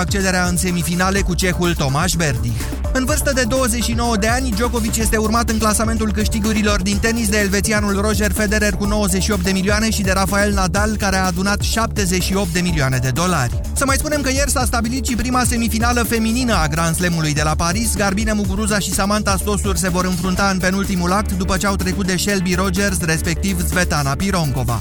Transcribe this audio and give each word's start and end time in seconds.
accederea 0.00 0.46
în 0.46 0.56
semifinale 0.56 1.20
cu 1.20 1.34
cehul 1.34 1.74
Tomaș 1.74 2.12
Berdi. 2.12 2.52
În 2.92 3.04
vârstă 3.04 3.32
de 3.34 3.42
29 3.42 4.16
de 4.16 4.28
ani, 4.28 4.50
Djokovic 4.50 4.96
este 4.96 5.16
urmat 5.16 5.50
în 5.50 5.58
clasamentul 5.58 6.12
câștigurilor 6.12 6.82
din 6.82 6.98
tenis 6.98 7.28
de 7.28 7.38
elvețianul 7.38 8.00
Roger 8.00 8.32
Federer 8.32 8.72
cu 8.72 8.84
98 8.84 9.42
de 9.42 9.50
milioane 9.50 9.90
și 9.90 10.02
de 10.02 10.12
Rafael 10.12 10.52
Nadal, 10.52 10.96
care 10.96 11.16
a 11.16 11.26
adunat 11.26 11.60
78 11.60 12.52
de 12.52 12.60
milioane 12.60 12.98
de 12.98 13.10
dolari. 13.10 13.60
Să 13.72 13.84
mai 13.84 13.96
spunem 13.96 14.20
că 14.20 14.30
ieri 14.30 14.50
s-a 14.50 14.64
stabilit 14.64 15.06
și 15.06 15.14
prima 15.14 15.44
semifinală 15.44 16.02
feminină 16.02 16.54
a 16.54 16.66
Grand 16.66 16.96
Slamului 16.96 17.34
de 17.34 17.42
la 17.42 17.54
Paris. 17.54 17.96
Garbine 17.96 18.32
Muguruza 18.32 18.78
și 18.78 18.92
Samantha 18.92 19.36
Stosur 19.36 19.76
se 19.76 19.88
vor 19.88 20.04
înfrunta 20.04 20.48
în 20.52 20.58
penultimul 20.58 21.12
act 21.12 21.32
după 21.32 21.56
ce 21.56 21.66
au 21.66 21.76
trecut 21.76 22.06
de 22.06 22.16
Shelby 22.16 22.54
Rogers, 22.54 23.00
respectiv 23.00 23.68
Svetlana 23.68 24.14
Pironkova. 24.14 24.80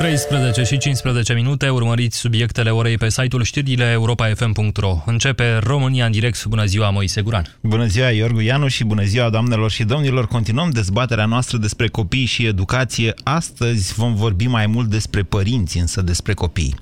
13 0.00 0.62
și 0.62 0.78
15 0.78 1.32
minute, 1.32 1.68
urmăriți 1.68 2.16
subiectele 2.16 2.70
orei 2.70 2.98
pe 2.98 3.10
site-ul 3.10 3.42
știrile 3.42 3.90
europa.fm.ro. 3.90 5.02
Începe 5.06 5.56
România 5.56 6.04
în 6.04 6.12
direct. 6.12 6.44
Bună 6.44 6.64
ziua, 6.64 6.90
Moise 6.90 7.20
Guran. 7.20 7.56
Bună 7.60 7.86
ziua, 7.86 8.10
Iorgu 8.10 8.40
Ianu 8.40 8.68
și 8.68 8.84
bună 8.84 9.04
ziua, 9.04 9.30
doamnelor 9.30 9.70
și 9.70 9.84
domnilor. 9.84 10.26
Continuăm 10.26 10.70
dezbaterea 10.70 11.24
noastră 11.24 11.56
despre 11.56 11.88
copii 11.88 12.24
și 12.24 12.46
educație. 12.46 13.14
Astăzi 13.22 13.94
vom 13.94 14.14
vorbi 14.14 14.46
mai 14.46 14.66
mult 14.66 14.88
despre 14.88 15.22
părinți, 15.22 15.78
însă 15.78 16.02
despre 16.02 16.34
copii. 16.34 16.74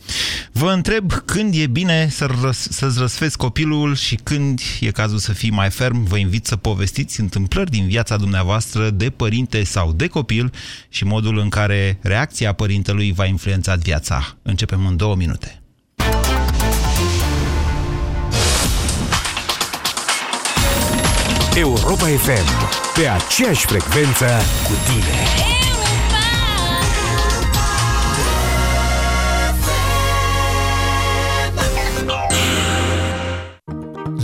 Vă 0.53 0.71
întreb 0.71 1.12
când 1.12 1.55
e 1.55 1.67
bine 1.67 2.09
să 2.11 2.29
răs 2.43 2.67
să-ți 2.71 2.98
răsfezi 2.98 3.37
copilul 3.37 3.95
și 3.95 4.15
când 4.23 4.61
e 4.81 4.91
cazul 4.91 5.19
să 5.19 5.33
fii 5.33 5.51
mai 5.51 5.71
ferm. 5.71 6.05
Vă 6.05 6.17
invit 6.17 6.47
să 6.47 6.57
povestiți 6.57 7.21
întâmplări 7.21 7.71
din 7.71 7.87
viața 7.87 8.17
dumneavoastră 8.17 8.91
de 8.91 9.11
părinte 9.11 9.65
sau 9.65 9.93
de 9.93 10.07
copil 10.07 10.53
și 10.89 11.05
modul 11.05 11.39
în 11.39 11.48
care 11.48 11.98
reacția 12.03 12.53
părintelui 12.53 13.07
va 13.12 13.25
influența 13.25 13.75
viața. 13.75 14.37
Începem 14.43 14.87
în 14.87 14.97
două 14.97 15.15
minute. 15.15 15.62
Europa 21.55 22.06
FM, 22.06 22.48
pe 22.95 23.09
aceeași 23.09 23.67
frecvență 23.67 24.27
cu 24.67 24.73
tine. 24.86 25.58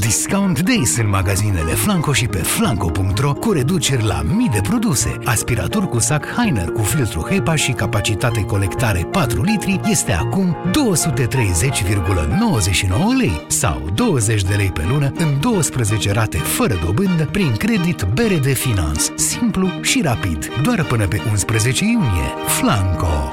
Discount 0.05 0.61
Days 0.61 0.97
în 0.97 1.09
magazinele 1.09 1.71
Flanco 1.71 2.13
și 2.13 2.27
pe 2.27 2.39
flanco.ro 2.39 3.33
cu 3.33 3.53
reduceri 3.53 4.05
la 4.05 4.23
mii 4.23 4.49
de 4.49 4.61
produse. 4.63 5.19
Aspirator 5.25 5.89
cu 5.89 5.99
sac 5.99 6.27
Heiner 6.27 6.69
cu 6.69 6.83
filtru 6.83 7.27
HEPA 7.31 7.55
și 7.55 7.73
capacitate 7.73 8.45
colectare 8.45 9.09
4 9.11 9.43
litri 9.43 9.81
este 9.85 10.13
acum 10.13 10.57
230,99 10.71 10.73
lei 13.19 13.45
sau 13.47 13.91
20 13.95 14.43
de 14.43 14.55
lei 14.55 14.71
pe 14.71 14.83
lună 14.89 15.13
în 15.17 15.41
12 15.41 16.13
rate 16.13 16.39
fără 16.39 16.79
dobândă 16.85 17.29
prin 17.33 17.53
credit 17.53 18.07
BRD 18.15 18.55
Finance. 18.55 19.03
Simplu 19.15 19.71
și 19.83 20.01
rapid. 20.03 20.53
Doar 20.63 20.85
până 20.85 21.07
pe 21.07 21.21
11 21.31 21.85
iunie. 21.85 22.35
Flanco. 22.47 23.33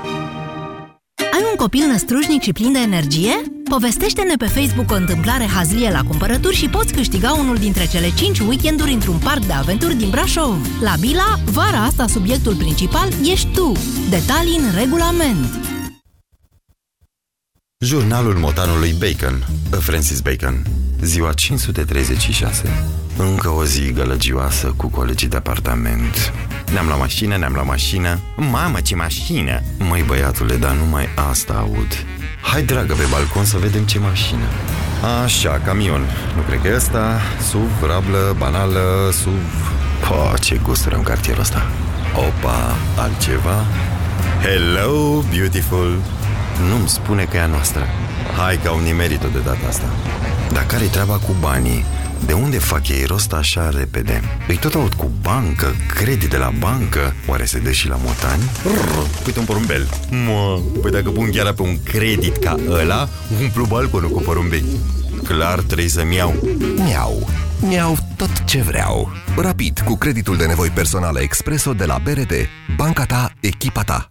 Ai 1.18 1.44
un 1.50 1.56
copil 1.58 1.88
năstrușnic 1.88 2.42
și 2.42 2.54
plin 2.54 2.72
de 2.72 2.80
energie? 2.80 3.51
Povestește-ne 3.78 4.36
pe 4.36 4.46
Facebook 4.46 4.92
o 4.92 4.96
întâmplare 4.96 5.46
hazlie 5.46 5.90
la 5.90 6.04
cumpărături 6.04 6.56
și 6.56 6.70
poți 6.70 6.94
câștiga 6.94 7.34
unul 7.34 7.58
dintre 7.58 7.88
cele 7.88 8.14
5 8.14 8.40
weekenduri 8.40 8.92
într-un 8.92 9.18
parc 9.18 9.46
de 9.46 9.54
aventuri 9.54 9.96
din 9.96 10.10
Brașov. 10.10 10.68
La 10.82 10.94
Bila, 11.00 11.40
vara 11.46 11.84
asta 11.84 12.08
subiectul 12.08 12.56
principal 12.56 13.08
ești 13.24 13.48
tu. 13.48 13.72
Detalii 14.10 14.58
în 14.58 14.76
regulament. 14.76 15.60
Jurnalul 17.86 18.38
motanului 18.38 18.96
Bacon, 19.00 19.48
Francis 19.70 20.20
Bacon, 20.20 20.66
ziua 21.02 21.34
536. 21.34 22.84
Încă 23.18 23.50
o 23.50 23.66
zi 23.66 23.92
gălăgioasă 23.92 24.74
cu 24.78 24.88
colegii 24.88 25.28
de 25.28 25.38
apartament. 25.38 26.34
Ne-am 26.72 26.86
luat 26.86 27.00
mașină, 27.00 27.38
ne-am 27.38 27.54
luat 27.54 27.66
mașină. 27.66 28.20
Mamă, 28.36 28.82
ce 28.82 28.96
mașină! 28.96 29.62
Măi, 29.80 30.04
băiatule, 30.08 30.56
dar 30.56 30.76
numai 30.76 31.08
asta 31.16 31.54
aud. 31.54 32.06
Hai, 32.42 32.64
dragă, 32.64 32.94
pe 32.94 33.04
balcon 33.12 33.46
să 33.46 33.58
vedem 33.58 33.84
ce 33.84 34.00
mașină. 34.00 34.46
Așa, 35.24 35.62
camion. 35.66 36.02
Nu 36.36 36.42
cred 36.42 36.62
că 36.62 36.68
e 36.68 36.76
ăsta. 36.76 37.20
SUV, 37.50 37.72
rablă, 37.88 38.36
banală, 38.38 39.10
SUV... 39.12 39.72
Po, 40.08 40.38
ce 40.38 40.60
gusturi 40.64 40.96
în 40.96 41.04
cartierul 41.04 41.42
ăsta. 41.42 41.68
Opa, 42.16 42.76
altceva? 42.96 43.66
Hello, 44.42 45.24
beautiful! 45.36 46.02
Nu-mi 46.70 46.90
spune 46.90 47.24
că 47.24 47.38
e 47.38 47.42
a 47.42 47.46
noastră. 47.46 47.88
Hai 48.38 48.60
că 48.64 48.68
au 48.68 48.80
nimerit-o 48.80 49.28
de 49.28 49.40
data 49.40 49.68
asta. 49.68 49.90
Dar 50.52 50.66
care-i 50.66 50.88
treaba 50.88 51.14
cu 51.14 51.36
banii? 51.40 51.86
De 52.26 52.34
unde 52.34 52.58
fac 52.58 52.88
ei 52.88 53.06
rost 53.06 53.34
așa 53.34 53.70
repede? 53.70 54.22
Îi 54.48 54.58
tot 54.58 54.74
aud 54.74 54.94
cu 54.94 55.12
bancă, 55.22 55.76
credit 55.94 56.30
de 56.30 56.38
la 56.38 56.52
bancă 56.60 57.16
Oare 57.28 57.46
se 57.46 57.60
dă 57.60 57.72
și 57.72 57.88
la 57.88 57.98
motani? 58.04 58.44
Rrr, 58.64 59.26
uite 59.26 59.40
un 59.40 59.46
porumbel 59.46 59.90
Mă, 60.26 60.62
păi 60.82 60.92
dacă 60.92 61.10
pun 61.10 61.30
chiar 61.32 61.54
pe 61.54 61.62
un 61.62 61.84
credit 61.84 62.38
ca 62.38 62.56
ăla 62.70 63.10
Umplu 63.42 63.66
balconul 63.66 64.10
cu 64.10 64.22
porumbei 64.22 64.66
Clar 65.24 65.60
trebuie 65.60 65.88
să-mi 65.88 66.16
iau 66.16 66.36
Miau. 66.76 67.30
Miau 67.60 67.98
tot 68.16 68.44
ce 68.44 68.62
vreau. 68.62 69.12
Rapid, 69.38 69.80
cu 69.86 69.98
creditul 69.98 70.38
de 70.38 70.46
nevoi 70.46 70.70
personale 70.70 71.20
Expreso 71.20 71.74
de 71.74 71.86
la 71.86 71.98
BRD. 72.04 72.34
Banca 72.76 73.06
ta, 73.06 73.32
echipa 73.40 73.84
ta. 73.84 74.11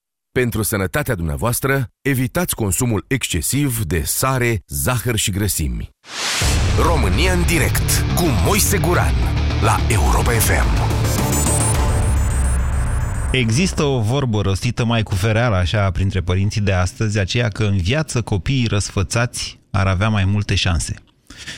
Pentru 0.33 0.61
sănătatea 0.61 1.15
dumneavoastră, 1.15 1.87
evitați 2.01 2.55
consumul 2.55 3.05
excesiv 3.07 3.83
de 3.83 4.01
sare, 4.05 4.61
zahăr 4.67 5.15
și 5.15 5.31
grăsimi. 5.31 5.89
România 6.85 7.33
în 7.33 7.45
direct 7.45 8.05
cu 8.15 8.23
Moise 8.45 8.77
Guran 8.77 9.13
la 9.61 9.79
Europa 9.87 10.31
FM. 10.31 10.67
Există 13.31 13.83
o 13.83 13.99
vorbă 13.99 14.41
rostită 14.41 14.85
mai 14.85 15.03
cu 15.03 15.15
fereală 15.15 15.55
așa 15.55 15.91
printre 15.91 16.21
părinții 16.21 16.61
de 16.61 16.71
astăzi, 16.71 17.19
aceea 17.19 17.47
că 17.47 17.63
în 17.63 17.77
viață 17.77 18.21
copiii 18.21 18.67
răsfățați 18.67 19.59
ar 19.71 19.87
avea 19.87 20.09
mai 20.09 20.25
multe 20.25 20.55
șanse. 20.55 20.95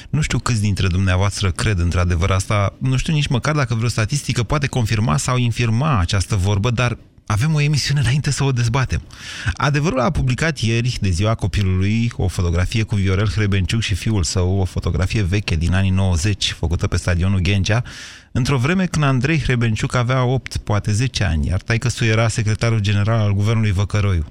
Nu 0.09 0.21
știu 0.21 0.39
câți 0.39 0.61
dintre 0.61 0.87
dumneavoastră 0.87 1.51
cred 1.51 1.79
într-adevăr 1.79 2.31
asta, 2.31 2.73
nu 2.79 2.97
știu 2.97 3.13
nici 3.13 3.27
măcar 3.27 3.55
dacă 3.55 3.75
vreo 3.75 3.89
statistică 3.89 4.43
poate 4.43 4.67
confirma 4.67 5.17
sau 5.17 5.37
infirma 5.37 5.99
această 5.99 6.35
vorbă, 6.35 6.69
dar 6.69 6.97
avem 7.25 7.53
o 7.53 7.61
emisiune 7.61 7.99
înainte 7.99 8.31
să 8.31 8.43
o 8.43 8.51
dezbatem. 8.51 9.01
Adevărul 9.53 9.99
a 9.99 10.11
publicat 10.11 10.59
ieri, 10.59 10.97
de 11.01 11.09
ziua 11.09 11.35
copilului, 11.35 12.11
o 12.15 12.27
fotografie 12.27 12.83
cu 12.83 12.95
Viorel 12.95 13.29
Hrebenciuc 13.29 13.81
și 13.81 13.95
fiul 13.95 14.23
său, 14.23 14.59
o 14.59 14.65
fotografie 14.65 15.21
veche 15.21 15.55
din 15.55 15.73
anii 15.73 15.89
90, 15.89 16.51
făcută 16.51 16.87
pe 16.87 16.97
stadionul 16.97 17.39
Ghencea, 17.39 17.83
într-o 18.31 18.57
vreme 18.57 18.85
când 18.85 19.05
Andrei 19.05 19.41
Hrebenciuc 19.41 19.95
avea 19.95 20.23
8, 20.23 20.57
poate 20.57 20.91
10 20.91 21.23
ani, 21.23 21.47
iar 21.47 21.61
taică 21.61 21.89
era 21.99 22.27
secretarul 22.27 22.79
general 22.79 23.19
al 23.19 23.33
guvernului 23.33 23.71
Văcăroiu. 23.71 24.25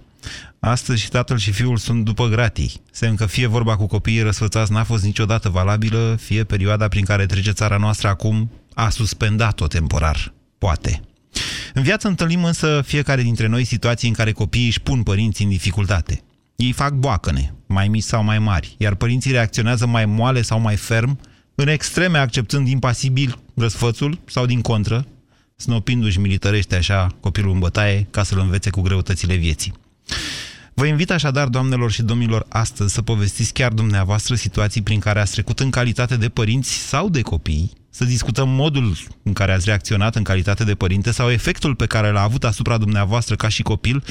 Astăzi 0.60 1.00
și 1.00 1.09
tatăl 1.09 1.38
și 1.38 1.53
fiul 1.53 1.76
sunt 1.76 2.04
după 2.04 2.26
gratii. 2.26 2.82
Semn 2.91 3.16
că 3.16 3.27
fie 3.27 3.47
vorba 3.47 3.77
cu 3.77 3.86
copiii 3.86 4.22
răsfățați 4.22 4.72
n-a 4.72 4.84
fost 4.84 5.04
niciodată 5.04 5.48
valabilă, 5.48 6.18
fie 6.21 6.44
perioada 6.44 6.89
prin 6.89 7.04
care 7.04 7.27
trece 7.27 7.50
țara 7.50 7.77
noastră 7.77 8.09
acum 8.09 8.50
a 8.74 8.89
suspendat-o 8.89 9.66
temporar. 9.66 10.33
Poate. 10.59 11.03
În 11.74 11.83
viață 11.83 12.09
întâlnim 12.09 12.45
însă 12.45 12.83
fiecare 12.84 13.22
dintre 13.22 13.47
noi 13.47 13.65
situații 13.65 14.09
în 14.09 14.15
care 14.15 14.33
copiii 14.33 14.66
își 14.66 14.80
pun 14.80 15.03
părinții 15.03 15.45
în 15.45 15.51
dificultate. 15.51 16.22
Ei 16.57 16.72
fac 16.72 16.92
boacăne, 16.92 17.54
mai 17.66 17.89
mici 17.89 18.03
sau 18.03 18.22
mai 18.22 18.39
mari, 18.39 18.74
iar 18.78 18.95
părinții 18.95 19.30
reacționează 19.30 19.86
mai 19.86 20.07
moale 20.07 20.42
sau 20.42 20.60
mai 20.60 20.77
ferm, 20.77 21.21
în 21.54 21.69
extreme 21.69 22.19
acceptând 22.19 22.69
impasibil 22.69 23.39
răsfățul 23.54 24.21
sau 24.24 24.47
din 24.47 24.60
contră, 24.60 25.07
snopindu-și 25.57 26.19
militărește 26.19 26.77
așa 26.77 27.16
copilul 27.21 27.53
în 27.53 27.59
bătaie 27.59 28.07
ca 28.10 28.22
să-l 28.22 28.39
învețe 28.39 28.71
cu 28.71 28.80
greutățile 28.80 29.34
vieții. 29.34 29.72
Vă 30.74 30.86
invit 30.86 31.10
așadar, 31.10 31.48
doamnelor 31.48 31.91
și 31.91 32.03
domnilor, 32.03 32.47
astăzi 32.48 32.95
să 32.95 33.03
povestiți 33.03 33.53
chiar 33.53 33.72
dumneavoastră 33.72 34.34
situații 34.34 34.83
prin 34.83 35.01
care 35.01 35.21
ați 35.21 35.33
trecut 35.33 35.60
în 35.60 35.71
calitate 35.71 36.16
de 36.16 36.28
părinți 36.28 36.72
sau 36.72 37.09
de 37.09 37.21
copii, 37.21 37.72
să 37.91 38.04
discutăm 38.04 38.48
modul 38.48 38.97
în 39.22 39.33
care 39.33 39.53
ați 39.53 39.65
reacționat 39.65 40.16
în 40.16 40.22
calitate 40.22 40.65
de 40.65 40.74
părinte 40.74 41.10
sau 41.10 41.30
efectul 41.30 41.74
pe 41.74 41.86
care 41.86 42.10
l-a 42.10 42.22
avut 42.22 42.45
asupra 42.45 42.78
dumneavoastră 42.78 43.36
ca 43.36 43.48
și 43.48 43.63
copil, 43.63 44.04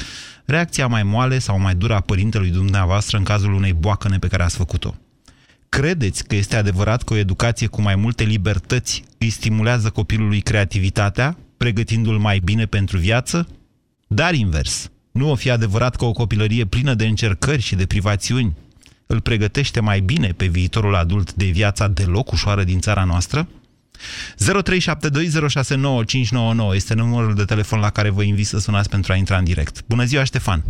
reacția 0.44 0.86
mai 0.86 1.02
moale 1.02 1.38
sau 1.38 1.58
mai 1.58 1.74
dură 1.74 1.94
a 1.94 2.00
părintelui 2.00 2.50
dumneavoastră 2.50 3.16
în 3.16 3.24
cazul 3.24 3.52
unei 3.52 3.72
boacăne 3.72 4.18
pe 4.18 4.28
care 4.28 4.42
ați 4.42 4.56
făcut-o. 4.56 4.94
Credeți 5.68 6.26
că 6.26 6.34
este 6.34 6.56
adevărat 6.56 7.02
că 7.02 7.12
o 7.12 7.16
educație 7.16 7.66
cu 7.66 7.82
mai 7.82 7.94
multe 7.94 8.24
libertăți 8.24 9.02
îi 9.18 9.30
stimulează 9.30 9.90
copilului 9.90 10.40
creativitatea, 10.40 11.36
pregătindu-l 11.56 12.18
mai 12.18 12.38
bine 12.38 12.66
pentru 12.66 12.98
viață? 12.98 13.48
Dar 14.06 14.34
invers, 14.34 14.90
nu 15.12 15.30
o 15.30 15.34
fi 15.34 15.50
adevărat 15.50 15.96
că 15.96 16.04
o 16.04 16.12
copilărie 16.12 16.64
plină 16.64 16.94
de 16.94 17.06
încercări 17.06 17.60
și 17.60 17.74
de 17.74 17.86
privațiuni 17.86 18.56
îl 19.06 19.20
pregătește 19.20 19.80
mai 19.80 20.00
bine 20.00 20.28
pe 20.36 20.46
viitorul 20.46 20.94
adult 20.94 21.32
de 21.32 21.44
viața 21.44 21.88
deloc 21.88 22.32
ușoară 22.32 22.62
din 22.62 22.80
țara 22.80 23.04
noastră? 23.04 23.48
0372069599 26.72 26.74
este 26.74 26.94
numărul 26.94 27.34
de 27.34 27.44
telefon 27.44 27.80
la 27.80 27.90
care 27.90 28.10
vă 28.10 28.22
invit 28.22 28.46
să 28.46 28.58
sunați 28.58 28.90
pentru 28.90 29.12
a 29.12 29.16
intra 29.16 29.36
în 29.36 29.44
direct. 29.44 29.84
Bună 29.88 30.04
ziua, 30.04 30.24
Ștefan! 30.24 30.62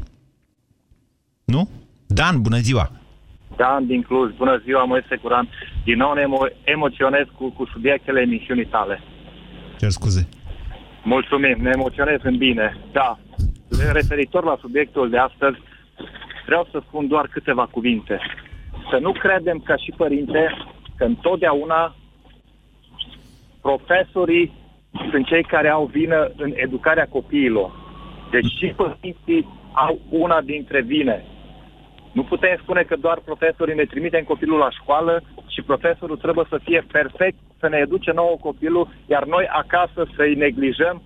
Nu? 1.44 1.68
Dan, 2.06 2.42
bună 2.42 2.58
ziua! 2.58 2.92
Dan 3.56 3.86
din 3.86 4.02
Cluj, 4.02 4.36
bună 4.36 4.60
ziua, 4.64 4.84
Moise 4.84 5.16
Curan. 5.16 5.48
Din 5.84 5.96
nou 5.96 6.12
ne 6.12 6.22
emo- 6.22 6.56
emoționez 6.64 7.26
cu, 7.36 7.50
cu 7.50 7.68
subiectele 7.72 8.20
emisiunii 8.20 8.66
tale. 8.66 9.02
Cer 9.78 9.90
scuze. 9.90 10.28
Mulțumim, 11.04 11.56
ne 11.60 11.70
emoționez 11.74 12.18
în 12.22 12.36
bine. 12.36 12.76
Da, 12.92 13.18
referitor 13.92 14.44
la 14.44 14.56
subiectul 14.60 15.10
de 15.10 15.18
astăzi, 15.18 15.58
vreau 16.46 16.68
să 16.70 16.82
spun 16.86 17.08
doar 17.08 17.26
câteva 17.26 17.66
cuvinte. 17.70 18.20
Să 18.90 18.98
nu 19.00 19.12
credem 19.12 19.58
ca 19.58 19.76
și 19.76 19.92
părinte 19.96 20.56
că 20.96 21.04
întotdeauna 21.04 21.94
profesorii 23.60 24.52
sunt 25.10 25.26
cei 25.26 25.42
care 25.42 25.68
au 25.68 25.84
vină 25.84 26.30
în 26.36 26.52
educarea 26.54 27.06
copiilor. 27.06 27.70
Deci 28.30 28.50
și 28.58 28.66
părinții 28.76 29.48
au 29.72 30.00
una 30.10 30.40
dintre 30.40 30.80
vine. 30.80 31.24
Nu 32.12 32.22
putem 32.22 32.58
spune 32.62 32.82
că 32.82 32.96
doar 32.96 33.18
profesorii 33.24 33.74
ne 33.74 33.84
trimitem 33.84 34.24
copilul 34.24 34.58
la 34.58 34.70
școală 34.70 35.22
și 35.46 35.62
profesorul 35.62 36.16
trebuie 36.16 36.46
să 36.48 36.58
fie 36.62 36.84
perfect, 36.92 37.38
să 37.58 37.68
ne 37.68 37.76
educe 37.76 38.12
nouă 38.12 38.36
copilul, 38.40 38.88
iar 39.06 39.24
noi 39.24 39.46
acasă 39.52 40.06
să-i 40.16 40.34
neglijăm 40.34 41.02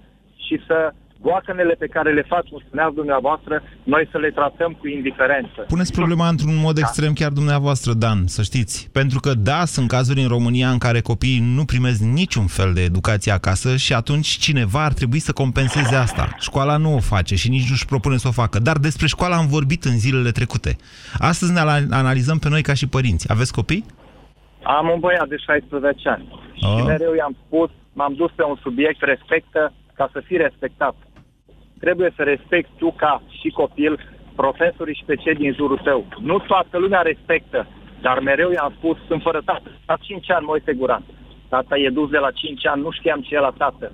și 0.46 0.60
să 0.66 0.92
boacănele 1.20 1.74
pe 1.78 1.86
care 1.86 2.12
le 2.12 2.24
fac, 2.28 2.44
cum 2.48 2.62
spuneați 2.66 2.94
dumneavoastră, 2.94 3.62
noi 3.82 4.08
să 4.10 4.18
le 4.18 4.30
tratăm 4.30 4.72
cu 4.72 4.86
indiferență. 4.88 5.60
Puneți 5.68 5.92
problema 5.92 6.28
într-un 6.28 6.56
mod 6.56 6.78
extrem 6.78 7.12
chiar 7.12 7.30
dumneavoastră, 7.30 7.92
Dan, 7.92 8.26
să 8.26 8.42
știți. 8.42 8.90
Pentru 8.92 9.20
că, 9.20 9.34
da, 9.34 9.64
sunt 9.64 9.88
cazuri 9.88 10.20
în 10.20 10.28
România 10.28 10.68
în 10.68 10.78
care 10.78 11.00
copiii 11.00 11.54
nu 11.54 11.64
primesc 11.64 12.00
niciun 12.00 12.46
fel 12.46 12.72
de 12.74 12.82
educație 12.82 13.32
acasă 13.32 13.76
și 13.76 13.92
atunci 13.94 14.26
cineva 14.26 14.84
ar 14.84 14.92
trebui 14.92 15.18
să 15.18 15.32
compenseze 15.32 15.94
asta. 15.94 16.28
Școala 16.38 16.76
nu 16.76 16.94
o 16.94 16.98
face 16.98 17.34
și 17.34 17.48
nici 17.48 17.68
nu-și 17.68 17.86
propune 17.86 18.16
să 18.16 18.28
o 18.28 18.38
facă. 18.42 18.58
Dar 18.58 18.76
despre 18.76 19.06
școală 19.06 19.34
am 19.34 19.46
vorbit 19.46 19.84
în 19.84 19.98
zilele 19.98 20.30
trecute. 20.30 20.76
Astăzi 21.18 21.52
ne 21.52 21.60
analizăm 21.90 22.38
pe 22.38 22.48
noi 22.48 22.62
ca 22.62 22.74
și 22.74 22.88
părinți. 22.88 23.32
Aveți 23.32 23.52
copii? 23.52 23.84
Am 24.62 24.88
un 24.94 25.00
băiat 25.00 25.28
de 25.28 25.36
16 25.36 26.08
ani. 26.08 26.28
Oh. 26.60 26.76
Și 26.76 26.84
mereu 26.84 27.14
i-am 27.14 27.36
spus, 27.46 27.70
m-am 27.92 28.14
dus 28.14 28.30
pe 28.34 28.42
un 28.42 28.56
subiect, 28.62 29.02
respectă 29.02 29.72
ca 29.94 30.08
să 30.12 30.22
fii 30.26 30.36
respectat 30.36 30.94
trebuie 31.80 32.12
să 32.16 32.22
respecti 32.22 32.70
tu 32.78 32.90
ca 32.92 33.22
și 33.40 33.48
copil 33.48 33.98
profesorii 34.34 34.94
și 34.94 35.04
pe 35.06 35.14
cei 35.14 35.34
din 35.34 35.52
jurul 35.52 35.80
tău. 35.84 36.06
Nu 36.20 36.38
toată 36.38 36.78
lumea 36.78 37.00
respectă, 37.00 37.66
dar 38.00 38.18
mereu 38.20 38.50
i-am 38.50 38.72
spus, 38.76 38.96
sunt 39.06 39.22
fără 39.22 39.40
tată. 39.44 39.70
La 39.86 39.96
5 40.00 40.30
ani 40.30 40.46
mă 40.46 40.60
sigurat. 40.66 41.02
Tata 41.48 41.78
e 41.78 41.88
dus 41.88 42.10
de 42.10 42.18
la 42.18 42.30
5 42.30 42.66
ani, 42.66 42.82
nu 42.82 42.90
știam 42.90 43.20
ce 43.20 43.34
e 43.34 43.38
la 43.38 43.54
tată. 43.58 43.92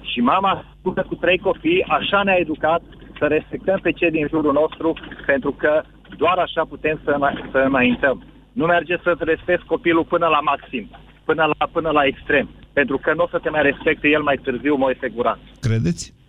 Și 0.00 0.20
mama, 0.20 0.64
cu 0.82 1.14
trei 1.20 1.38
copii, 1.38 1.84
așa 1.88 2.22
ne-a 2.22 2.38
educat 2.38 2.82
să 3.18 3.26
respectăm 3.26 3.78
pe 3.82 3.92
cei 3.92 4.10
din 4.10 4.26
jurul 4.28 4.52
nostru, 4.52 4.92
pentru 5.26 5.52
că 5.52 5.82
doar 6.16 6.38
așa 6.38 6.64
putem 6.64 7.00
să, 7.04 7.18
să 7.50 7.58
înaintăm. 7.58 8.24
Nu 8.52 8.64
merge 8.66 8.96
să-ți 9.02 9.24
respecti 9.24 9.66
copilul 9.66 10.04
până 10.04 10.26
la 10.26 10.40
maxim, 10.40 10.90
până 11.24 11.44
la, 11.44 11.66
până 11.72 11.90
la 11.90 12.04
extrem, 12.04 12.48
pentru 12.72 12.98
că 12.98 13.12
nu 13.14 13.22
o 13.22 13.28
să 13.30 13.38
te 13.38 13.50
mai 13.50 13.62
respecte 13.62 14.08
el 14.08 14.22
mai 14.22 14.36
târziu, 14.36 14.74
mă 14.76 14.94
sigurat. 15.00 15.38
Credeți? 15.60 16.19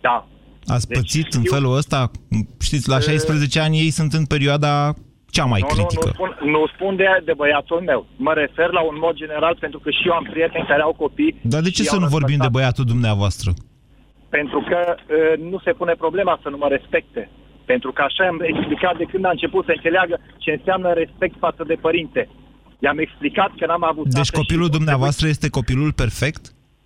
Da. 0.00 0.26
Ați 0.66 0.88
deci, 0.88 0.98
pățit 0.98 1.32
în 1.32 1.42
felul 1.42 1.76
ăsta? 1.76 2.10
Știți, 2.60 2.88
la 2.88 2.98
16 3.00 3.60
ani 3.60 3.78
ei 3.78 3.90
sunt 3.90 4.12
în 4.12 4.24
perioada 4.24 4.94
cea 5.30 5.44
mai 5.44 5.60
nu, 5.60 5.66
critică. 5.66 6.10
Nu, 6.18 6.24
nu, 6.24 6.30
spun, 6.34 6.50
nu 6.50 6.66
spun 6.74 6.96
de, 6.96 7.06
de 7.24 7.32
băiatul 7.40 7.80
meu. 7.80 8.06
Mă 8.16 8.32
refer 8.32 8.70
la 8.70 8.82
un 8.90 8.96
mod 9.00 9.14
general 9.14 9.56
pentru 9.60 9.78
că 9.78 9.90
și 9.90 10.06
eu 10.08 10.12
am 10.12 10.26
prieteni 10.30 10.66
care 10.66 10.82
au 10.82 10.94
copii. 11.04 11.38
Dar 11.42 11.60
de 11.60 11.70
ce 11.70 11.82
să 11.82 11.98
nu 11.98 12.06
vorbim 12.06 12.38
de 12.40 12.54
băiatul 12.56 12.84
dumneavoastră? 12.84 13.50
Pentru 14.28 14.60
că 14.68 14.78
uh, 14.94 15.50
nu 15.50 15.58
se 15.64 15.72
pune 15.72 15.94
problema 16.04 16.40
să 16.42 16.48
nu 16.48 16.56
mă 16.56 16.68
respecte. 16.68 17.30
Pentru 17.64 17.92
că 17.92 18.02
așa 18.02 18.26
am 18.26 18.40
explicat 18.40 18.96
de 18.96 19.04
când 19.04 19.24
a 19.24 19.30
început 19.30 19.64
să 19.64 19.72
înțeleagă 19.74 20.20
ce 20.38 20.50
înseamnă 20.50 20.92
respect 20.92 21.34
față 21.38 21.62
de 21.66 21.74
părinte. 21.74 22.28
I-am 22.78 22.98
explicat 22.98 23.50
că 23.58 23.66
n-am 23.66 23.84
avut... 23.84 24.06
Deci 24.08 24.30
copilul 24.30 24.68
dumneavoastră 24.68 25.26
este 25.28 25.48
copilul 25.48 25.92
perfect? 25.92 26.42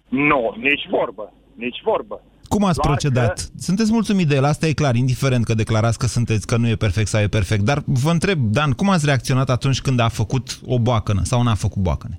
Nu, 0.09 0.55
nici 0.59 0.87
vorbă. 0.91 1.33
Nici 1.55 1.81
vorbă. 1.85 2.23
Cum 2.55 2.65
ați 2.65 2.81
Doar 2.81 2.89
procedat? 2.91 3.35
Că... 3.35 3.59
Sunteți 3.69 3.93
mulțumit 3.93 4.27
de 4.29 4.35
el, 4.41 4.45
asta 4.45 4.67
e 4.67 4.81
clar, 4.83 4.95
indiferent 4.95 5.45
că 5.45 5.55
declarați 5.55 5.99
că 5.99 6.07
sunteți 6.07 6.47
că 6.47 6.57
nu 6.57 6.69
e 6.69 6.85
perfect 6.87 7.09
sau 7.13 7.21
e 7.21 7.37
perfect. 7.39 7.63
Dar 7.71 7.79
vă 8.05 8.11
întreb, 8.11 8.39
Dan, 8.57 8.71
cum 8.73 8.89
ați 8.91 9.07
reacționat 9.11 9.49
atunci 9.51 9.81
când 9.87 9.99
a 10.01 10.09
făcut 10.21 10.47
o 10.75 10.79
boacănă 10.79 11.23
sau 11.31 11.43
n-a 11.43 11.55
făcut 11.55 11.83
boacăne? 11.83 12.17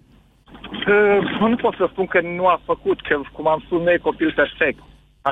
Uh, 0.93 1.49
nu 1.51 1.55
pot 1.55 1.73
să 1.81 1.85
spun 1.91 2.05
că 2.13 2.19
nu 2.37 2.45
a 2.47 2.57
făcut, 2.65 2.97
că 3.07 3.15
cum 3.35 3.47
am 3.47 3.59
spus, 3.65 3.79
nu 3.81 3.91
e 3.91 4.07
copil 4.09 4.33
perfect. 4.41 4.79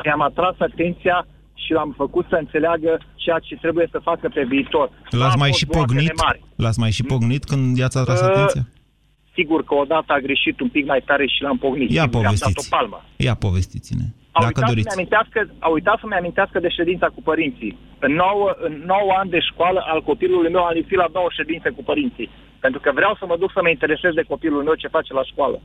I-am 0.05 0.21
atras 0.21 0.55
atenția 0.59 1.17
și 1.63 1.71
l-am 1.77 1.93
făcut 1.97 2.25
să 2.29 2.35
înțeleagă 2.39 2.91
ceea 3.15 3.39
ce 3.47 3.55
trebuie 3.55 3.87
să 3.91 3.99
facă 4.09 4.29
pe 4.33 4.43
viitor. 4.53 4.89
L-ați 5.09 5.37
mai 5.37 5.51
și 5.51 5.65
pognit? 5.65 6.13
L-ați 6.55 6.79
mai 6.79 6.91
și 6.91 7.03
pognit 7.03 7.43
când 7.43 7.77
i-ați 7.77 7.97
atras 7.97 8.21
uh, 8.21 8.27
atenția? 8.29 8.63
Sigur 9.33 9.63
că 9.63 9.73
odată 9.75 10.13
a 10.13 10.19
greșit 10.19 10.59
un 10.59 10.69
pic 10.69 10.85
mai 10.85 11.01
tare 11.05 11.25
și 11.25 11.41
l-am 11.41 11.57
pognit. 11.57 11.91
Ia 11.91 12.07
povestiți. 12.07 12.67
o 12.71 12.75
palmă. 12.77 13.03
Ia 13.15 13.35
povestiți-ne. 13.35 14.05
A 14.31 14.45
uitat, 14.45 14.67
doriți. 14.67 14.87
să 14.87 14.93
amintească, 14.97 15.39
a 15.59 15.67
uitat 15.67 15.97
să-mi 15.99 16.13
amintească 16.13 16.59
de 16.59 16.69
ședința 16.69 17.07
cu 17.07 17.21
părinții. 17.21 17.77
În 17.99 18.11
9, 18.13 18.55
în 18.67 18.73
9 18.85 18.99
ani 19.19 19.29
de 19.29 19.39
școală 19.39 19.79
al 19.87 20.01
copilului 20.01 20.51
meu 20.51 20.63
am 20.63 20.73
lipsit 20.73 20.97
la 20.97 21.09
două 21.11 21.27
ședințe 21.29 21.69
cu 21.69 21.83
părinții. 21.83 22.29
Pentru 22.59 22.79
că 22.79 22.91
vreau 22.93 23.15
să 23.19 23.25
mă 23.25 23.37
duc 23.37 23.51
să 23.51 23.59
mă 23.61 23.69
interesez 23.69 24.13
de 24.13 24.29
copilul 24.33 24.63
meu 24.63 24.73
ce 24.73 24.87
face 24.87 25.13
la 25.13 25.23
școală. 25.23 25.61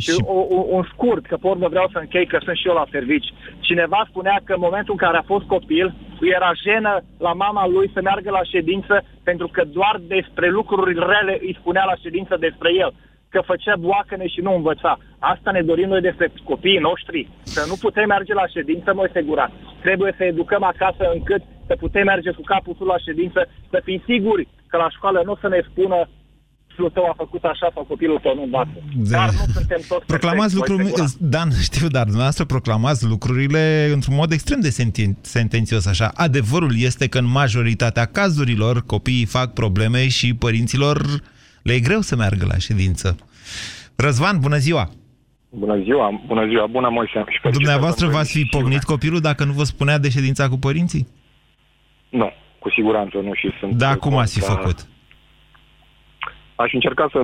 Și, 0.00 0.10
și 0.10 0.22
o, 0.24 0.38
o, 0.56 0.64
un 0.68 0.84
scurt, 0.92 1.26
că 1.26 1.36
pe 1.36 1.46
urmă 1.46 1.68
vreau 1.68 1.88
să 1.92 1.98
închei, 1.98 2.26
că 2.26 2.38
sunt 2.44 2.56
și 2.56 2.68
eu 2.68 2.74
la 2.74 2.86
servici. 2.90 3.32
Cineva 3.60 4.06
spunea 4.08 4.40
că 4.44 4.52
în 4.52 4.64
momentul 4.66 4.92
în 4.92 5.04
care 5.06 5.16
a 5.16 5.30
fost 5.32 5.46
copil, 5.46 5.94
îi 6.20 6.28
era 6.28 6.50
jenă 6.64 7.02
la 7.18 7.32
mama 7.32 7.66
lui 7.66 7.90
să 7.94 8.00
meargă 8.02 8.30
la 8.30 8.42
ședință, 8.42 9.04
pentru 9.22 9.48
că 9.48 9.64
doar 9.64 10.00
despre 10.06 10.48
lucruri 10.48 10.94
rele 10.94 11.38
îi 11.40 11.56
spunea 11.60 11.84
la 11.84 11.96
ședință 12.02 12.36
despre 12.36 12.70
el 12.74 12.92
că 13.28 13.40
făcea 13.52 13.76
boacăne 13.76 14.26
și 14.34 14.40
nu 14.40 14.54
învăța. 14.54 14.98
Asta 15.32 15.50
ne 15.50 15.62
dorim 15.70 15.88
noi 15.88 16.00
despre 16.08 16.32
copiii 16.44 16.86
noștri, 16.88 17.28
să 17.42 17.62
nu 17.68 17.76
putem 17.84 18.06
merge 18.14 18.34
la 18.34 18.46
ședință, 18.46 18.88
mă 18.94 19.08
segura. 19.12 19.46
Trebuie 19.86 20.12
să 20.16 20.24
educăm 20.24 20.62
acasă 20.62 21.04
încât 21.14 21.42
să 21.68 21.74
putem 21.78 22.04
merge 22.04 22.30
cu 22.30 22.42
capul 22.52 22.74
sus 22.78 22.86
la 22.86 22.98
ședință, 23.06 23.40
să 23.70 23.78
fim 23.84 24.02
siguri 24.10 24.48
că 24.70 24.76
la 24.76 24.90
școală 24.96 25.18
nu 25.24 25.32
o 25.32 25.38
să 25.40 25.48
ne 25.48 25.60
spună 25.70 25.98
copilul 26.76 26.90
tău 26.90 27.04
a 27.04 27.14
făcut 27.16 27.44
așa 27.44 27.70
sau 27.74 27.84
copilul 27.84 28.18
tău 28.22 28.34
nu 28.34 28.42
învață. 28.42 28.70
De... 28.94 29.10
Dar 29.10 29.30
nu 29.30 29.52
suntem 29.52 29.80
toți 29.88 30.06
Proclamați 30.06 30.54
lucruri, 30.54 30.92
Dan, 31.34 31.50
știu, 31.62 31.88
dar 31.88 32.02
dumneavoastră 32.02 32.44
proclamați 32.44 33.06
lucrurile 33.06 33.90
într-un 33.92 34.14
mod 34.14 34.32
extrem 34.32 34.60
de 34.60 34.70
senten 34.70 35.16
sentențios 35.20 35.86
așa. 35.86 36.10
Adevărul 36.14 36.74
este 36.78 37.08
că 37.08 37.18
în 37.18 37.30
majoritatea 37.30 38.04
cazurilor 38.04 38.82
copiii 38.86 39.24
fac 39.24 39.52
probleme 39.52 40.08
și 40.08 40.34
părinților 40.34 40.96
le 41.62 41.72
e 41.72 41.80
greu 41.80 42.00
să 42.00 42.16
meargă 42.16 42.46
la 42.48 42.58
ședință. 42.58 43.16
Răzvan, 43.96 44.38
bună 44.40 44.56
ziua! 44.56 44.90
Bună 45.58 45.76
ziua, 45.82 46.20
bună 46.26 46.46
ziua, 46.46 46.66
bună 46.66 46.88
Moise. 46.88 47.24
Și 47.28 47.40
Dumneavoastră 47.50 48.06
v-ați 48.08 48.32
fi 48.32 48.44
pognit 48.44 48.82
copilul 48.82 49.20
dacă 49.20 49.44
nu 49.44 49.52
vă 49.52 49.62
spunea 49.62 49.98
de 49.98 50.10
ședința 50.10 50.48
cu 50.48 50.58
părinții? 50.58 51.06
Nu, 52.08 52.32
cu 52.58 52.70
siguranță 52.70 53.16
nu 53.18 53.34
și 53.34 53.50
sunt... 53.60 53.72
Da, 53.72 53.96
cum 53.96 54.16
ați 54.16 54.34
fi 54.38 54.40
făcut? 54.40 54.78
Aș 56.54 56.72
încerca 56.72 57.08
să 57.12 57.20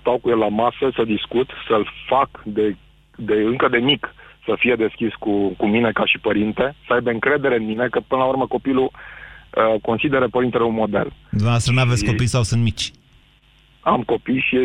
stau 0.00 0.18
cu 0.18 0.28
el 0.30 0.38
la 0.38 0.48
masă, 0.48 0.84
să 0.94 1.02
discut, 1.04 1.48
să-l 1.68 1.88
fac 2.08 2.30
de, 2.44 2.76
de 3.16 3.34
încă 3.34 3.68
de 3.68 3.78
mic 3.78 4.14
să 4.44 4.54
fie 4.58 4.74
deschis 4.74 5.14
cu, 5.14 5.48
cu 5.48 5.66
mine 5.66 5.90
ca 5.92 6.04
și 6.06 6.18
părinte, 6.18 6.74
să 6.86 6.92
aibă 6.92 7.10
încredere 7.10 7.56
în 7.56 7.64
mine, 7.64 7.88
că 7.88 8.00
până 8.06 8.22
la 8.22 8.28
urmă 8.28 8.46
copilul 8.46 8.90
uh, 8.90 9.80
consideră 9.82 10.28
părintele 10.28 10.64
un 10.64 10.74
model. 10.74 11.12
Dumneavoastră 11.30 11.72
nu 11.72 11.80
aveți 11.80 12.04
copii 12.04 12.26
sau 12.26 12.42
sunt 12.42 12.62
mici? 12.62 12.90
Am 13.92 14.02
copii 14.02 14.44
și 14.48 14.56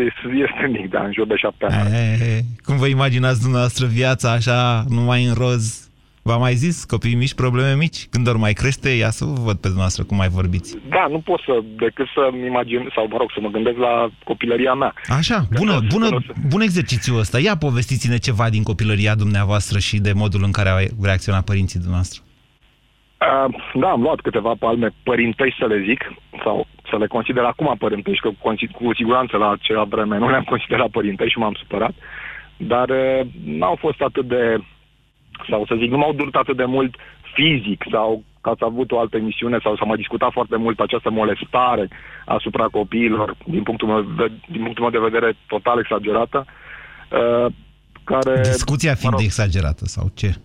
este 0.46 0.80
mic, 0.80 0.89
dar 0.89 1.03
în 1.06 1.13
jur 1.13 1.27
de 1.27 1.36
șapte 1.36 1.65
ani. 1.65 1.94
E, 1.94 2.42
cum 2.65 2.77
vă 2.77 2.88
imaginați 2.88 3.42
dumneavoastră 3.42 3.86
viața 3.86 4.32
așa, 4.32 4.84
numai 4.89 5.24
în 5.24 5.34
roz, 5.34 5.84
V-am 6.25 6.39
mai 6.39 6.53
zis, 6.53 6.84
copii 6.84 7.15
mici, 7.15 7.34
probleme 7.34 7.75
mici. 7.75 8.08
Când 8.12 8.27
ori 8.27 8.38
mai 8.38 8.53
crește, 8.53 8.89
ia 8.89 9.10
să 9.10 9.25
vă 9.25 9.32
văd 9.32 9.58
pe 9.58 9.68
dumneavoastră 9.72 10.03
cum 10.03 10.18
mai 10.18 10.27
vorbiți. 10.27 10.77
Da, 10.89 11.08
nu 11.10 11.20
pot 11.20 11.39
să, 11.39 11.63
decât 11.77 12.08
să-mi 12.15 12.46
imagin, 12.46 12.92
sau 12.96 13.08
mă 13.08 13.18
rog, 13.18 13.32
să 13.34 13.39
mă 13.42 13.50
gândesc 13.50 13.77
la 13.77 14.10
copilăria 14.24 14.74
mea. 14.74 14.94
Așa, 15.18 15.48
bună, 15.58 15.80
bună, 15.88 16.08
bun 16.48 16.62
exercițiu 16.62 17.18
ăsta. 17.18 17.39
Ia 17.39 17.58
povestiți-ne 17.58 18.18
ceva 18.18 18.50
din 18.50 18.63
copilăria 18.63 19.15
dumneavoastră 19.15 19.80
și 19.80 20.00
de 20.00 20.12
modul 20.15 20.42
în 20.44 20.51
care 20.51 20.70
au 20.70 20.77
reacționat 21.01 21.44
părinții 21.44 21.80
dumneavoastră. 21.80 22.22
Uh, 23.24 23.56
da, 23.74 23.89
am 23.89 24.01
luat 24.01 24.20
câteva 24.20 24.53
palme 24.60 24.89
părintești, 25.03 25.60
să 25.60 25.65
le 25.65 25.84
zic, 25.88 26.01
sau 26.44 26.68
să 26.90 26.98
le 26.98 27.08
consider 27.08 27.44
acum 27.44 27.75
părintești, 27.78 28.22
că 28.22 28.30
cu 28.72 28.94
siguranță 28.94 29.38
la 29.38 29.50
acea 29.52 29.84
vreme 29.84 30.18
nu 30.18 30.30
le-am 30.30 30.44
considerat 30.54 30.90
părintești 30.90 31.32
și 31.32 31.40
m-am 31.40 31.54
supărat, 31.54 31.94
dar 32.58 32.90
uh, 32.90 33.22
n-au 33.46 33.75
fost 33.80 34.02
atât 34.02 34.28
de, 34.28 34.58
sau 35.50 35.66
să 35.66 35.75
zic, 35.78 35.90
nu 35.90 35.98
m-au 35.98 36.13
durat 36.13 36.36
atât 36.36 36.58
de 36.58 36.66
mult 36.66 36.96
fizic 37.34 37.84
sau 37.92 38.24
că 38.42 38.50
ați 38.50 38.63
avut 38.63 38.92
o 38.92 39.00
altă 39.00 39.18
emisiune 39.18 39.60
sau 39.63 39.75
s-a 39.75 39.86
mai 39.86 39.98
discutat 39.98 40.32
foarte 40.32 40.56
mult 40.56 40.80
această 40.80 41.10
molestare 41.10 41.88
asupra 42.25 42.66
copiilor, 42.68 43.36
din 43.46 43.63
punctul 43.63 43.88
meu, 43.88 44.02
de, 44.02 44.32
din 44.50 44.63
punctul 44.63 44.84
meu 44.84 44.92
de 44.92 45.10
vedere 45.10 45.38
total 45.48 45.80
exagerată, 45.80 46.46
uh, 46.46 47.52
care... 48.04 48.42
Discuția 48.42 48.94
fiind 48.94 49.13
mă 49.13 49.20
rog, 49.20 49.28
exagerată 49.28 49.86
sau 49.86 50.06
ce? 50.13 50.36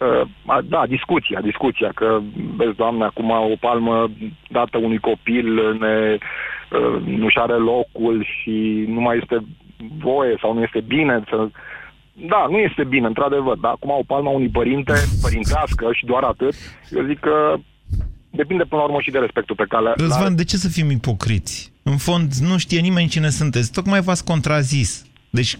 Uh, 0.00 0.58
da, 0.68 0.86
discuția, 0.88 1.40
discuția, 1.40 1.90
că, 1.94 2.20
vezi, 2.56 2.76
doamne, 2.76 3.04
acum 3.04 3.30
o 3.30 3.56
palmă 3.60 4.10
dată 4.48 4.78
unui 4.78 4.98
copil 4.98 5.76
ne, 5.78 6.18
uh, 6.70 7.02
nu-și 7.04 7.38
are 7.38 7.54
locul 7.54 8.24
și 8.24 8.84
nu 8.88 9.00
mai 9.00 9.18
este 9.22 9.44
voie 9.98 10.36
sau 10.40 10.54
nu 10.54 10.62
este 10.62 10.80
bine 10.80 11.22
să... 11.28 11.48
Da, 12.28 12.46
nu 12.50 12.56
este 12.58 12.84
bine, 12.84 13.06
într-adevăr, 13.06 13.56
dar 13.56 13.70
acum 13.70 13.90
o 13.90 14.02
palmă 14.06 14.30
unui 14.30 14.48
părinte, 14.48 14.92
părintească 15.22 15.88
și 15.92 16.04
doar 16.04 16.22
atât, 16.22 16.54
eu 16.90 17.04
zic 17.06 17.18
că 17.18 17.56
depinde 18.30 18.64
până 18.64 18.80
la 18.80 18.86
urmă 18.86 19.00
și 19.00 19.10
de 19.10 19.18
respectul 19.18 19.56
pe 19.56 19.64
care... 19.68 19.92
Răzvan, 19.96 20.36
de 20.36 20.44
ce 20.44 20.56
să 20.56 20.68
fim 20.68 20.90
ipocriți? 20.90 21.72
În 21.82 21.96
fond, 21.96 22.32
nu 22.32 22.58
știe 22.58 22.80
nimeni 22.80 23.08
cine 23.08 23.28
sunteți. 23.28 23.72
Tocmai 23.72 24.00
v-ați 24.00 24.24
contrazis. 24.24 25.05
Deci, 25.36 25.58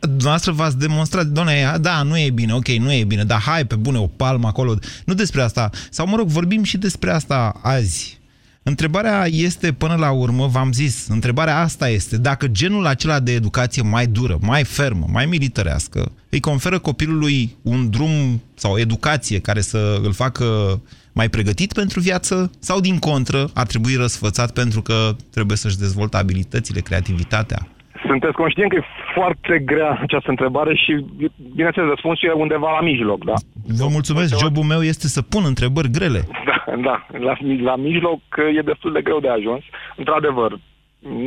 dumneavoastră 0.00 0.52
v-ați 0.52 0.78
demonstrat, 0.78 1.26
doamne, 1.26 1.76
da, 1.80 2.02
nu 2.02 2.18
e 2.18 2.30
bine, 2.30 2.54
ok, 2.54 2.68
nu 2.68 2.92
e 2.92 3.04
bine, 3.04 3.24
dar 3.24 3.40
hai 3.40 3.64
pe 3.64 3.74
bune 3.74 3.98
o 3.98 4.06
palmă 4.06 4.46
acolo. 4.46 4.78
Nu 5.04 5.14
despre 5.14 5.42
asta. 5.42 5.70
Sau, 5.90 6.06
mă 6.06 6.16
rog, 6.16 6.28
vorbim 6.28 6.62
și 6.62 6.78
despre 6.78 7.10
asta 7.10 7.60
azi. 7.62 8.18
Întrebarea 8.62 9.26
este, 9.26 9.72
până 9.72 9.94
la 9.94 10.10
urmă, 10.10 10.46
v-am 10.46 10.72
zis, 10.72 11.06
întrebarea 11.08 11.60
asta 11.60 11.88
este, 11.88 12.16
dacă 12.16 12.46
genul 12.46 12.86
acela 12.86 13.20
de 13.20 13.32
educație 13.32 13.82
mai 13.82 14.06
dură, 14.06 14.38
mai 14.40 14.64
fermă, 14.64 15.06
mai 15.10 15.26
militărească, 15.26 16.12
îi 16.28 16.40
conferă 16.40 16.78
copilului 16.78 17.56
un 17.62 17.90
drum 17.90 18.42
sau 18.54 18.72
o 18.72 18.78
educație 18.78 19.38
care 19.38 19.60
să 19.60 20.00
îl 20.02 20.12
facă 20.12 20.80
mai 21.12 21.28
pregătit 21.28 21.72
pentru 21.72 22.00
viață 22.00 22.50
sau, 22.58 22.80
din 22.80 22.98
contră, 22.98 23.50
ar 23.54 23.66
trebui 23.66 23.94
răsfățat 23.94 24.50
pentru 24.50 24.82
că 24.82 25.16
trebuie 25.30 25.56
să-și 25.56 25.78
dezvolte 25.78 26.16
abilitățile, 26.16 26.80
creativitatea, 26.80 27.68
sunteți 28.06 28.32
conștient 28.32 28.70
că 28.70 28.76
e 28.76 28.84
foarte 29.14 29.58
grea 29.58 29.98
această 30.02 30.30
întrebare 30.30 30.74
și, 30.74 31.04
bineînțeles, 31.54 31.88
răspunsul 31.88 32.28
e 32.28 32.32
undeva 32.32 32.70
la 32.72 32.80
mijloc, 32.80 33.24
da? 33.24 33.34
Vă 33.82 33.88
mulțumesc. 33.90 34.38
Jobul 34.38 34.62
meu 34.62 34.82
este 34.82 35.06
să 35.06 35.22
pun 35.22 35.42
întrebări 35.46 35.90
grele. 35.90 36.20
Da, 36.50 36.64
da. 36.88 37.06
La, 37.18 37.34
la 37.62 37.76
mijloc 37.76 38.20
e 38.58 38.60
destul 38.60 38.92
de 38.92 39.02
greu 39.02 39.20
de 39.20 39.28
ajuns. 39.28 39.62
Într-adevăr, 39.96 40.58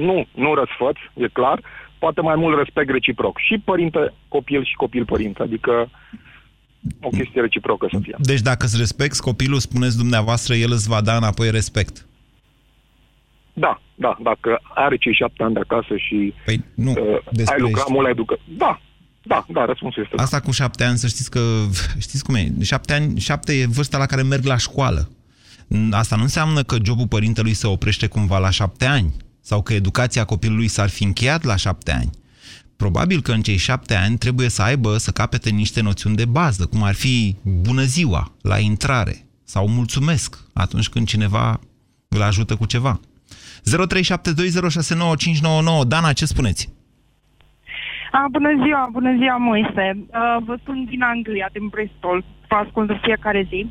nu, 0.08 0.26
nu 0.32 0.54
răsfăț, 0.54 0.98
e 1.14 1.28
clar, 1.28 1.60
poate 2.00 2.22
mai 2.22 2.36
mult 2.36 2.58
respect 2.58 2.90
reciproc. 2.90 3.38
Și 3.38 3.62
părinte-copil 3.66 4.64
și 4.64 4.74
copil-părinte, 4.74 5.42
adică 5.42 5.90
o 7.02 7.10
chestie 7.10 7.42
reciprocă 7.42 7.88
să 7.92 8.00
fie. 8.02 8.16
Deci 8.18 8.42
dacă 8.42 8.66
îți 8.66 8.78
respecti 8.78 9.20
copilul, 9.20 9.60
spuneți 9.60 9.98
dumneavoastră, 9.98 10.54
el 10.56 10.72
îți 10.72 10.90
va 10.90 11.02
da 11.02 11.16
înapoi 11.16 11.52
respect. 11.52 12.09
Da, 13.60 13.82
da, 13.96 14.18
dacă 14.24 14.60
are 14.76 14.98
cei 14.98 15.14
șapte 15.14 15.44
ani 15.44 15.54
de 15.54 15.60
acasă 15.60 15.96
și 15.96 16.34
păi, 16.46 16.64
nu, 16.74 16.92
uh, 16.92 17.46
ai 17.46 17.60
lucrat 17.60 17.90
mult 17.90 18.04
la 18.04 18.10
educație. 18.10 18.44
Da, 18.58 18.82
da, 19.24 19.46
da, 19.48 19.66
răspunsul 19.66 20.04
este 20.04 20.22
Asta 20.22 20.40
da. 20.40 20.46
cu 20.46 20.52
șapte 20.52 20.84
ani, 20.84 20.98
să 20.98 21.08
știți 21.08 21.32
că, 21.32 21.40
știți 22.06 22.24
cum 22.24 22.36
e, 22.36 22.54
șapte 22.62 22.94
ani, 22.94 23.20
șapte 23.20 23.54
e 23.54 23.66
vârsta 23.66 23.98
la 23.98 24.06
care 24.06 24.22
merg 24.22 24.46
la 24.46 24.58
școală. 24.58 25.10
Asta 25.92 26.16
nu 26.16 26.22
înseamnă 26.22 26.64
că 26.64 26.78
jobul 26.84 27.08
părintelui 27.08 27.54
se 27.54 27.68
oprește 27.68 28.08
cumva 28.08 28.38
la 28.38 28.50
șapte 28.50 28.86
ani 28.86 29.14
sau 29.42 29.62
că 29.62 29.74
educația 29.74 30.26
copilului 30.26 30.68
s-ar 30.68 30.90
fi 30.90 31.04
încheiat 31.04 31.44
la 31.44 31.56
șapte 31.56 31.92
ani. 31.92 32.10
Probabil 32.78 33.22
că 33.22 33.32
în 33.32 33.42
cei 33.42 33.58
șapte 33.58 33.96
ani 33.96 34.18
trebuie 34.18 34.50
să 34.50 34.62
aibă, 34.62 34.98
să 34.98 35.12
capete 35.12 35.50
niște 35.50 35.82
noțiuni 35.82 36.16
de 36.16 36.26
bază, 36.26 36.66
cum 36.66 36.84
ar 36.84 36.94
fi 36.94 37.36
bună 37.44 37.84
ziua, 37.84 38.32
la 38.42 38.58
intrare, 38.58 39.26
sau 39.44 39.68
mulțumesc 39.68 40.40
atunci 40.54 40.90
când 40.90 41.08
cineva 41.08 41.60
îl 42.08 42.22
ajută 42.22 42.56
cu 42.56 42.66
ceva. 42.66 43.00
0372069599. 43.64 45.88
Dana, 45.88 46.14
ce 46.14 46.26
spuneți? 46.26 46.78
A, 48.12 48.26
bună 48.32 48.50
ziua, 48.64 48.90
bună 48.92 49.16
ziua, 49.18 49.38
Moise. 49.38 49.98
Uh, 49.98 50.38
vă 50.46 50.58
sun 50.66 50.86
din 50.86 51.02
Anglia, 51.02 51.50
din 51.52 51.68
Bristol. 51.68 52.24
Vă 52.48 52.56
ascult 52.56 52.90
în 52.90 53.00
fiecare 53.02 53.46
zi. 53.50 53.68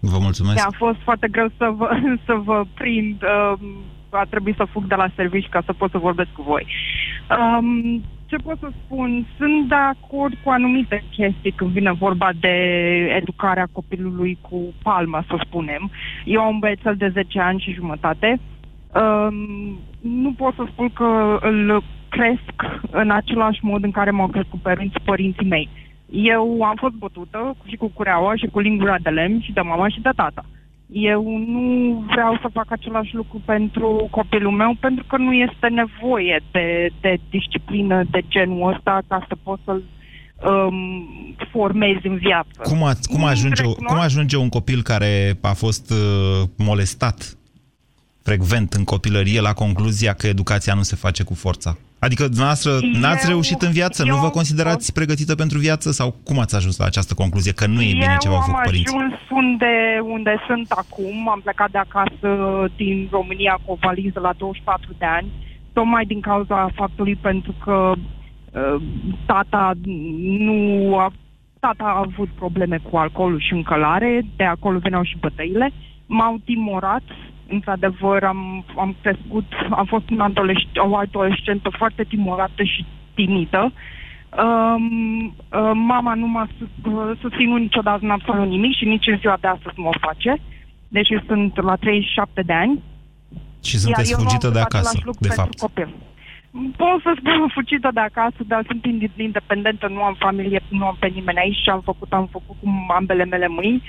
Vă 0.00 0.18
mulțumesc. 0.20 0.66
A 0.66 0.70
fost 0.76 0.98
foarte 1.02 1.28
greu 1.28 1.48
să 1.56 1.72
vă, 1.76 1.88
să 2.26 2.34
vă 2.44 2.64
prind. 2.74 3.22
Uh, 3.22 3.58
a 4.10 4.24
trebuit 4.30 4.56
să 4.56 4.64
fug 4.72 4.84
de 4.84 4.94
la 4.94 5.08
serviciu 5.16 5.48
ca 5.50 5.62
să 5.64 5.72
pot 5.72 5.90
să 5.90 5.98
vorbesc 5.98 6.28
cu 6.32 6.42
voi. 6.42 6.66
Um, 7.38 8.02
ce 8.26 8.36
pot 8.36 8.58
să 8.58 8.68
spun? 8.84 9.26
Sunt 9.36 9.68
de 9.68 9.74
acord 9.74 10.34
cu 10.44 10.50
anumite 10.50 11.04
chestii 11.10 11.52
când 11.52 11.70
vine 11.70 11.92
vorba 11.92 12.30
de 12.40 12.48
educarea 13.20 13.68
copilului 13.72 14.38
cu 14.40 14.74
palma, 14.82 15.24
să 15.28 15.36
spunem. 15.46 15.90
Eu 16.24 16.40
am 16.40 16.48
un 16.48 16.58
băiețel 16.58 16.96
de 16.96 17.08
10 17.08 17.40
ani 17.40 17.60
și 17.60 17.72
jumătate 17.72 18.40
Um, 18.94 19.78
nu 20.00 20.32
pot 20.32 20.54
să 20.54 20.64
spun 20.72 20.88
că 20.88 21.38
îl 21.40 21.82
cresc 22.08 22.80
în 22.90 23.10
același 23.10 23.58
mod 23.62 23.84
în 23.84 23.90
care 23.90 24.10
m-au 24.10 24.28
crescut 24.28 24.60
părinți, 24.60 25.00
părinții 25.04 25.46
mei. 25.46 25.68
Eu 26.10 26.62
am 26.62 26.76
fost 26.76 26.94
bătută 26.94 27.56
și 27.66 27.76
cu 27.76 27.90
cureaua 27.94 28.36
și 28.36 28.46
cu 28.46 28.60
lingura 28.60 28.96
de 29.02 29.08
lemn 29.08 29.40
și 29.40 29.52
de 29.52 29.60
mama 29.60 29.88
și 29.88 30.00
de 30.00 30.10
tata. 30.16 30.44
Eu 30.90 31.38
nu 31.46 32.04
vreau 32.10 32.38
să 32.40 32.48
fac 32.52 32.66
același 32.68 33.14
lucru 33.14 33.42
pentru 33.44 34.08
copilul 34.10 34.52
meu 34.52 34.76
pentru 34.80 35.04
că 35.04 35.16
nu 35.16 35.32
este 35.32 35.68
nevoie 35.68 36.40
de, 36.50 36.90
de 37.00 37.16
disciplină 37.30 38.02
de 38.10 38.20
genul 38.28 38.72
ăsta 38.72 39.02
ca 39.08 39.24
să 39.28 39.36
pot 39.42 39.58
să-l 39.64 39.82
um, 40.50 41.06
formezi 41.50 42.06
în 42.06 42.16
viață. 42.16 42.60
Cum, 42.62 42.84
a, 42.84 42.92
cum, 43.12 43.24
ajunge, 43.24 43.62
cum 43.62 43.98
ajunge 43.98 44.36
un 44.36 44.48
copil 44.48 44.82
care 44.82 45.38
a 45.40 45.52
fost 45.52 45.90
uh, 45.90 46.48
molestat 46.56 47.36
frecvent 48.22 48.72
în 48.72 48.84
copilărie 48.84 49.40
la 49.40 49.52
concluzia 49.52 50.12
că 50.12 50.26
educația 50.26 50.74
nu 50.74 50.82
se 50.82 50.96
face 50.96 51.22
cu 51.22 51.34
forța? 51.34 51.76
Adică 52.06 52.22
dumneavoastră 52.22 52.72
n-ați 53.00 53.28
reușit 53.28 53.62
în 53.62 53.72
viață? 53.72 54.04
Nu 54.04 54.16
vă 54.16 54.30
considerați 54.30 54.76
fost... 54.76 54.92
pregătită 54.92 55.34
pentru 55.34 55.58
viață? 55.58 55.90
Sau 55.90 56.16
cum 56.24 56.38
ați 56.38 56.56
ajuns 56.56 56.76
la 56.76 56.84
această 56.84 57.14
concluzie? 57.14 57.52
Că 57.52 57.66
nu 57.66 57.82
e 57.82 57.92
bine 57.92 58.16
ce 58.20 58.28
v-au 58.28 58.40
făcut 58.40 58.62
părinții? 58.64 58.94
Eu 58.94 58.98
am 58.98 59.04
ajuns 59.04 59.20
unde, 59.30 59.74
unde 60.02 60.34
sunt 60.46 60.70
acum. 60.70 61.28
Am 61.28 61.40
plecat 61.40 61.70
de 61.70 61.78
acasă 61.78 62.30
din 62.76 63.08
România 63.10 63.58
cu 63.64 63.72
o 63.72 63.76
valiză 63.80 64.20
la 64.20 64.32
24 64.38 64.94
de 64.98 65.04
ani. 65.04 65.28
Tocmai 65.72 66.04
din 66.04 66.20
cauza 66.20 66.70
faptului 66.74 67.16
pentru 67.16 67.54
că 67.64 67.92
uh, 67.96 68.82
tata 69.26 69.72
nu 70.46 70.58
a, 70.98 71.12
tata 71.60 71.84
a 71.84 72.04
avut 72.06 72.28
probleme 72.28 72.78
cu 72.90 72.96
alcoolul 72.96 73.40
și 73.40 73.52
încălare. 73.52 74.26
De 74.36 74.44
acolo 74.44 74.78
veneau 74.78 75.02
și 75.02 75.16
bătăile. 75.20 75.72
M-au 76.06 76.40
timorat 76.44 77.02
într-adevăr, 77.52 78.24
am, 78.24 78.64
am 78.76 78.96
crescut, 79.02 79.44
am 79.70 79.84
fost 79.84 80.10
un 80.10 80.20
adolesc- 80.20 80.76
o 80.90 80.96
adolescentă 80.96 81.68
foarte 81.78 82.04
timorată 82.04 82.62
și 82.62 82.84
timidă. 83.14 83.72
Um, 84.42 85.24
uh, 85.26 85.70
mama 85.74 86.14
nu 86.14 86.26
m-a 86.26 86.48
uh, 86.48 87.18
susținut 87.20 87.60
niciodată 87.60 87.98
în 88.02 88.10
absolut 88.10 88.48
nimic 88.48 88.76
și 88.76 88.84
nici 88.84 89.06
în 89.06 89.18
ziua 89.18 89.36
de 89.40 89.46
astăzi 89.46 89.74
nu 89.76 89.86
o 89.88 89.98
face. 90.00 90.36
Deși 90.88 91.14
sunt 91.26 91.62
la 91.62 91.76
37 91.76 92.42
de 92.42 92.52
ani. 92.52 92.82
Și 93.64 93.78
sunteți 93.78 94.14
fugită 94.14 94.48
de 94.48 94.60
acasă, 94.60 94.98
de 95.18 95.28
fapt. 95.28 95.58
Copil. 95.58 95.88
Pot 96.76 97.00
să 97.02 97.12
spun 97.18 97.48
fugită 97.56 97.90
de 97.94 98.00
acasă, 98.00 98.40
dar 98.46 98.64
sunt 98.66 98.84
independentă, 99.16 99.88
nu 99.88 100.02
am 100.02 100.16
familie, 100.18 100.62
nu 100.68 100.86
am 100.86 100.96
pe 100.98 101.06
nimeni 101.06 101.38
aici 101.38 101.62
și 101.62 101.70
am 101.70 101.80
făcut, 101.80 102.12
am 102.12 102.26
făcut 102.26 102.56
cu 102.60 102.68
ambele 102.98 103.24
mele 103.24 103.48
mâini 103.48 103.82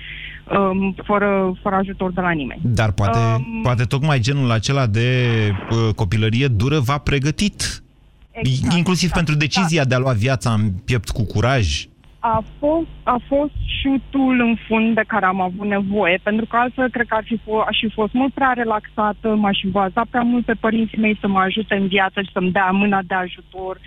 um, 0.51 0.95
fără, 1.03 1.53
fără 1.61 1.75
ajutor 1.75 2.11
de 2.11 2.21
la 2.21 2.31
nimeni. 2.31 2.61
Dar 2.63 2.91
poate, 2.91 3.17
um, 3.17 3.61
poate 3.61 3.83
tocmai 3.83 4.19
genul 4.19 4.51
acela 4.51 4.85
de 4.85 5.49
uh, 5.69 5.93
copilărie 5.95 6.47
dură 6.47 6.79
v-a 6.79 6.97
pregătit. 6.97 7.83
Exact, 8.31 8.73
inclusiv 8.75 9.09
exact, 9.09 9.25
pentru 9.25 9.35
decizia 9.35 9.83
da. 9.83 9.89
de 9.89 9.95
a 9.95 9.97
lua 9.97 10.11
viața 10.11 10.51
în 10.53 10.71
piept 10.85 11.09
cu 11.09 11.23
curaj. 11.23 11.85
A 12.25 12.43
fost, 12.59 12.87
a 13.03 13.17
fost 13.27 13.51
șutul 13.81 14.39
în 14.39 14.55
fund 14.67 14.95
de 14.95 15.03
care 15.07 15.25
am 15.25 15.41
avut 15.41 15.67
nevoie, 15.67 16.19
pentru 16.23 16.45
că 16.45 16.55
altfel 16.57 16.89
cred 16.89 17.05
că 17.05 17.15
ar 17.15 17.23
fi 17.25 17.37
f- 17.37 17.67
aș 17.67 17.77
fi 17.79 17.89
fost 17.89 18.13
mult 18.13 18.33
prea 18.33 18.51
relaxată, 18.55 19.35
m-aș 19.35 19.59
fi 19.61 19.67
bazat 19.67 20.05
prea 20.09 20.21
mult 20.21 20.45
pe 20.45 20.53
părinții 20.59 20.97
mei 20.97 21.17
să 21.19 21.27
mă 21.27 21.39
ajute 21.39 21.75
în 21.75 21.87
viață 21.87 22.21
și 22.21 22.31
să-mi 22.31 22.51
dea 22.51 22.69
mâna 22.71 22.99
de 23.07 23.13
ajutor 23.13 23.79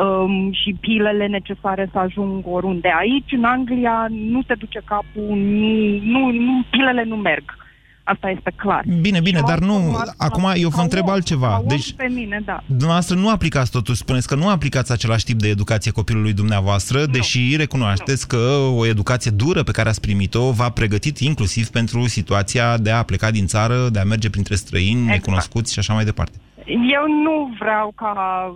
um, 0.00 0.52
și 0.52 0.76
pilele 0.80 1.26
necesare 1.26 1.88
să 1.92 1.98
ajung 1.98 2.44
oriunde. 2.46 2.92
Aici, 2.98 3.32
în 3.32 3.44
Anglia, 3.44 4.06
nu 4.10 4.42
te 4.42 4.54
duce 4.54 4.80
capul, 4.84 5.36
nu, 5.36 6.00
nu, 6.00 6.30
nu 6.30 6.64
pilele 6.70 7.04
nu 7.04 7.16
merg. 7.16 7.63
Asta 8.06 8.30
este 8.30 8.52
clar. 8.56 8.84
Bine, 9.00 9.20
bine, 9.20 9.38
Și 9.38 9.44
dar 9.44 9.58
m-am 9.60 9.68
nu, 9.68 9.80
format 9.82 10.14
acum 10.16 10.42
ca- 10.42 10.54
eu 10.54 10.68
vă 10.68 10.76
ca 10.76 10.82
întreb 10.82 11.04
om, 11.06 11.10
altceva. 11.12 11.48
ca 11.48 11.58
om 11.62 11.68
Deci- 11.68 11.92
pe 11.96 12.06
mine, 12.14 12.42
da. 12.44 12.62
Dumneavoastră 12.66 13.16
nu 13.16 13.28
aplicați 13.30 13.70
totuși, 13.70 13.98
spuneți 13.98 14.26
că 14.26 14.34
nu 14.34 14.48
aplicați 14.48 14.92
același 14.92 15.24
tip 15.24 15.38
de 15.38 15.48
educație 15.48 15.90
copilului 15.90 16.32
dumneavoastră, 16.32 16.98
nu. 16.98 17.06
deși 17.06 17.56
recunoașteți 17.56 18.26
nu. 18.30 18.38
că 18.38 18.46
o 18.76 18.86
educație 18.86 19.30
dură 19.30 19.62
pe 19.62 19.70
care 19.70 19.88
ați 19.88 20.00
primit-o 20.00 20.50
v-a 20.50 20.68
pregătit 20.70 21.18
inclusiv 21.18 21.68
pentru 21.68 22.06
situația 22.06 22.76
de 22.78 22.90
a 22.90 23.02
pleca 23.02 23.30
din 23.30 23.46
țară, 23.46 23.88
de 23.92 23.98
a 23.98 24.04
merge 24.04 24.30
printre 24.30 24.54
străini, 24.54 25.00
exact. 25.00 25.12
necunoscuți 25.12 25.72
și 25.72 25.78
așa 25.78 25.92
mai 25.92 26.04
departe. 26.04 26.38
Eu 26.66 27.04
nu 27.22 27.54
vreau 27.58 27.92
ca, 27.94 28.12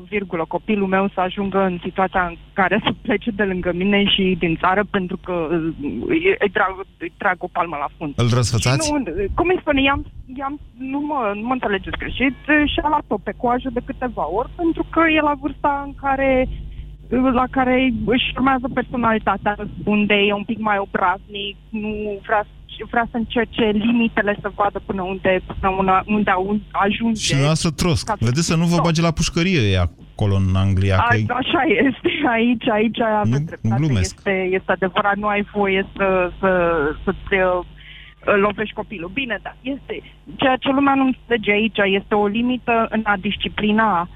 virgulă, 0.08 0.44
copilul 0.48 0.86
meu 0.86 1.08
să 1.14 1.20
ajungă 1.20 1.60
în 1.62 1.78
situația 1.82 2.26
în 2.26 2.36
care 2.52 2.80
să 2.84 2.90
plece 3.02 3.30
de 3.30 3.42
lângă 3.42 3.72
mine 3.74 4.04
și 4.04 4.36
din 4.38 4.56
țară 4.56 4.84
pentru 4.90 5.16
că 5.16 5.32
uh, 5.32 5.74
îi, 6.08 6.36
îi, 6.38 6.50
trag, 6.50 6.86
îi 6.98 7.12
trag 7.16 7.36
o 7.38 7.48
palmă 7.52 7.76
la 7.80 7.88
fund. 7.96 8.12
Îl 8.16 8.28
răsfățați? 8.34 8.86
Și 8.86 8.92
Nu, 8.92 9.02
cum 9.34 9.48
îi 9.48 9.58
spune, 9.60 9.82
i-am, 9.82 10.06
i-am, 10.38 10.60
nu, 10.78 11.00
mă, 11.00 11.32
nu 11.34 11.46
mă 11.46 11.52
înțelegeți 11.52 11.98
greșit, 11.98 12.36
și-a 12.72 12.88
luat-o 12.88 13.18
pe 13.18 13.32
coajă 13.36 13.68
de 13.72 13.80
câteva 13.84 14.28
ori 14.30 14.50
pentru 14.56 14.86
că 14.90 15.00
e 15.16 15.20
la 15.20 15.34
vârsta 15.40 15.82
în 15.86 15.94
care 15.94 16.48
la 17.32 17.46
care 17.50 17.92
își 18.06 18.32
urmează 18.34 18.68
personalitatea, 18.74 19.56
unde 19.84 20.14
e 20.14 20.32
un 20.32 20.44
pic 20.44 20.58
mai 20.58 20.78
obraznic, 20.78 21.56
nu 21.68 22.20
vrea, 22.22 22.46
vrea 22.90 23.06
să 23.10 23.16
încerce 23.16 23.64
limitele 23.74 24.38
să 24.40 24.50
vadă 24.54 24.78
până 24.86 25.02
unde, 25.02 25.40
până 25.60 25.74
una, 25.78 26.02
unde 26.06 26.30
au- 26.30 26.60
ajunge. 26.72 27.20
Și 27.20 27.28
dumneavoastră 27.28 27.70
trost. 27.70 28.04
Ca 28.06 28.12
să- 28.18 28.24
Vedeți 28.24 28.46
să 28.46 28.56
nu 28.56 28.64
vă 28.64 28.74
Tot. 28.74 28.84
bage 28.84 29.00
la 29.02 29.10
pușcărie 29.10 29.60
ea 29.70 29.84
acolo 30.12 30.34
în 30.34 30.54
Anglia. 30.56 30.96
A, 30.98 31.06
Că 31.08 31.16
e- 31.16 31.24
așa 31.28 31.62
este, 31.86 32.10
aici, 32.36 32.68
aici 32.68 33.00
aveți 33.00 33.38
Nu, 33.40 33.46
dreptate, 33.46 33.74
glumesc. 33.82 34.14
este, 34.16 34.48
este 34.52 34.72
adevărat, 34.72 35.16
nu 35.16 35.26
ai 35.26 35.46
voie 35.54 35.86
să, 35.96 36.30
să, 36.40 36.50
să-ți 37.04 37.34
uh, 37.34 37.64
lovești 38.40 38.74
copilul. 38.74 39.10
Bine, 39.14 39.38
dar 39.42 39.56
este, 39.60 40.02
ceea 40.36 40.56
ce 40.56 40.68
lumea 40.68 40.94
nu 40.94 41.04
înțelege 41.04 41.50
aici 41.52 41.78
este 42.00 42.14
o 42.14 42.26
limită 42.26 42.86
în 42.90 43.00
a 43.04 43.16
disciplina 43.20 44.08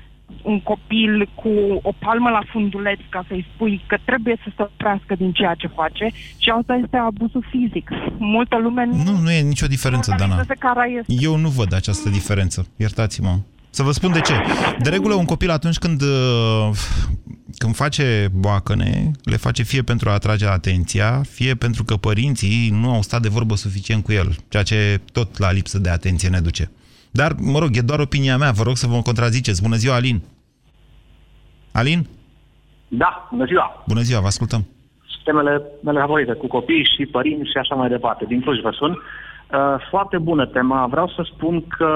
un 0.42 0.60
copil 0.60 1.28
cu 1.34 1.48
o 1.82 1.92
palmă 1.98 2.30
la 2.30 2.42
funduleț 2.52 2.98
ca 3.08 3.24
să-i 3.28 3.46
spui 3.54 3.84
că 3.86 3.96
trebuie 4.04 4.36
să 4.44 4.52
se 4.56 4.62
oprească 4.62 5.14
din 5.14 5.32
ceea 5.32 5.54
ce 5.54 5.66
face 5.66 6.06
și 6.38 6.50
asta 6.58 6.74
este 6.82 6.96
abuzul 6.96 7.44
fizic. 7.50 7.90
Multă 8.18 8.56
lume 8.58 8.84
nu, 8.84 9.02
Nu, 9.02 9.18
nu 9.18 9.30
e 9.30 9.40
nicio 9.40 9.66
diferență, 9.66 10.10
Dana. 10.10 10.24
analizează 10.24 10.54
care 10.58 10.90
este. 10.98 11.24
Eu 11.24 11.36
nu 11.36 11.48
văd 11.48 11.74
această 11.74 12.08
diferență. 12.08 12.66
Iertați-mă. 12.76 13.38
Să 13.70 13.82
vă 13.82 13.92
spun 13.92 14.12
de 14.12 14.20
ce. 14.20 14.32
De 14.82 14.88
regulă, 14.88 15.14
un 15.14 15.24
copil 15.24 15.50
atunci 15.50 15.78
când, 15.78 16.02
uh, 16.02 16.70
când 17.56 17.74
face 17.74 18.28
boacăne, 18.32 19.10
le 19.22 19.36
face 19.36 19.62
fie 19.62 19.82
pentru 19.82 20.08
a 20.08 20.12
atrage 20.12 20.46
atenția, 20.46 21.22
fie 21.30 21.54
pentru 21.54 21.84
că 21.84 21.96
părinții 21.96 22.68
nu 22.72 22.90
au 22.94 23.02
stat 23.02 23.22
de 23.22 23.28
vorbă 23.28 23.56
suficient 23.56 24.04
cu 24.04 24.12
el, 24.12 24.36
ceea 24.48 24.62
ce 24.62 25.00
tot 25.12 25.38
la 25.38 25.52
lipsă 25.52 25.78
de 25.78 25.88
atenție 25.88 26.28
ne 26.28 26.40
duce. 26.40 26.70
Dar, 27.20 27.30
mă 27.52 27.58
rog, 27.58 27.70
e 27.72 27.80
doar 27.80 28.00
opinia 28.00 28.36
mea, 28.36 28.50
vă 28.50 28.62
rog 28.62 28.76
să 28.76 28.86
vă 28.86 29.00
contraziceți. 29.02 29.62
Bună 29.62 29.76
ziua, 29.76 29.94
Alin! 29.94 30.22
Alin? 31.72 32.06
Da, 32.88 33.28
bună 33.30 33.44
ziua! 33.44 33.84
Bună 33.86 34.00
ziua, 34.00 34.20
vă 34.20 34.26
ascultăm. 34.26 34.66
Temele 35.24 35.62
mele 35.82 36.00
favorite, 36.00 36.32
cu 36.32 36.46
copii 36.46 36.88
și 36.96 37.06
părinți 37.06 37.50
și 37.50 37.58
așa 37.58 37.74
mai 37.74 37.88
departe. 37.88 38.24
Din 38.24 38.40
Cluj 38.40 38.60
vă 38.60 38.70
sun. 38.70 38.90
Uh, 38.90 38.98
foarte 39.90 40.18
bună 40.18 40.46
tema. 40.46 40.86
Vreau 40.86 41.08
să 41.08 41.22
spun 41.34 41.66
că 41.66 41.90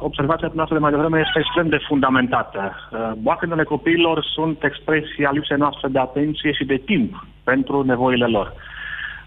observația 0.00 0.50
noastră 0.54 0.76
de 0.76 0.82
mai 0.82 0.90
devreme 0.90 1.18
este 1.26 1.38
extrem 1.38 1.68
de 1.68 1.84
fundamentată. 1.88 2.60
Uh, 2.62 3.12
boacănele 3.18 3.64
copiilor 3.64 4.24
sunt 4.34 4.62
expresia 4.62 5.30
lipsei 5.32 5.56
noastre 5.56 5.88
de 5.88 5.98
atenție 5.98 6.52
și 6.52 6.64
de 6.64 6.76
timp 6.76 7.26
pentru 7.44 7.82
nevoile 7.82 8.26
lor. 8.26 8.52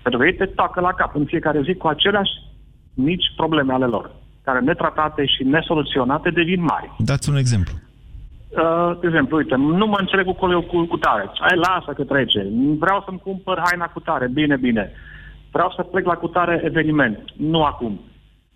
Pentru 0.01 0.19
că 0.19 0.25
ei 0.27 0.35
te 0.35 0.45
tacă 0.45 0.79
la 0.79 0.93
cap 0.93 1.15
în 1.15 1.25
fiecare 1.25 1.61
zi 1.61 1.73
cu 1.75 1.87
aceleași 1.87 2.31
mici 2.93 3.33
probleme 3.35 3.73
ale 3.73 3.85
lor, 3.85 4.11
care 4.43 4.59
netratate 4.59 5.25
și 5.25 5.43
nesoluționate 5.43 6.29
devin 6.29 6.63
mari. 6.63 6.91
Dați 6.97 7.29
un 7.29 7.35
exemplu. 7.35 7.73
Uh, 8.49 8.99
de 8.99 9.07
exemplu, 9.07 9.37
uite, 9.37 9.55
nu 9.55 9.87
mă 9.87 9.97
înțeleg 9.99 10.25
cu 10.25 10.33
colegul 10.33 10.65
cu, 10.65 10.85
cu 10.85 10.97
tare. 10.97 11.31
Hai, 11.39 11.57
lasă 11.57 11.91
că 11.95 12.03
trece. 12.03 12.47
Vreau 12.79 13.01
să-mi 13.05 13.19
cumpăr 13.19 13.61
haina 13.65 13.85
cu 13.85 13.99
tare. 13.99 14.27
Bine, 14.27 14.57
bine. 14.57 14.91
Vreau 15.51 15.73
să 15.75 15.83
plec 15.83 16.05
la 16.05 16.13
cutare 16.13 16.61
eveniment. 16.63 17.17
Nu 17.37 17.63
acum. 17.63 17.99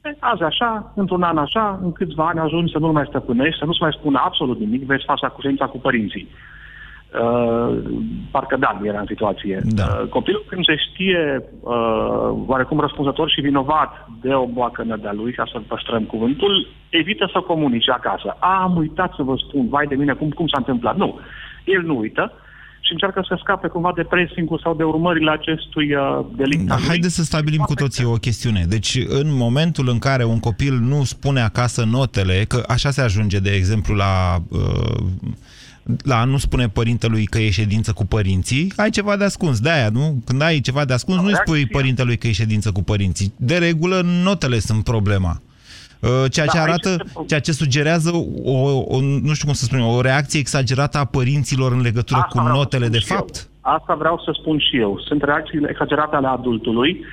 E, 0.04 0.16
azi 0.20 0.44
așa, 0.44 0.92
într-un 0.96 1.24
an 1.24 1.38
așa, 1.38 1.80
în 1.84 1.92
câțiva 1.92 2.28
ani 2.28 2.40
ajungi 2.40 2.72
să 2.72 2.80
nu-l 2.80 2.92
mai 2.92 3.06
stăpânești, 3.08 3.60
să 3.60 3.66
nu-ți 3.66 3.82
mai 3.82 3.96
spună 4.00 4.22
absolut 4.24 4.60
nimic, 4.60 4.86
vezi 4.86 5.04
fața 5.06 5.28
cu 5.28 5.42
ședința 5.42 5.66
cu 5.66 5.78
părinții. 5.78 6.28
Uh, 7.22 7.78
parcă 8.32 8.58
Dan 8.58 8.86
era 8.86 9.00
în 9.00 9.06
situație. 9.06 9.62
Da. 9.64 9.84
Uh, 9.84 10.08
copilul 10.10 10.46
când 10.48 10.66
se 10.66 10.76
știe 10.76 11.44
uh, 11.60 12.30
oarecum 12.48 12.80
răspunzător 12.80 13.30
și 13.30 13.42
vinovat 13.42 14.10
de 14.22 14.34
o 14.34 14.46
boacănă 14.46 14.96
de-a 15.02 15.14
lui, 15.14 15.34
ca 15.34 15.44
să 15.52 15.62
păstrăm 15.68 16.04
cuvântul, 16.04 16.68
evită 16.90 17.30
să 17.34 17.40
comunice 17.40 17.92
acasă. 17.92 18.36
A, 18.40 18.62
am 18.62 18.76
uitat 18.76 19.14
să 19.16 19.24
vă 19.24 19.36
spun, 19.48 19.68
vai 19.70 19.86
de 19.88 19.96
mine, 19.96 20.14
cum, 20.14 20.30
cum 20.30 20.48
s-a 20.48 20.58
întâmplat. 20.58 20.96
Nu. 20.96 21.20
El 21.66 21.82
nu 21.82 21.98
uită 21.98 22.34
și 22.86 22.92
încearcă 22.92 23.26
să 23.28 23.38
scape 23.42 23.68
cumva 23.68 23.92
de 23.96 24.04
pressing 24.04 24.50
sau 24.64 24.76
de 24.76 24.84
urmările 24.84 25.32
acestui 25.32 25.96
uh, 25.96 26.26
delict. 26.36 26.66
Da, 26.66 26.74
al 26.74 26.80
lui. 26.80 26.88
haideți 26.88 27.16
să 27.16 27.24
stabilim 27.24 27.62
cu 27.62 27.74
toții 27.74 28.06
o 28.06 28.14
chestiune. 28.14 28.66
Deci, 28.68 28.98
în 29.08 29.36
momentul 29.36 29.90
în 29.90 30.00
care 30.00 30.24
un 30.24 30.40
copil 30.40 30.74
nu 30.74 31.04
spune 31.04 31.42
acasă 31.42 31.84
notele, 31.92 32.46
că 32.48 32.64
așa 32.68 32.90
se 32.90 33.02
ajunge, 33.02 33.40
de 33.40 33.52
exemplu, 33.52 33.96
la, 33.96 34.36
uh, 34.50 35.06
la 36.04 36.20
a 36.20 36.24
nu 36.24 36.38
spune 36.38 36.68
părintelui 36.70 37.26
că 37.26 37.40
e 37.40 37.50
ședință 37.50 37.94
cu 37.94 38.06
părinții, 38.06 38.74
ai 38.76 38.90
ceva 38.90 39.16
de 39.18 39.24
ascuns. 39.24 39.60
De 39.60 39.70
aia, 39.70 39.90
nu? 39.90 40.22
Când 40.26 40.42
ai 40.42 40.60
ceva 40.60 40.86
de 40.86 40.94
ascuns, 40.94 41.22
nu-i 41.22 41.36
spui 41.36 41.56
Reacția. 41.58 41.78
părintelui 41.80 42.18
că 42.18 42.28
e 42.28 42.32
ședință 42.32 42.72
cu 42.72 42.84
părinții. 42.84 43.34
De 43.38 43.58
regulă, 43.58 44.02
notele 44.24 44.60
sunt 44.60 44.84
problema. 44.84 45.42
Uh, 46.00 46.10
Ceea 46.32 46.46
ce 46.46 46.58
Da, 46.58 46.62
aici 46.62 46.68
arată, 46.70 46.90
este- 46.90 47.24
ceea 47.28 47.40
ce 47.40 47.52
sugerează 47.52 48.12
o, 48.44 48.52
o, 48.96 49.00
nu 49.02 49.34
știu 49.34 49.46
cum 49.46 49.54
să 49.54 49.64
spun, 49.66 49.82
o 49.82 50.02
reacție 50.02 50.40
exagerată 50.40 50.98
a 50.98 51.06
părinților 51.06 51.72
în 51.72 51.82
legătură 51.82 52.20
Asta 52.20 52.30
cu 52.32 52.38
vreau 52.40 52.54
să 52.56 52.58
notele 52.62 52.86
spun 52.86 52.98
de 52.98 53.04
și 53.06 53.12
eu. 53.12 53.18
fapt. 53.18 53.48
Asta 53.62 53.94
vreau 53.94 54.22
să 54.26 54.32
spun 54.40 54.60
și 54.60 54.78
eu. 54.80 55.00
Sunt 55.08 55.24
reacțiile 55.24 55.68
exagerate 55.70 56.16
ale 56.16 56.28
adultului, 56.28 57.06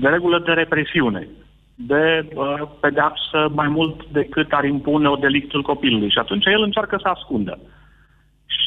de 0.00 0.08
regulă 0.08 0.42
de 0.46 0.52
represiune, 0.52 1.28
de 1.74 2.28
uh, 2.34 2.68
pedeapsă 2.80 3.38
mai 3.54 3.68
mult 3.68 4.00
decât 4.12 4.48
ar 4.50 4.64
impune 4.64 5.08
o 5.08 5.16
delictul 5.16 5.62
copilului. 5.62 6.10
Și 6.10 6.18
atunci 6.18 6.44
el 6.46 6.62
încearcă 6.62 6.98
să 7.02 7.08
ascundă. 7.08 7.58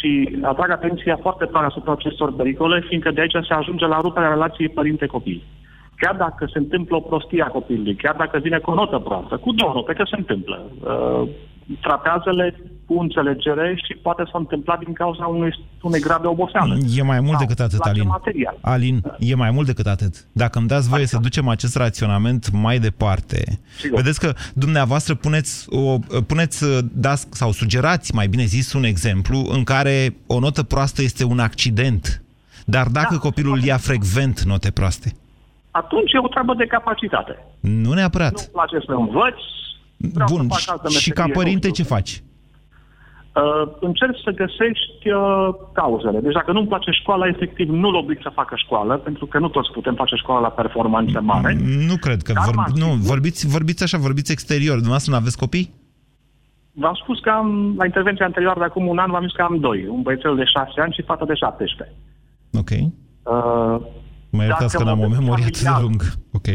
Și 0.02 0.40
atrag 0.42 0.70
atenția 0.72 1.18
foarte 1.22 1.46
tare 1.46 1.66
asupra 1.66 1.92
acestor 1.92 2.34
pericole, 2.34 2.84
fiindcă 2.88 3.12
de 3.12 3.22
aici 3.22 3.46
se 3.48 3.54
ajunge 3.54 3.86
la 3.86 4.00
ruperea 4.02 4.30
relației 4.30 4.70
părinte-copil. 4.70 5.44
Chiar 5.98 6.16
dacă 6.16 6.46
se 6.46 6.58
întâmplă 6.58 6.96
o 6.96 7.00
prostie 7.00 7.44
a 7.44 7.48
copilului, 7.48 7.96
chiar 7.96 8.16
dacă 8.16 8.38
vine 8.38 8.58
cu 8.58 8.72
o 8.72 8.74
notă 8.74 8.98
proastă, 8.98 9.38
cu 9.38 9.52
două 9.54 9.72
note, 9.74 9.94
că 9.94 10.04
se 10.10 10.16
întâmplă, 10.18 10.66
uh, 10.84 11.28
tratează-le 11.82 12.56
cu 12.86 13.00
înțelegere 13.00 13.80
și 13.86 13.94
poate 14.02 14.24
s-a 14.26 14.38
întâmplat 14.38 14.80
din 14.84 14.94
cauza 14.94 15.26
unui, 15.26 15.56
unui 15.82 16.00
grad 16.00 16.22
de 16.22 16.28
oboseală. 16.28 16.78
E 16.96 17.02
mai 17.04 17.20
mult 17.20 17.32
Sau 17.38 17.40
decât 17.40 17.60
atât, 17.60 17.78
place 17.80 18.00
Alin. 18.00 18.08
material. 18.10 18.58
Alin, 18.62 19.02
e 19.20 19.36
mai 19.36 19.52
mult 19.52 19.66
decât 19.68 19.86
atât. 19.88 20.26
Dacă 20.32 20.60
îmi 20.60 20.68
dați 20.68 20.90
voie 20.90 21.06
să 21.06 21.18
ducem 21.18 21.48
acest 21.48 21.76
raționament 21.76 22.52
mai 22.52 22.80
departe, 22.80 23.60
Sigur. 23.80 23.98
vedeți 24.02 24.20
că 24.20 24.34
dumneavoastră 24.54 25.16
puneți, 25.16 25.66
o, 25.70 25.98
puneți 26.28 26.66
dați, 26.94 27.28
sau 27.32 27.52
sugerați, 27.52 28.16
mai 28.16 28.28
bine 28.28 28.44
zis, 28.44 28.74
un 28.74 28.84
exemplu 28.84 29.46
în 29.52 29.64
care 29.64 30.16
o 30.28 30.40
notă 30.40 30.64
proastă 30.64 31.02
este 31.02 31.24
un 31.24 31.40
accident. 31.40 32.22
Dar 32.66 32.88
dacă 32.88 33.14
Da. 33.14 33.20
copilul 33.20 33.64
ia 33.64 33.78
frecvent 33.78 34.42
note 34.42 34.72
proaste? 34.72 35.12
Atunci 35.72 36.12
e 36.14 36.18
o 36.18 36.28
treabă 36.28 36.54
de 36.58 36.66
capacitate. 36.66 37.38
Nu 37.60 37.94
neapărat. 37.94 38.32
Nu-mi 38.32 38.48
place 38.52 38.78
să 38.86 38.92
învăț, 38.92 39.36
vreau 39.98 40.28
Bun, 40.32 40.48
să 40.50 40.60
fac 40.66 40.72
altă 40.76 40.88
și 40.90 40.94
meserie, 41.10 41.14
ca 41.34 41.40
părinte 41.40 41.68
nu 41.68 41.74
ce 41.74 41.82
știu. 41.84 41.96
faci? 41.96 42.24
Uh, 43.36 43.72
încerci 43.80 44.20
să 44.24 44.32
găsești 44.32 45.10
uh, 45.10 45.50
cauzele. 45.74 46.20
Deci 46.20 46.34
dacă 46.34 46.52
nu-mi 46.52 46.68
place 46.68 46.92
școala, 46.92 47.28
efectiv 47.28 47.70
nu-l 47.70 47.96
oblig 47.96 48.20
să 48.22 48.32
facă 48.34 48.56
școală, 48.56 48.98
pentru 48.98 49.26
că 49.26 49.40
nu 49.40 49.48
toți 49.50 49.72
putem 49.72 49.96
face 49.96 50.16
școala 50.16 50.42
la 50.42 50.50
performanță 50.50 51.22
mare. 51.22 51.58
Nu 51.88 51.96
cred 51.96 52.22
că... 52.22 52.34
Dar 52.34 52.44
Vor, 52.46 52.56
mă 52.56 52.64
nu, 52.76 52.86
asigur- 52.86 53.08
vorbiți, 53.08 53.48
vorbiți 53.48 53.84
așa, 53.84 53.98
vorbiți 53.98 54.32
exterior. 54.32 54.72
Dumneavoastră 54.74 55.12
nu 55.12 55.18
aveți 55.18 55.38
copii? 55.38 55.74
V-am 56.74 56.94
spus 57.04 57.20
că 57.20 57.30
am, 57.30 57.74
la 57.78 57.86
intervenția 57.86 58.26
anterioară 58.26 58.60
de 58.60 58.66
acum 58.66 58.88
un 58.88 58.98
an, 58.98 59.12
v-am 59.12 59.24
zis 59.24 59.32
că 59.36 59.42
am 59.42 59.58
doi. 59.60 59.88
Un 59.88 60.02
băiețel 60.02 60.36
de 60.36 60.44
6 60.44 60.82
ani 60.82 60.94
și 60.94 61.02
fata 61.02 61.26
de 61.26 61.34
17. 61.34 61.96
Ok. 62.54 62.70
Uh, 62.70 63.82
Mă 64.30 64.44
iertați 64.44 64.72
Dacă 64.72 64.78
că 64.78 64.84
n-am 64.84 65.00
o 65.00 65.02
modelul 65.02 65.20
memorie 65.24 65.44
atât 65.44 65.58
de 65.62 65.68
familial- 65.68 65.84
lungă. 65.88 66.06
Ok. 66.32 66.48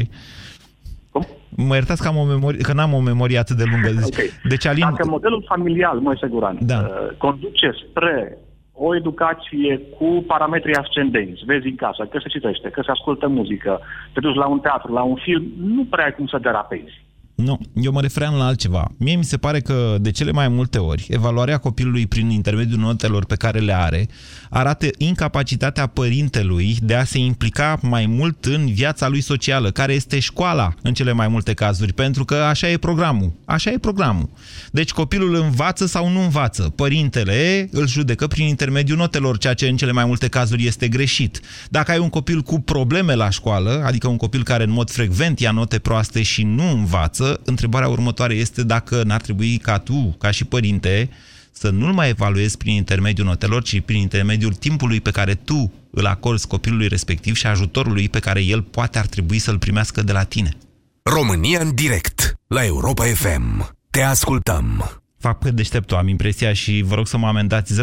Cum? 1.55 1.67
Mă 1.67 1.75
iertați 1.75 2.03
că, 2.03 2.09
am 2.09 2.17
o 2.17 2.25
memorie, 2.25 2.61
că 2.61 2.73
n-am 2.73 2.93
o 2.93 3.01
memorie 3.01 3.39
atât 3.39 3.57
de 3.57 3.65
lungă. 3.71 3.89
Deci, 3.89 4.05
Ok. 4.05 4.49
deci 4.49 4.67
Alin... 4.67 4.87
Dacă 4.91 5.09
modelul 5.09 5.45
familial, 5.49 5.99
măi 5.99 6.19
Seguran, 6.21 6.59
Da. 6.61 6.79
uh, 6.79 7.17
conduce 7.19 7.71
spre 7.89 8.39
o 8.73 8.97
educație 8.97 9.81
cu 9.99 10.25
parametrii 10.27 10.75
ascendenți. 10.75 11.45
Vezi 11.45 11.67
în 11.67 11.77
casă 11.77 12.05
că 12.05 12.19
se 12.23 12.29
citește, 12.29 12.69
că 12.69 12.81
se 12.85 12.91
ascultă 12.91 13.29
muzică, 13.29 13.81
te 14.13 14.21
duci 14.21 14.35
la 14.35 14.47
un 14.47 14.59
teatru, 14.61 14.93
la 14.93 15.03
un 15.03 15.15
film, 15.17 15.45
nu 15.57 15.85
prea 15.85 16.05
ai 16.05 16.13
cum 16.15 16.27
să 16.27 16.39
derapezi. 16.39 17.05
Nu, 17.37 17.61
eu 17.75 17.93
mă 17.93 18.01
refeream 18.01 18.35
la 18.35 18.47
altceva. 18.47 18.93
Mie 18.99 19.17
mi 19.17 19.25
se 19.25 19.37
pare 19.37 19.61
că 19.61 19.97
de 20.01 20.11
cele 20.11 20.31
mai 20.31 20.49
multe 20.49 20.79
ori 20.79 21.07
evaluarea 21.11 21.59
copilului 21.59 22.07
prin 22.07 22.31
intermediul 22.31 22.79
notelor 22.79 23.25
pe 23.25 23.35
care 23.35 23.59
le 23.59 23.75
are 23.75 24.09
arată 24.51 24.87
incapacitatea 24.99 25.87
părintelui 25.87 26.77
de 26.83 26.95
a 26.95 27.05
se 27.05 27.19
implica 27.19 27.79
mai 27.83 28.07
mult 28.07 28.45
în 28.45 28.73
viața 28.73 29.09
lui 29.09 29.21
socială, 29.21 29.71
care 29.71 29.93
este 29.93 30.19
școala 30.19 30.75
în 30.83 30.95
cele 30.95 31.13
mai 31.13 31.29
multe 31.29 31.55
cazuri, 31.55 31.93
pentru 31.93 32.25
că 32.25 32.35
așa 32.35 32.71
e 32.71 32.77
programul. 32.77 33.33
Așa 33.45 33.71
e 33.71 33.79
programul. 33.79 34.31
Deci 34.71 34.91
copilul 34.91 35.35
învață 35.35 35.87
sau 35.87 36.09
nu 36.09 36.21
învață. 36.21 36.63
Părintele 36.63 37.69
îl 37.73 37.89
judecă 37.89 38.27
prin 38.27 38.47
intermediul 38.47 38.99
notelor, 38.99 39.39
ceea 39.39 39.55
ce 39.55 39.69
în 39.69 39.77
cele 39.77 39.93
mai 39.93 40.05
multe 40.05 40.29
cazuri 40.29 40.67
este 40.67 40.89
greșit. 40.89 41.41
Dacă 41.71 41.91
ai 41.91 41.99
un 41.99 42.09
copil 42.09 42.41
cu 42.41 42.61
probleme 42.61 43.15
la 43.15 43.31
școală, 43.31 43.83
adică 43.87 44.09
un 44.09 44.17
copil 44.17 44.43
care 44.43 44.65
în 44.65 44.71
mod 44.71 44.91
frecvent 44.91 45.41
ia 45.41 45.51
note 45.51 45.79
proaste 45.79 46.23
și 46.23 46.43
nu 46.43 46.71
învață, 46.71 47.26
întrebarea 47.45 47.89
următoare 47.89 48.35
este 48.35 48.63
dacă 48.63 49.03
n-ar 49.03 49.21
trebui 49.21 49.57
ca 49.57 49.79
tu, 49.79 50.17
ca 50.19 50.31
și 50.31 50.45
părinte, 50.45 51.11
să 51.53 51.71
nu-l 51.71 51.93
mai 51.93 52.09
evaluezi 52.09 52.57
prin 52.57 52.75
intermediul 52.75 53.27
notelor, 53.27 53.63
ci 53.63 53.81
prin 53.81 54.01
intermediul 54.01 54.55
timpului 54.55 55.01
pe 55.01 55.11
care 55.11 55.35
tu 55.35 55.73
îl 55.91 56.07
acorzi 56.07 56.47
copilului 56.47 56.89
respectiv 56.89 57.35
și 57.35 57.47
ajutorului 57.47 58.09
pe 58.09 58.19
care 58.19 58.43
el 58.43 58.63
poate 58.63 58.99
ar 58.99 59.07
trebui 59.07 59.39
să-l 59.39 59.59
primească 59.59 60.03
de 60.03 60.13
la 60.13 60.23
tine. 60.23 60.51
România 61.03 61.61
în 61.61 61.75
direct, 61.75 62.35
la 62.47 62.65
Europa 62.65 63.05
FM. 63.05 63.75
Te 63.91 64.03
ascultăm. 64.03 64.91
Fac 65.19 65.39
pe 65.39 65.51
deșteptul, 65.51 65.97
am 65.97 66.09
impresia 66.09 66.53
și 66.53 66.83
vă 66.87 66.95
rog 66.95 67.07
să 67.07 67.17
mă 67.17 67.27
amendați 67.27 67.75
0372069599. 67.75 67.79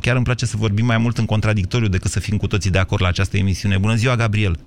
Chiar 0.00 0.16
îmi 0.16 0.24
place 0.24 0.46
să 0.46 0.56
vorbim 0.56 0.84
mai 0.84 0.98
mult 0.98 1.18
în 1.18 1.24
contradictoriu 1.24 1.88
decât 1.88 2.10
să 2.10 2.20
fim 2.20 2.36
cu 2.36 2.46
toții 2.46 2.70
de 2.70 2.78
acord 2.78 3.02
la 3.02 3.08
această 3.08 3.36
emisiune. 3.36 3.78
Bună 3.78 3.94
ziua, 3.94 4.16
Gabriel! 4.16 4.58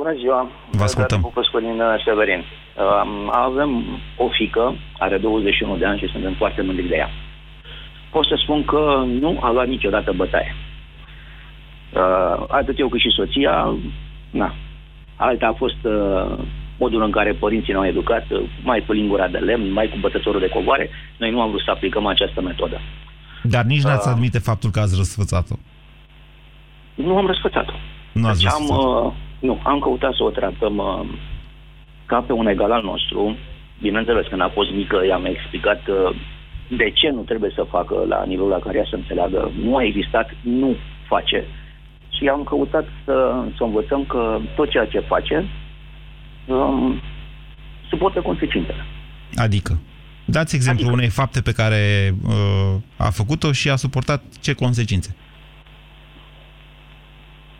Bună 0.00 0.14
ziua! 0.20 0.50
Vă 0.70 0.82
ascultăm. 0.82 1.20
Popescu 1.20 1.58
din 1.60 1.80
uh, 1.80 2.02
Severin. 2.04 2.38
Uh, 2.38 3.28
avem 3.30 3.70
o 4.16 4.28
fică, 4.28 4.74
are 4.98 5.18
21 5.18 5.76
de 5.76 5.86
ani 5.86 5.98
și 5.98 6.08
suntem 6.12 6.34
foarte 6.34 6.62
mândri 6.62 6.88
de 6.88 6.96
ea. 6.96 7.10
Pot 8.10 8.26
să 8.26 8.34
spun 8.42 8.64
că 8.64 9.04
nu 9.20 9.38
a 9.42 9.50
luat 9.52 9.66
niciodată 9.66 10.12
bătaie. 10.12 10.54
Uh, 11.94 12.44
atât 12.48 12.78
eu 12.78 12.88
cât 12.88 13.00
și 13.00 13.16
soția, 13.16 13.74
na. 14.30 14.54
Alta 15.16 15.46
a 15.46 15.52
fost 15.52 15.80
uh, 15.82 16.38
modul 16.78 17.02
în 17.02 17.10
care 17.10 17.32
părinții 17.32 17.72
ne-au 17.72 17.86
educat, 17.86 18.30
uh, 18.30 18.42
mai 18.62 18.84
cu 18.86 18.92
lingura 18.92 19.28
de 19.28 19.38
lemn, 19.38 19.72
mai 19.72 19.88
cu 19.88 19.96
bătătorul 20.00 20.40
de 20.40 20.48
covoare. 20.48 20.90
Noi 21.16 21.30
nu 21.30 21.40
am 21.40 21.48
vrut 21.48 21.62
să 21.62 21.70
aplicăm 21.70 22.06
această 22.06 22.40
metodă. 22.40 22.80
Dar 23.42 23.64
nici 23.64 23.82
n-ați 23.82 24.08
Uh. 24.08 24.14
admite 24.14 24.38
faptul 24.38 24.70
că 24.70 24.80
ați 24.80 24.96
răsfățat-o. 24.96 25.54
Nu 26.94 27.16
am 27.16 27.26
răsfățat-o. 27.26 27.72
Nu 28.12 28.26
ați 28.26 28.42
Deci 28.42 28.52
am, 28.52 28.58
răsfățat 28.60 29.04
uh, 29.04 29.12
nu, 29.38 29.60
am 29.62 29.78
căutat 29.78 30.14
să 30.14 30.22
o 30.22 30.30
tratăm 30.30 30.76
uh, 30.76 31.08
ca 32.06 32.20
pe 32.20 32.32
un 32.32 32.46
egal 32.46 32.72
al 32.72 32.82
nostru. 32.82 33.36
Bineînțeles, 33.80 34.26
când 34.26 34.40
a 34.40 34.48
fost 34.48 34.70
mică, 34.70 35.06
i-am 35.06 35.24
explicat 35.24 35.88
uh, 35.88 36.16
de 36.68 36.90
ce 36.90 37.10
nu 37.10 37.20
trebuie 37.20 37.52
să 37.54 37.66
facă 37.70 38.04
la 38.08 38.24
nivelul 38.24 38.48
la 38.48 38.58
care 38.58 38.78
ea 38.78 38.86
să 38.88 38.94
înțeleagă. 38.96 39.50
Nu 39.62 39.76
a 39.76 39.82
existat, 39.82 40.30
nu 40.40 40.76
face. 41.08 41.44
Și 42.08 42.28
am 42.28 42.42
căutat 42.42 42.84
să, 43.04 43.44
să 43.56 43.62
învățăm 43.64 44.04
că 44.04 44.38
tot 44.56 44.70
ceea 44.70 44.86
ce 44.86 44.98
face 44.98 45.44
um, 46.46 47.00
suportă 47.88 48.20
consecințele. 48.20 48.84
Adică? 49.34 49.78
Dați 50.24 50.54
exemplu 50.54 50.84
Adică? 50.84 50.98
unei 50.98 51.10
fapte 51.10 51.40
pe 51.40 51.52
care 51.52 52.14
uh, 52.24 52.74
a 52.96 53.10
făcut-o 53.10 53.52
și 53.52 53.70
a 53.70 53.76
suportat 53.76 54.22
ce 54.40 54.52
consecințe. 54.52 55.16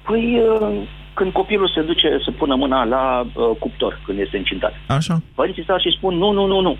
Păi, 0.02 0.40
uh, 0.60 0.88
când 1.18 1.32
copilul 1.32 1.70
se 1.74 1.82
duce 1.82 2.08
să 2.24 2.30
pună 2.30 2.54
mâna 2.54 2.84
la 2.84 3.04
uh, 3.20 3.56
cuptor, 3.58 4.00
când 4.06 4.18
este 4.18 4.36
încintat, 4.36 4.72
Așa? 4.88 5.14
părinții 5.34 5.62
stau 5.62 5.78
și 5.78 5.96
spun 5.96 6.14
nu, 6.14 6.30
nu, 6.30 6.46
nu, 6.46 6.60
nu. 6.60 6.76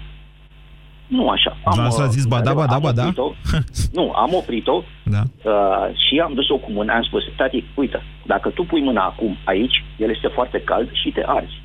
Nu 1.06 1.28
așa. 1.28 1.56
Dumneavoastră 1.62 2.02
uh, 2.02 2.08
ați 2.08 2.18
zis 2.18 2.26
ba 2.26 2.40
da, 2.40 2.52
ba 2.54 2.66
da, 2.66 2.74
am 2.74 2.80
ba 2.80 2.92
da? 2.92 3.02
oprit-o. 3.02 3.28
nu, 3.98 4.12
am 4.24 4.30
oprit-o 4.32 4.82
Da. 5.04 5.22
uh, 5.50 5.86
și 6.04 6.14
am 6.24 6.32
dus-o 6.34 6.56
cu 6.56 6.70
mâna, 6.70 6.94
am 6.94 7.02
spus, 7.02 7.22
tati, 7.36 7.64
uite, 7.74 8.02
dacă 8.26 8.48
tu 8.48 8.62
pui 8.62 8.82
mâna 8.82 9.04
acum 9.04 9.36
aici, 9.44 9.84
el 9.96 10.10
este 10.10 10.28
foarte 10.28 10.60
cald 10.60 10.88
și 10.92 11.10
te 11.10 11.22
arzi. 11.26 11.62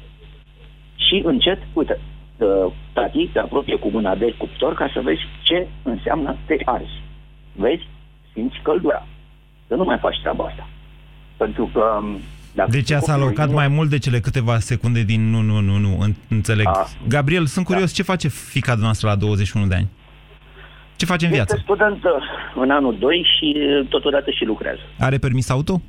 Și 0.95 1.21
încet, 1.25 1.59
uite, 1.73 1.99
uh, 2.37 2.71
tati 2.93 3.29
te 3.33 3.39
apropie 3.39 3.75
cu 3.75 3.89
mâna 3.89 4.15
de 4.15 4.33
cuptor 4.37 4.73
ca 4.73 4.89
să 4.93 4.99
vezi 5.03 5.21
ce 5.41 5.67
înseamnă 5.83 6.35
te 6.45 6.55
arzi. 6.65 7.01
Vezi? 7.55 7.87
Simți 8.33 8.59
căldura. 8.61 9.07
Să 9.67 9.75
nu 9.75 9.83
mai 9.83 9.97
faci 9.97 10.19
treaba 10.19 10.43
asta. 10.43 10.67
Pentru 11.37 11.69
că... 11.73 12.01
um, 12.51 12.57
Dacă 12.57 12.69
Deci 12.71 12.91
ați 12.91 13.05
copilul 13.05 13.21
alocat 13.27 13.47
nu- 13.47 13.53
mai 13.53 13.67
mult 13.67 13.89
de 13.89 13.97
cele 13.97 14.19
câteva 14.19 14.59
secunde 14.59 15.03
din 15.03 15.29
nu, 15.29 15.41
nu, 15.41 15.59
nu, 15.59 15.77
nu, 15.77 15.99
în- 15.99 16.15
înțeleg. 16.29 16.67
A. 16.67 16.87
Gabriel, 17.07 17.45
sunt 17.45 17.65
curios, 17.65 17.93
ce 17.93 18.03
face 18.03 18.27
fica 18.27 18.75
noastră 18.75 19.07
la 19.07 19.15
21 19.15 19.65
de 19.67 19.75
ani? 19.75 19.87
Ce 20.95 21.05
face 21.05 21.25
în 21.25 21.31
viață? 21.31 21.53
Este 21.57 21.73
student 21.73 22.03
uh, 22.03 22.11
în 22.55 22.71
anul 22.71 22.97
2 22.99 23.25
și 23.39 23.55
uh, 23.57 23.87
totodată 23.89 24.31
și 24.31 24.43
lucrează. 24.45 24.79
Are 24.99 25.17
permis 25.17 25.49
auto? 25.49 25.81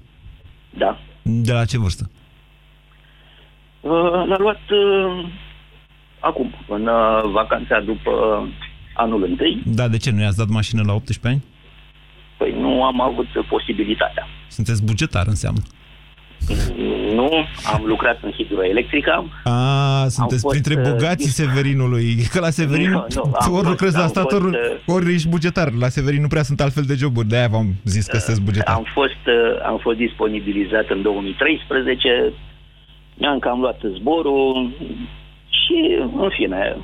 Da. 0.79 0.99
De 1.23 1.53
la 1.53 1.65
ce 1.65 1.79
vârstă? 1.79 2.11
Uh, 3.81 3.91
L-a 4.29 4.37
luat 4.39 4.61
uh, 4.71 5.29
acum, 6.19 6.55
în 6.69 6.87
uh, 6.87 7.31
vacanța 7.33 7.81
după 7.81 8.11
anul 8.95 9.25
întâi. 9.25 9.63
Da, 9.67 9.89
de 9.89 9.97
ce? 9.97 10.11
Nu 10.11 10.21
i-ați 10.21 10.37
dat 10.37 10.49
mașină 10.49 10.83
la 10.87 10.93
18 10.93 11.27
ani? 11.29 11.43
Păi 12.39 12.61
nu 12.61 12.85
am 12.85 13.01
avut 13.01 13.27
posibilitatea. 13.49 14.27
Sunteți 14.49 14.85
bugetar, 14.85 15.27
înseamnă. 15.27 15.61
Nu, 17.15 17.31
am 17.75 17.83
lucrat 17.85 18.19
în 18.23 18.31
hidroelectrică. 18.31 19.25
A, 19.45 20.07
sunteți 20.09 20.41
fost, 20.41 20.55
printre 20.59 20.75
uh, 20.83 20.91
bogații 20.91 21.31
Severinului. 21.31 22.17
Că 22.33 22.41
la 22.41 22.51
Severin 22.51 22.91
Nu, 22.91 23.07
nu, 23.15 23.23
am 23.23 23.53
ori 23.53 23.63
fost- 23.63 23.69
lucrezi 23.69 23.97
la 23.97 24.03
am 24.03 24.09
stat, 24.09 24.23
fost, 24.31 24.35
ori, 24.43 24.57
uh, 24.57 24.95
ori 24.95 25.13
ești 25.13 25.29
bugetar. 25.29 25.73
La 25.73 25.89
Severin 25.89 26.21
nu 26.21 26.27
prea 26.29 26.43
sunt 26.43 26.61
altfel 26.61 26.83
de 26.83 26.95
joburi. 26.95 27.27
De-aia 27.29 27.49
v-am 27.49 27.75
zis 27.85 28.07
că 28.07 28.17
sunteți 28.17 28.45
bugetar. 28.45 28.75
Am 28.75 28.87
fost, 28.93 29.23
uh, 29.27 29.63
am 29.67 29.79
fost 29.79 29.97
disponibilizat 29.97 30.87
în 30.89 31.03
2013, 31.03 32.33
mi-am 33.15 33.39
cam 33.39 33.61
luat 33.61 33.81
zborul 33.99 34.71
și, 35.49 35.99
în 36.23 36.29
fine, 36.37 36.77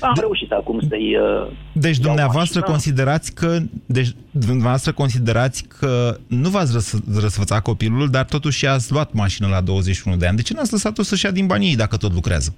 am 0.00 0.16
reușit 0.20 0.50
acum 0.52 0.80
să-i... 0.88 1.16
uh, 1.16 1.46
Deci 1.72 1.96
iau 1.96 2.04
dumneavoastră 2.06 2.58
mașina. 2.58 2.74
considerați 2.74 3.34
că 3.34 3.58
deci 3.86 4.08
dumneavoastră 4.30 4.92
considerați 4.92 5.64
că 5.78 6.16
nu 6.28 6.48
v-ați 6.48 6.72
răs, 6.72 7.00
răsfățat 7.20 7.62
copilul, 7.62 8.10
dar 8.10 8.24
totuși 8.24 8.66
ați 8.66 8.92
luat 8.92 9.12
mașină 9.12 9.48
la 9.48 9.60
21 9.60 10.16
de 10.16 10.26
ani. 10.26 10.36
De 10.36 10.42
ce 10.42 10.54
n-ați 10.54 10.72
lăsat-o 10.72 11.02
să-și 11.02 11.24
ia 11.24 11.30
din 11.30 11.46
banii 11.46 11.68
ei 11.68 11.76
dacă 11.76 11.96
tot 11.96 12.12
lucrează? 12.12 12.54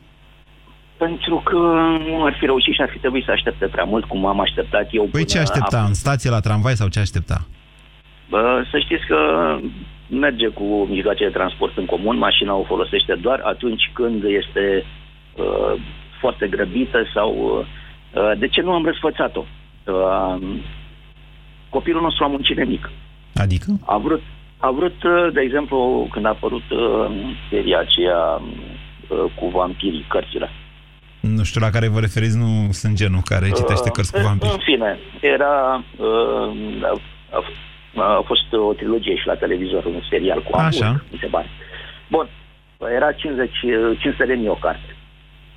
Pentru 0.98 1.42
că 1.44 1.56
nu 2.08 2.24
ar 2.24 2.36
fi 2.38 2.44
reușit 2.44 2.74
și 2.74 2.80
ar 2.82 2.88
fi 2.92 2.98
trebuit 2.98 3.24
să 3.24 3.30
aștepte 3.30 3.66
prea 3.66 3.84
mult, 3.84 4.04
cum 4.04 4.26
am 4.26 4.40
așteptat 4.40 4.88
eu. 4.90 5.02
Păi 5.02 5.10
până 5.10 5.24
ce 5.24 5.38
aștepta? 5.38 5.76
acum. 5.76 5.88
În 5.88 5.94
stație 5.94 6.30
la 6.30 6.40
tramvai 6.40 6.74
sau 6.76 6.88
ce 6.88 6.98
aștepta? 6.98 7.46
Bă, 8.30 8.62
să 8.70 8.78
știți 8.78 9.06
că 9.06 9.18
merge 10.08 10.48
cu 10.48 10.64
mijloace 10.90 11.24
de 11.24 11.30
transport 11.30 11.76
în 11.76 11.84
comun, 11.84 12.16
mașina 12.18 12.54
o 12.54 12.64
folosește 12.64 13.14
doar 13.20 13.40
atunci 13.44 13.90
când 13.92 14.22
este 14.24 14.84
uh, 15.36 15.80
foarte 16.26 16.46
grăbită 16.56 16.98
sau... 17.14 17.30
Uh, 17.38 18.38
de 18.38 18.48
ce 18.48 18.60
nu 18.60 18.72
am 18.72 18.84
răsfățat-o? 18.84 19.44
Uh, 19.44 20.36
copilul 21.68 22.02
nostru 22.02 22.24
a 22.24 22.26
muncit 22.26 22.56
de 22.56 22.64
mic. 22.64 22.90
Adică? 23.34 23.68
A 23.94 23.96
vrut, 23.98 24.22
a 24.56 24.70
vrut, 24.70 25.02
uh, 25.02 25.32
de 25.32 25.40
exemplu, 25.40 26.08
când 26.12 26.24
a 26.26 26.28
apărut 26.28 26.66
uh, 26.70 26.78
seria 27.50 27.78
aceea 27.78 28.22
uh, 28.40 29.32
cu 29.38 29.48
vampirii, 29.48 30.06
cărțile. 30.08 30.48
Nu 31.20 31.42
știu 31.44 31.60
la 31.60 31.70
care 31.70 31.88
vă 31.88 32.00
referiți, 32.00 32.36
nu 32.38 32.68
sunt 32.70 32.94
genul 32.94 33.20
care 33.24 33.50
citește 33.50 33.90
cărți 33.90 34.12
cu 34.12 34.18
Uh, 34.18 34.24
vampiri. 34.24 34.52
În 34.52 34.58
fine, 34.58 34.98
era... 35.20 35.84
Uh, 35.96 36.48
a, 36.90 37.40
a, 37.96 38.02
a 38.18 38.22
fost 38.24 38.52
o 38.68 38.72
trilogie 38.72 39.16
și 39.16 39.26
la 39.26 39.34
televizor, 39.34 39.84
un 39.84 40.00
serial 40.10 40.42
cu 40.42 40.56
Așa. 40.56 40.86
Amur, 40.86 41.04
mi 41.12 41.18
se 41.20 41.26
pare. 41.26 41.48
Bun, 42.10 42.26
era 42.94 43.12
50, 43.12 43.50
uh, 43.50 43.98
500 44.00 44.26
de 44.26 44.34
mii 44.34 44.48
o 44.48 44.54
carte. 44.66 44.95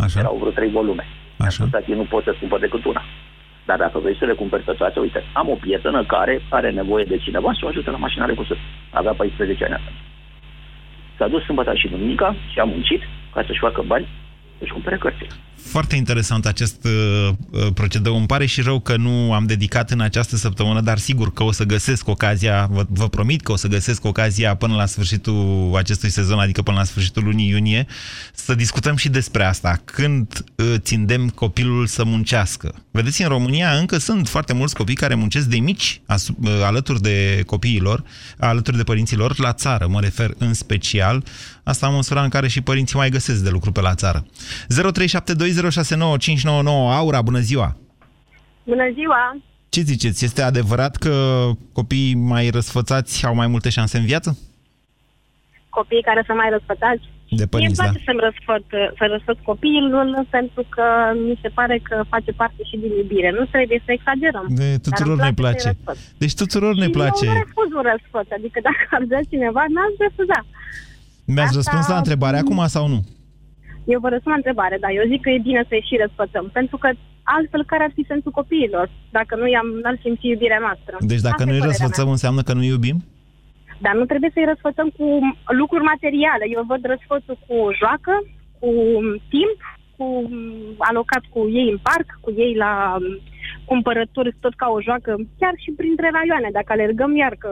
Așa. 0.03 0.19
Erau 0.19 0.37
vreo 0.39 0.51
trei 0.51 0.69
volume. 0.69 1.05
Așa. 1.37 1.63
Așa. 1.63 1.95
nu 2.01 2.05
pot 2.13 2.23
să 2.23 2.35
cumpăr 2.39 2.59
decât 2.59 2.85
una. 2.85 3.03
Dar 3.65 3.77
dacă 3.77 3.99
vrei 3.99 4.17
să 4.17 4.25
le 4.25 4.33
cumperi 4.33 4.63
pe 4.63 4.71
toate, 4.71 4.99
uite, 4.99 5.23
am 5.33 5.49
o 5.49 5.53
prietenă 5.63 6.05
care 6.05 6.41
are 6.49 6.69
nevoie 6.71 7.03
de 7.03 7.17
cineva 7.17 7.51
să 7.53 7.65
o 7.65 7.67
ajute 7.67 7.89
la 7.89 7.97
mașina 7.97 8.25
recusă. 8.25 8.55
Avea 8.89 9.13
14 9.13 9.63
ani 9.63 9.73
atunci. 9.73 10.01
S-a 11.17 11.27
dus 11.27 11.43
sâmbătă 11.43 11.73
și 11.73 11.87
duminica 11.87 12.35
și 12.51 12.59
a 12.59 12.63
muncit 12.63 13.01
ca 13.33 13.43
să-și 13.45 13.59
facă 13.59 13.81
bani 13.87 14.07
să-și 14.59 14.71
cumpere 14.71 14.97
cărțile. 14.97 15.29
Foarte 15.61 15.95
interesant 15.95 16.45
acest 16.45 16.85
uh, 16.85 17.29
uh, 17.51 17.67
procedeu. 17.73 18.15
Îmi 18.17 18.25
pare 18.25 18.45
și 18.45 18.61
rău 18.61 18.79
că 18.79 18.95
nu 18.97 19.33
am 19.33 19.45
dedicat 19.45 19.91
în 19.91 19.99
această 19.99 20.35
săptămână, 20.35 20.81
dar 20.81 20.97
sigur 20.97 21.33
că 21.33 21.43
o 21.43 21.51
să 21.51 21.63
găsesc 21.63 22.07
ocazia, 22.07 22.67
vă, 22.71 22.85
vă 22.89 23.09
promit 23.09 23.41
că 23.41 23.51
o 23.51 23.55
să 23.55 23.67
găsesc 23.67 24.05
ocazia 24.05 24.55
până 24.55 24.75
la 24.75 24.85
sfârșitul 24.85 25.71
acestui 25.75 26.09
sezon, 26.09 26.39
adică 26.39 26.61
până 26.61 26.77
la 26.77 26.83
sfârșitul 26.83 27.23
lunii 27.23 27.47
iunie, 27.49 27.87
să 28.33 28.55
discutăm 28.55 28.95
și 28.95 29.09
despre 29.09 29.43
asta. 29.43 29.81
Când 29.85 30.43
uh, 30.55 30.73
țindem 30.77 31.29
copilul 31.29 31.85
să 31.87 32.03
muncească. 32.03 32.73
Vedeți, 32.91 33.21
în 33.21 33.27
România 33.27 33.71
încă 33.71 33.97
sunt 33.97 34.27
foarte 34.27 34.53
mulți 34.53 34.75
copii 34.75 34.95
care 34.95 35.15
muncesc 35.15 35.45
de 35.45 35.59
mici 35.59 36.01
asu- 36.05 36.37
uh, 36.43 36.51
alături 36.63 37.01
de 37.01 37.43
copiilor, 37.45 38.03
alături 38.37 38.77
de 38.77 38.83
părinților, 38.83 39.39
la 39.39 39.53
țară, 39.53 39.87
mă 39.87 39.99
refer 39.99 40.31
în 40.37 40.53
special. 40.53 41.23
Asta 41.69 41.87
în 41.87 41.93
măsura 41.93 42.23
în 42.23 42.29
care 42.29 42.47
și 42.47 42.61
părinții 42.61 42.97
mai 42.97 43.09
găsesc 43.09 43.43
de 43.43 43.49
lucru 43.49 43.71
pe 43.71 43.81
la 43.81 43.95
țară. 43.95 44.25
0372069599 44.25 44.27
Aura, 46.99 47.21
bună 47.21 47.39
ziua! 47.39 47.77
Bună 48.63 48.83
ziua! 48.93 49.37
Ce 49.69 49.81
ziceți? 49.81 50.25
Este 50.25 50.41
adevărat 50.41 50.95
că 50.95 51.13
copiii 51.73 52.15
mai 52.15 52.49
răsfățați 52.49 53.25
au 53.25 53.35
mai 53.35 53.47
multe 53.47 53.69
șanse 53.69 53.97
în 53.97 54.05
viață? 54.05 54.37
Copiii 55.69 56.01
care 56.09 56.23
sunt 56.25 56.37
mai 56.37 56.49
răsfățați? 56.55 57.01
De 57.01 57.35
Mie 57.35 57.41
îmi 57.41 57.49
părinți, 57.55 57.77
da. 57.79 57.83
place 57.83 58.01
să-mi 58.07 58.23
răsfăt, 58.27 58.65
să 58.97 59.03
răsfăt 59.13 59.37
copiilor 59.49 60.05
pentru 60.37 60.61
că 60.75 60.85
mi 61.27 61.35
se 61.41 61.49
pare 61.57 61.75
că 61.87 61.95
face 62.13 62.31
parte 62.41 62.61
și 62.69 62.75
din 62.83 62.91
iubire. 63.01 63.29
Nu 63.39 63.43
trebuie 63.55 63.79
să 63.85 63.91
exagerăm. 63.97 64.45
De 64.61 64.69
Dar 64.69 64.79
tuturor 64.87 65.13
îmi 65.17 65.27
ne 65.29 65.33
place 65.41 65.59
să-i 65.59 65.77
place. 65.83 65.99
răsfăt. 65.99 66.17
Deci 66.23 66.35
tuturor 66.41 66.73
ne 66.83 66.87
Și 66.89 66.95
place. 66.99 67.23
Eu 67.25 67.31
nu 67.33 67.37
refuz 67.43 67.69
un 67.79 67.83
răsfăt. 67.91 68.27
Adică 68.37 68.57
dacă 68.67 68.83
ar 68.97 69.03
vrea 69.09 69.23
cineva, 69.33 69.61
n-aș 69.73 69.93
refuza. 70.07 70.39
Mi-ați 71.35 71.57
Asta- 71.57 71.59
răspuns 71.61 71.85
la 71.93 71.97
întrebare 72.03 72.37
acum 72.37 72.59
sau 72.75 72.85
nu? 72.93 72.99
Eu 73.93 73.99
vă 74.03 74.09
răspund 74.09 74.33
la 74.35 74.41
întrebare, 74.41 74.77
dar 74.83 74.91
eu 74.99 75.05
zic 75.11 75.21
că 75.21 75.29
e 75.29 75.47
bine 75.49 75.63
să-i 75.69 75.85
și 75.89 75.95
răsfățăm. 76.03 76.45
Pentru 76.59 76.77
că 76.77 76.87
altfel 77.37 77.63
care 77.71 77.83
ar 77.83 77.91
fi 77.97 78.03
sensul 78.11 78.31
copiilor? 78.39 78.85
Dacă 79.17 79.33
nu 79.41 79.47
i-am, 79.49 79.67
n-ar 79.83 79.97
simți 80.03 80.27
iubirea 80.27 80.61
noastră. 80.65 80.93
Deci 81.11 81.25
dacă 81.27 81.35
Asta 81.39 81.43
e 81.43 81.51
noi 81.51 81.57
părerea 81.59 81.71
răsfățăm 81.71 82.05
mea. 82.07 82.15
înseamnă 82.17 82.41
că 82.47 82.53
nu 82.53 82.63
iubim? 82.73 82.97
Dar 83.85 83.93
nu 83.99 84.05
trebuie 84.11 84.31
să-i 84.33 84.49
răsfățăm 84.51 84.87
cu 84.97 85.05
lucruri 85.61 85.89
materiale. 85.93 86.45
Eu 86.55 86.63
văd 86.71 86.81
răsfățul 86.93 87.37
cu 87.47 87.55
joacă, 87.81 88.13
cu 88.59 88.69
timp, 89.33 89.57
cu 89.95 90.05
alocat 90.89 91.23
cu 91.33 91.39
ei 91.61 91.69
în 91.75 91.79
parc, 91.89 92.07
cu 92.23 92.29
ei 92.45 92.53
la 92.63 92.71
um, 92.99 93.05
cumpărături, 93.71 94.35
tot 94.43 94.53
ca 94.61 94.67
o 94.75 94.81
joacă, 94.87 95.11
chiar 95.39 95.53
și 95.63 95.71
printre 95.79 96.07
raioane, 96.15 96.49
dacă 96.57 96.69
alergăm 96.71 97.11
iar, 97.23 97.33
că 97.43 97.51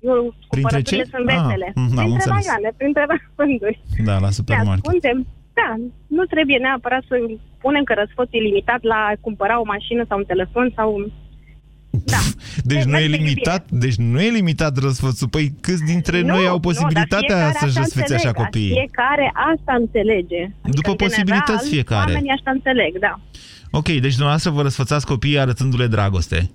eu, 0.00 0.34
cumpărăturile 0.48 1.02
ce? 1.02 1.10
sunt 1.14 1.28
Ah, 1.28 1.34
vesele. 1.34 1.68
mm, 1.74 1.82
am 1.82 1.88
printre 1.88 2.12
înțeles. 2.12 2.34
raioane, 2.46 2.70
printre 2.80 3.02
răspânduri. 3.12 3.76
Da, 4.08 4.14
la 4.24 4.30
Ne 4.30 4.36
supermarket. 4.38 4.84
ascundem. 4.84 5.18
Da, 5.60 5.70
nu 6.16 6.24
trebuie 6.34 6.58
neapărat 6.66 7.02
să 7.08 7.14
punem 7.64 7.84
că 7.88 7.92
răsfățul 8.02 8.38
e 8.38 8.48
limitat 8.50 8.80
la 8.92 8.98
a 9.10 9.12
cumpăra 9.20 9.60
o 9.60 9.64
mașină 9.74 10.02
sau 10.08 10.18
un 10.18 10.24
telefon 10.32 10.66
sau... 10.78 10.88
Da. 12.12 12.20
Deci 12.72 12.82
nu 12.90 12.96
e 12.98 13.00
merge 13.00 13.16
limitat, 13.16 13.62
deci 13.70 13.94
nu 13.94 14.20
e 14.20 14.30
limitat 14.40 14.76
răsfățul. 14.86 15.28
Păi 15.28 15.46
câți 15.60 15.84
dintre 15.92 16.20
Nu, 16.20 16.26
noi 16.26 16.46
au 16.46 16.58
nu, 16.58 16.60
dar 16.60 16.60
posibilitatea 16.68 17.36
fiecare 17.36 17.52
să-și 17.60 17.70
așa 17.76 17.80
răsfețe 17.80 18.14
așa 18.14 18.28
înțeleg, 18.28 18.44
copiii? 18.44 18.72
Fiecare 18.78 19.26
asta 19.52 19.72
înțelege. 19.82 20.42
Adică, 20.42 20.76
După 20.80 20.90
în 20.90 20.96
posibilități 20.96 21.46
general, 21.46 21.68
fiecare. 21.74 22.10
Oamenii 22.12 22.30
așa 22.38 22.50
înțeleg, 22.50 22.98
da. 22.98 23.20
Ok, 23.70 23.84
deci 24.04 24.16
dumneavoastră 24.18 24.50
vă 24.50 24.62
răsfățați 24.62 25.06
copiii 25.06 25.38
arătându-le 25.38 25.86
dragoste. 25.86 26.50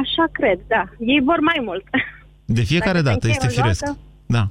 Așa 0.00 0.24
cred, 0.32 0.58
da. 0.68 0.82
Ei 0.98 1.20
vor 1.24 1.40
mai 1.40 1.60
mult. 1.64 1.84
De 2.58 2.62
fiecare 2.72 3.00
Dacă 3.00 3.06
se 3.06 3.10
dată, 3.10 3.26
încheie 3.26 3.34
este 3.36 3.46
o 3.46 3.54
joacă, 3.56 3.60
firesc. 3.60 3.84
Da. 4.36 4.42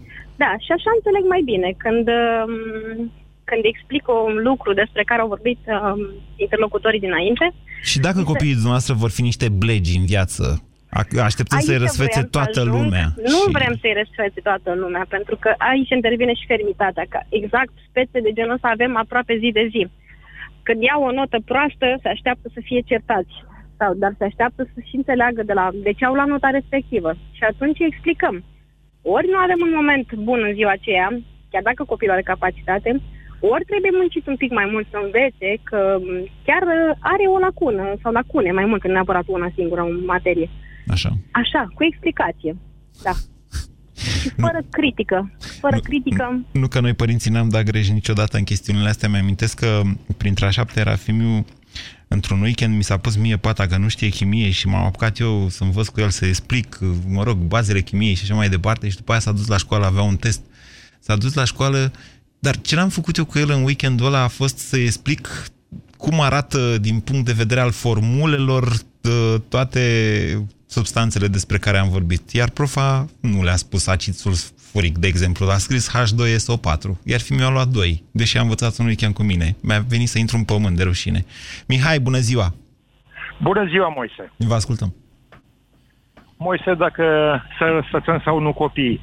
Da, 0.43 0.51
și 0.65 0.71
așa 0.77 0.89
înțeleg 0.97 1.23
mai 1.33 1.41
bine. 1.51 1.69
Când, 1.83 2.05
um, 2.17 2.53
când 3.49 3.61
explic 3.73 4.03
un 4.29 4.35
lucru 4.49 4.69
despre 4.81 5.03
care 5.09 5.21
au 5.21 5.27
vorbit 5.35 5.59
um, 5.67 5.99
interlocutorii 6.45 7.05
dinainte, 7.07 7.45
Și 7.91 7.99
dacă 8.07 8.19
copiii 8.31 8.59
dumneavoastră 8.59 8.93
vor 9.03 9.11
fi 9.17 9.21
niște 9.29 9.47
blegi 9.61 9.97
în 10.01 10.05
viață, 10.13 10.43
a- 10.99 11.21
așteptând 11.29 11.61
să-i 11.61 11.73
Aici 11.77 11.85
răsfețe 11.85 12.19
vreau 12.19 12.25
să 12.29 12.35
toată 12.37 12.59
ajung. 12.59 12.75
lumea. 12.77 13.07
Nu 13.33 13.39
și... 13.47 13.55
vrem 13.57 13.73
să-i 13.81 13.97
răsfețe 14.01 14.39
toată 14.49 14.69
lumea, 14.83 15.05
pentru 15.15 15.35
că 15.43 15.49
aici 15.71 15.89
intervine 15.99 16.33
și 16.39 16.49
fermitatea, 16.53 17.05
că 17.13 17.19
exact 17.39 17.73
spețe 17.89 18.17
de 18.25 18.31
genul 18.37 18.57
ăsta 18.57 18.69
avem 18.71 18.93
aproape 19.03 19.33
zi 19.41 19.49
de 19.59 19.65
zi. 19.73 19.81
Când 20.67 20.79
iau 20.89 21.01
o 21.03 21.11
notă 21.19 21.37
proastă, 21.51 21.87
se 22.01 22.07
așteaptă 22.15 22.47
să 22.55 22.59
fie 22.69 22.81
certați. 22.91 23.33
Sau, 23.79 23.91
dar 24.03 24.13
se 24.17 24.23
așteaptă 24.23 24.61
să 24.73 24.79
și 24.89 24.95
înțeleagă 24.95 25.41
de, 25.43 25.53
la, 25.53 25.65
de 25.85 25.91
ce 25.97 26.05
au 26.05 26.13
luat 26.13 26.27
nota 26.27 26.49
respectivă. 26.49 27.11
Și 27.37 27.43
atunci 27.51 27.79
îi 27.79 27.91
explicăm. 27.91 28.35
Ori 29.01 29.27
nu 29.33 29.37
avem 29.37 29.59
un 29.67 29.73
moment 29.79 30.07
bun 30.27 30.39
în 30.47 30.53
ziua 30.53 30.71
aceea, 30.71 31.07
chiar 31.51 31.63
dacă 31.69 31.81
copilul 31.83 32.13
are 32.13 32.31
capacitate, 32.33 32.89
ori 33.53 33.65
trebuie 33.71 33.91
muncit 33.99 34.27
un 34.27 34.37
pic 34.43 34.51
mai 34.59 34.67
mult 34.73 34.87
să 34.91 34.97
învețe 35.03 35.49
că 35.69 35.79
m, 36.01 36.07
chiar 36.47 36.63
uh, 36.67 36.95
are 37.13 37.25
o 37.35 37.39
lacună 37.45 37.83
sau 38.01 38.11
lacune 38.11 38.51
mai 38.51 38.65
mult, 38.65 38.81
că 38.81 38.87
neapărat 38.87 39.25
una 39.27 39.51
singură 39.55 39.81
în 39.81 40.03
materie. 40.05 40.49
Așa. 40.87 41.11
Așa, 41.31 41.61
cu 41.75 41.83
explicație. 41.83 42.55
Da. 43.03 43.13
Și 44.21 44.29
fără 44.29 44.59
critică. 44.69 45.31
Fără 45.59 45.77
critică. 45.83 46.45
Nu 46.51 46.67
că 46.67 46.79
noi 46.79 46.93
părinții 46.93 47.31
n-am 47.31 47.49
dat 47.49 47.63
greș 47.63 47.89
niciodată 47.89 48.37
în 48.37 48.43
chestiunile 48.43 48.89
astea. 48.89 49.09
Mi-amintesc 49.09 49.59
că 49.59 49.81
printre 50.17 50.45
a 50.45 50.49
șapte 50.49 50.79
era 50.79 50.95
fimiu 50.95 51.45
într-un 52.11 52.41
weekend 52.41 52.75
mi 52.75 52.83
s-a 52.83 52.97
pus 52.97 53.15
mie 53.15 53.37
pata 53.37 53.67
că 53.67 53.77
nu 53.77 53.87
știe 53.87 54.09
chimie 54.09 54.49
și 54.49 54.67
m-am 54.67 54.85
apucat 54.85 55.19
eu 55.19 55.49
să 55.49 55.63
învăț 55.63 55.87
cu 55.87 55.99
el 55.99 56.09
să 56.09 56.25
explic, 56.25 56.79
mă 57.07 57.23
rog, 57.23 57.37
bazele 57.37 57.81
chimiei 57.81 58.13
și 58.13 58.23
așa 58.23 58.33
mai 58.33 58.49
departe 58.49 58.89
și 58.89 58.95
după 58.95 59.11
aia 59.11 59.19
s-a 59.19 59.31
dus 59.31 59.47
la 59.47 59.57
școală, 59.57 59.85
avea 59.85 60.01
un 60.01 60.15
test. 60.15 60.41
S-a 60.99 61.15
dus 61.15 61.33
la 61.33 61.43
școală, 61.43 61.91
dar 62.39 62.61
ce 62.61 62.75
n-am 62.75 62.89
făcut 62.89 63.17
eu 63.17 63.25
cu 63.25 63.39
el 63.39 63.49
în 63.49 63.63
weekendul 63.63 64.05
ăla 64.05 64.23
a 64.23 64.27
fost 64.27 64.57
să 64.57 64.77
explic 64.77 65.51
cum 65.97 66.21
arată 66.21 66.77
din 66.77 66.99
punct 66.99 67.25
de 67.25 67.31
vedere 67.31 67.59
al 67.59 67.71
formulelor 67.71 68.79
ă, 69.05 69.37
toate 69.49 70.47
substanțele 70.65 71.27
despre 71.27 71.57
care 71.57 71.77
am 71.77 71.89
vorbit. 71.89 72.31
Iar 72.31 72.49
profa 72.49 73.09
nu 73.19 73.43
le-a 73.43 73.55
spus 73.55 73.87
acid 73.87 74.15
sulfuric, 74.69 74.97
de 74.97 75.07
exemplu, 75.07 75.45
a 75.45 75.57
scris 75.57 75.85
H2SO4, 75.95 76.85
iar 77.05 77.19
fi 77.19 77.33
mi-a 77.33 77.49
luat 77.49 77.67
2, 77.67 78.03
deși 78.11 78.37
am 78.37 78.43
învățat 78.43 78.77
un 78.79 78.85
weekend 78.85 79.13
cu 79.13 79.23
mine. 79.23 79.55
Mi-a 79.61 79.79
venit 79.87 80.07
să 80.07 80.19
intru 80.19 80.37
în 80.37 80.43
pământ 80.43 80.75
de 80.77 80.83
rușine. 80.83 81.25
Mihai, 81.67 81.99
bună 81.99 82.17
ziua! 82.17 82.47
Bună 83.41 83.65
ziua, 83.65 83.87
Moise. 83.95 84.31
Vă 84.37 84.53
ascultăm. 84.53 84.93
Moise, 86.37 86.73
dacă 86.73 87.03
să 87.57 87.65
răsfățăm 87.65 88.21
sau 88.25 88.39
nu 88.39 88.53
copiii. 88.53 89.01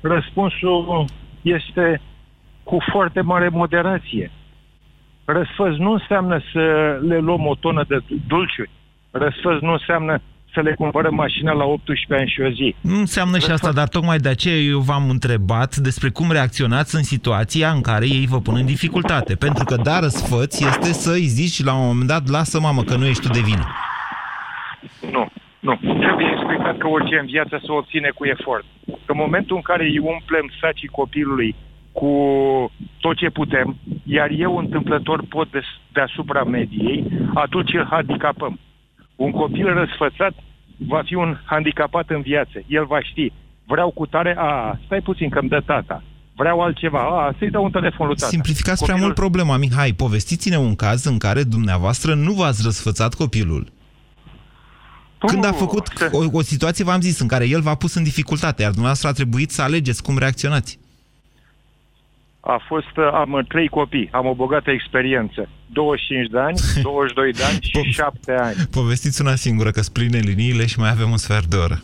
Răspunsul 0.00 1.04
este 1.42 2.00
cu 2.62 2.76
foarte 2.92 3.20
mare 3.20 3.48
moderație. 3.48 4.30
Răsfăț 5.24 5.74
nu 5.76 5.92
înseamnă 5.92 6.40
să 6.52 6.62
le 7.02 7.18
luăm 7.18 7.46
o 7.46 7.54
tonă 7.54 7.84
de 7.88 7.98
dulciuri. 8.26 8.70
Răsfăț 9.10 9.60
nu 9.60 9.72
înseamnă 9.72 10.22
să 10.58 10.64
le 10.64 10.74
cumpărăm 10.74 11.14
mașina 11.14 11.52
la 11.52 11.64
18 11.64 12.14
ani 12.14 12.32
și 12.34 12.40
o 12.40 12.50
zi. 12.50 12.74
Nu 12.80 12.98
înseamnă 12.98 13.38
și 13.38 13.50
asta, 13.50 13.72
dar 13.72 13.88
tocmai 13.88 14.18
de 14.18 14.28
aceea 14.28 14.56
eu 14.56 14.78
v-am 14.78 15.10
întrebat 15.10 15.76
despre 15.76 16.08
cum 16.08 16.28
reacționați 16.30 16.94
în 16.94 17.02
situația 17.02 17.68
în 17.70 17.80
care 17.80 18.06
ei 18.06 18.26
vă 18.32 18.38
pun 18.46 18.56
în 18.56 18.66
dificultate. 18.66 19.34
Pentru 19.34 19.64
că 19.64 19.76
da, 19.88 19.98
răsfăț 19.98 20.60
este 20.60 20.90
să-i 21.04 21.26
zici 21.38 21.64
la 21.64 21.74
un 21.74 21.86
moment 21.86 22.08
dat, 22.14 22.28
lasă 22.28 22.60
mamă 22.60 22.82
că 22.82 22.94
nu 22.96 23.06
ești 23.06 23.26
tu 23.26 23.32
de 23.38 23.42
vină. 23.50 23.64
Nu, 25.14 25.24
nu. 25.66 25.74
Trebuie 26.04 26.28
explicat 26.34 26.76
că 26.78 26.86
orice 26.88 27.16
în 27.18 27.26
viață 27.26 27.60
se 27.64 27.72
obține 27.72 28.10
cu 28.14 28.24
efort. 28.24 28.64
Că 28.86 29.12
în 29.14 29.22
momentul 29.24 29.56
în 29.56 29.62
care 29.62 29.84
îi 29.84 29.98
umplem 29.98 30.46
sacii 30.60 30.96
copilului 31.00 31.54
cu 31.92 32.12
tot 33.00 33.16
ce 33.16 33.30
putem, 33.30 33.76
iar 34.04 34.30
eu 34.30 34.56
întâmplător 34.56 35.24
pot 35.28 35.50
de, 35.50 35.60
deasupra 35.92 36.44
mediei, 36.44 37.04
atunci 37.34 37.72
îl 37.74 37.86
handicapăm. 37.90 38.58
Un 39.16 39.30
copil 39.30 39.66
răsfățat 39.74 40.34
va 40.86 41.02
fi 41.04 41.14
un 41.14 41.38
handicapat 41.44 42.10
în 42.10 42.20
viață. 42.20 42.62
El 42.66 42.84
va 42.86 43.00
ști, 43.00 43.32
vreau 43.66 43.90
cu 43.90 44.06
tare, 44.06 44.34
a, 44.38 44.78
stai 44.84 45.00
puțin 45.00 45.28
că 45.28 45.38
îmi 45.38 45.48
dă 45.48 45.62
tata. 45.66 46.02
Vreau 46.36 46.60
altceva, 46.60 46.98
a, 46.98 47.34
să-i 47.38 47.50
dau 47.50 47.64
un 47.64 47.70
telefon 47.70 48.06
lui 48.06 48.16
tata. 48.16 48.30
Simplificați 48.30 48.84
prea 48.84 48.96
mult 48.96 49.14
problema, 49.14 49.56
Mihai. 49.56 49.92
Povestiți-ne 49.92 50.58
un 50.58 50.74
caz 50.74 51.04
în 51.04 51.18
care 51.18 51.42
dumneavoastră 51.42 52.14
nu 52.14 52.32
v-ați 52.32 52.62
răsfățat 52.64 53.14
copilul. 53.14 53.72
Când 55.18 55.44
a 55.44 55.52
făcut 55.52 55.88
o, 56.12 56.24
o 56.32 56.42
situație, 56.42 56.84
v-am 56.84 57.00
zis, 57.00 57.18
în 57.18 57.26
care 57.26 57.48
el 57.48 57.60
v-a 57.60 57.74
pus 57.74 57.94
în 57.94 58.02
dificultate, 58.02 58.62
iar 58.62 58.70
dumneavoastră 58.70 59.08
a 59.08 59.12
trebuit 59.12 59.50
să 59.50 59.62
alegeți 59.62 60.02
cum 60.02 60.18
reacționați. 60.18 60.78
A 62.54 62.64
fost, 62.66 62.96
uh, 62.96 63.10
am 63.12 63.32
uh, 63.32 63.44
trei 63.48 63.68
copii, 63.68 64.08
am 64.12 64.26
o 64.26 64.34
bogată 64.34 64.70
experiență. 64.70 65.48
25 65.66 66.28
de 66.30 66.38
ani, 66.38 66.58
22 66.82 67.32
de 67.32 67.44
ani 67.44 67.58
și 67.60 67.90
7 67.90 68.32
ani. 68.32 68.56
Povestiți 68.70 69.20
una 69.20 69.34
singură, 69.34 69.70
că 69.70 69.80
spline 69.80 70.18
liniile 70.18 70.66
și 70.66 70.78
mai 70.78 70.90
avem 70.90 71.10
un 71.10 71.16
sfert 71.16 71.44
de 71.44 71.56
oră. 71.56 71.78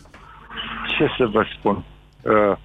Ce 0.97 1.05
să 1.17 1.25
vă 1.25 1.45
spun? 1.57 1.83
Uh, 2.21 2.57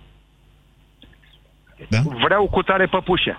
da? 1.88 1.98
Vreau 2.24 2.48
cu 2.48 2.62
tare 2.62 2.86
păpușe. 2.86 3.38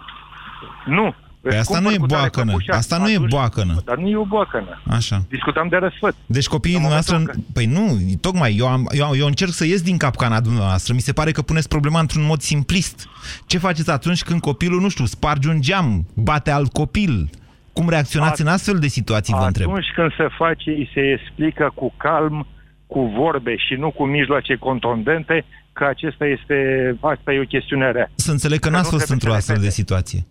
Nu, 0.86 1.15
Păi 1.42 1.58
asta 1.58 1.80
nu 1.80 1.92
e 1.92 1.98
boacănă. 2.00 2.54
Asta 2.68 2.98
nu 2.98 3.10
e 3.10 3.18
boacănă. 3.30 3.82
Dar 3.86 3.98
nu 3.98 4.08
e 4.08 4.16
o 4.16 4.26
boacănă. 4.26 4.82
Așa. 4.88 5.26
Discutam 5.30 5.68
de 5.68 5.76
răsfăt. 5.76 6.16
Deci 6.26 6.48
copiii 6.48 6.74
dumneavoastră... 6.74 7.22
Păi 7.54 7.66
nu, 7.66 7.98
tocmai, 8.22 8.56
eu, 8.58 8.68
am, 8.68 8.90
eu, 8.92 9.16
eu 9.16 9.26
încerc 9.26 9.52
să 9.52 9.66
ies 9.66 9.82
din 9.82 9.98
capcana 9.98 10.40
dumneavoastră. 10.40 10.94
Mi 10.94 11.00
se 11.00 11.14
pare 11.14 11.32
că 11.32 11.42
puneți 11.42 11.68
problema 11.68 12.00
într-un 12.00 12.26
mod 12.26 12.40
simplist. 12.40 13.08
Ce 13.46 13.58
faceți 13.58 13.92
atunci 13.92 14.24
când 14.24 14.40
copilul, 14.40 14.82
nu 14.82 14.90
știu, 14.90 15.06
sparge 15.06 15.50
un 15.50 15.62
geam, 15.62 16.06
bate 16.16 16.52
alt 16.52 16.72
copil? 16.72 17.30
Cum 17.74 17.90
reacționați 17.90 18.42
At- 18.42 18.46
în 18.46 18.52
astfel 18.52 18.80
de 18.80 18.88
situații, 18.88 19.34
vă 19.40 19.46
întreb? 19.46 19.68
Atunci 19.68 19.92
când 19.96 20.12
se 20.18 20.28
face, 20.38 20.70
îi 20.70 20.90
se 20.94 21.02
explică 21.20 21.72
cu 21.76 21.94
calm, 21.98 22.48
cu 22.88 23.00
vorbe 23.18 23.56
și 23.56 23.74
nu 23.74 23.92
cu 23.92 24.06
mijloace 24.06 24.56
contundente, 24.56 25.46
că 25.74 25.86
acesta 25.86 26.26
este, 26.26 26.56
asta 27.00 27.34
e 27.34 27.40
o 27.40 27.44
chestiune 27.44 27.92
rea. 27.92 28.12
Să 28.16 28.32
înțeleg 28.32 28.60
că, 28.60 28.70
că 28.70 28.76
n-ați 28.76 28.90
fost 28.90 29.10
într-o 29.10 29.34
astfel 29.34 29.58
de 29.62 29.70
situație. 29.70 30.26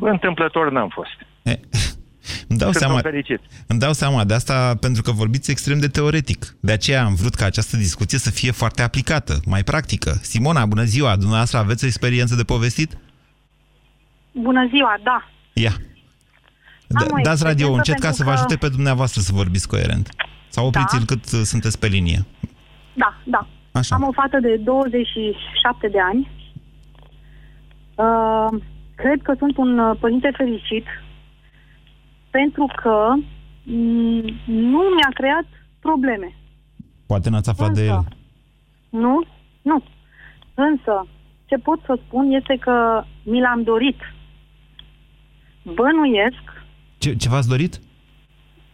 Întâmplător 0.00 0.70
n-am 0.70 0.88
fost. 0.88 1.10
E, 1.42 1.60
îmi 2.48 2.58
dau, 2.58 2.72
seama, 2.72 2.98
fericit. 2.98 3.40
îmi 3.66 3.78
dau 3.78 3.92
seama 3.92 4.24
de 4.24 4.34
asta 4.34 4.74
pentru 4.80 5.02
că 5.02 5.10
vorbiți 5.10 5.50
extrem 5.50 5.78
de 5.78 5.88
teoretic. 5.88 6.56
De 6.60 6.72
aceea 6.72 7.04
am 7.04 7.14
vrut 7.14 7.34
ca 7.34 7.44
această 7.44 7.76
discuție 7.76 8.18
să 8.18 8.30
fie 8.30 8.50
foarte 8.50 8.82
aplicată, 8.82 9.40
mai 9.46 9.62
practică. 9.62 10.10
Simona, 10.22 10.66
bună 10.66 10.84
ziua! 10.84 11.16
Dumneavoastră 11.16 11.58
aveți 11.58 11.84
o 11.84 11.86
experiență 11.86 12.34
de 12.34 12.42
povestit? 12.42 12.98
Bună 14.32 14.68
ziua, 14.74 14.98
da. 15.02 15.28
Ia. 15.52 15.72
Da, 16.86 17.06
dați 17.22 17.44
radio 17.44 17.72
încet 17.72 17.98
ca 17.98 18.10
să 18.10 18.24
vă 18.24 18.30
ajute 18.30 18.56
pe 18.56 18.68
dumneavoastră 18.68 19.20
să 19.20 19.32
vorbiți 19.32 19.68
coerent. 19.68 20.08
Sau 20.48 20.66
opriți-l 20.66 20.98
da. 20.98 21.04
cât 21.04 21.32
uh, 21.32 21.40
sunteți 21.44 21.78
pe 21.78 21.86
linie. 21.86 22.24
Da, 22.94 23.16
da. 23.24 23.46
Așa. 23.72 23.94
Am 23.94 24.02
o 24.02 24.12
fată 24.12 24.38
de 24.40 24.56
27 24.56 25.88
de 25.88 25.98
ani. 26.00 26.30
Uh, 27.94 28.60
cred 29.02 29.22
că 29.22 29.32
sunt 29.38 29.56
un 29.56 29.78
uh, 29.78 29.96
părinte 30.00 30.30
fericit 30.36 30.86
pentru 32.30 32.66
că 32.82 33.14
mm, 33.62 34.24
nu 34.46 34.80
mi-a 34.96 35.12
creat 35.14 35.46
probleme. 35.80 36.28
Poate 37.06 37.30
n-ați 37.30 37.50
aflat 37.50 37.68
Însă, 37.68 37.80
de 37.80 37.86
el. 37.86 38.02
Nu, 38.88 39.16
nu. 39.62 39.82
Însă, 40.54 41.06
ce 41.46 41.56
pot 41.56 41.80
să 41.86 41.98
spun 42.04 42.30
este 42.30 42.56
că 42.60 43.04
mi 43.22 43.40
l-am 43.40 43.62
dorit. 43.62 44.00
Bănuiesc. 45.62 46.44
Ce, 46.98 47.16
ce 47.16 47.28
v-ați 47.28 47.48
dorit? 47.48 47.80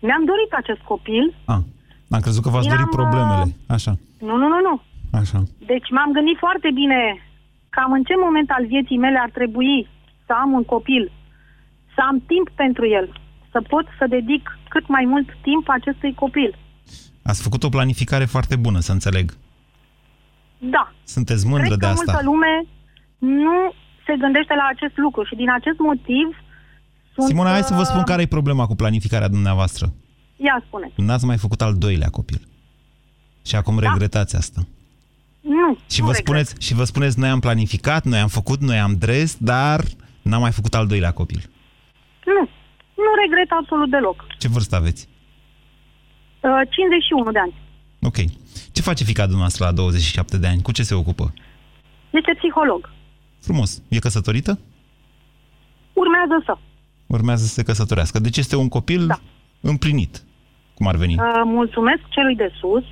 Mi-am 0.00 0.24
dorit 0.24 0.52
acest 0.52 0.80
copil. 0.80 1.34
Ah, 1.44 1.62
am 2.10 2.20
crezut 2.20 2.42
că 2.42 2.48
v-ați 2.48 2.68
dorit 2.68 2.90
problemele. 2.90 3.44
Uh, 3.46 3.52
Așa. 3.66 3.92
Nu, 4.18 4.36
nu, 4.36 4.48
nu, 4.48 4.60
nu. 4.68 4.74
Așa. 5.20 5.42
Deci 5.66 5.88
m-am 5.90 6.12
gândit 6.12 6.38
foarte 6.38 6.70
bine 6.74 7.00
cam 7.68 7.92
în 7.92 8.02
ce 8.02 8.14
moment 8.26 8.50
al 8.50 8.66
vieții 8.66 9.02
mele 9.04 9.18
ar 9.18 9.30
trebui 9.30 9.88
să 10.26 10.32
am 10.42 10.52
un 10.52 10.64
copil, 10.64 11.12
să 11.94 12.00
am 12.08 12.22
timp 12.26 12.48
pentru 12.54 12.86
el, 12.88 13.06
să 13.52 13.60
pot 13.68 13.86
să 13.98 14.06
dedic 14.08 14.58
cât 14.68 14.86
mai 14.88 15.04
mult 15.04 15.28
timp 15.42 15.68
acestui 15.68 16.14
copil. 16.14 16.58
Ați 17.22 17.42
făcut 17.42 17.62
o 17.62 17.68
planificare 17.68 18.24
foarte 18.24 18.56
bună, 18.56 18.78
să 18.80 18.92
înțeleg. 18.92 19.36
Da. 20.58 20.92
Sunteți 21.04 21.46
mândră 21.46 21.66
Cred 21.66 21.78
de 21.78 21.84
că 21.86 21.92
asta. 21.92 22.12
multă 22.12 22.24
lume 22.30 22.64
nu 23.18 23.72
se 24.06 24.16
gândește 24.18 24.54
la 24.54 24.66
acest 24.74 24.96
lucru 24.96 25.24
și 25.24 25.34
din 25.34 25.50
acest 25.50 25.78
motiv 25.78 26.26
sunt... 27.14 27.26
Simona, 27.26 27.50
hai 27.50 27.62
să 27.62 27.74
vă 27.74 27.82
spun 27.82 27.98
uh, 27.98 28.04
care 28.04 28.22
e 28.22 28.26
problema 28.26 28.66
cu 28.66 28.74
planificarea 28.74 29.28
dumneavoastră. 29.28 29.92
Ia 30.36 30.62
spune. 30.66 30.92
N-ați 30.96 31.24
mai 31.24 31.36
făcut 31.36 31.62
al 31.62 31.74
doilea 31.74 32.08
copil. 32.08 32.48
Și 33.46 33.56
acum 33.56 33.78
da. 33.78 33.88
regretați 33.88 34.36
asta. 34.36 34.60
Nu, 35.40 35.78
Și 35.90 36.00
nu 36.00 36.06
vă, 36.06 36.12
regret. 36.12 36.26
spuneți, 36.26 36.66
și 36.66 36.74
vă 36.74 36.84
spuneți, 36.84 37.18
noi 37.18 37.28
am 37.28 37.40
planificat, 37.40 38.04
noi 38.04 38.18
am 38.18 38.28
făcut, 38.28 38.60
noi 38.60 38.78
am 38.78 38.96
dres, 38.98 39.36
dar 39.36 39.80
n-am 40.24 40.40
mai 40.40 40.52
făcut 40.58 40.74
al 40.74 40.86
doilea 40.86 41.12
copil. 41.12 41.42
Nu, 42.24 42.42
nu 43.04 43.10
regret 43.22 43.50
absolut 43.60 43.90
deloc. 43.90 44.26
Ce 44.38 44.48
vârstă 44.48 44.76
aveți? 44.76 45.08
Uh, 46.40 46.50
51 46.70 47.30
de 47.30 47.38
ani. 47.38 47.54
Ok. 48.02 48.16
Ce 48.72 48.82
face 48.82 49.04
fica 49.04 49.22
dumneavoastră 49.22 49.64
la 49.64 49.72
27 49.72 50.38
de 50.38 50.46
ani? 50.46 50.62
Cu 50.62 50.72
ce 50.72 50.82
se 50.82 50.94
ocupă? 50.94 51.32
Este 52.10 52.32
psiholog. 52.36 52.90
Frumos. 53.40 53.82
E 53.88 53.98
căsătorită? 53.98 54.58
Urmează 55.92 56.42
să. 56.44 56.56
Urmează 57.06 57.44
să 57.44 57.52
se 57.52 57.62
căsătorească. 57.62 58.18
Deci 58.18 58.36
este 58.36 58.56
un 58.56 58.68
copil 58.68 59.06
da. 59.06 59.18
împlinit, 59.60 60.22
cum 60.74 60.86
ar 60.86 60.96
veni. 60.96 61.14
Uh, 61.14 61.42
mulțumesc 61.44 62.02
celui 62.08 62.36
de 62.36 62.50
sus. 62.60 62.84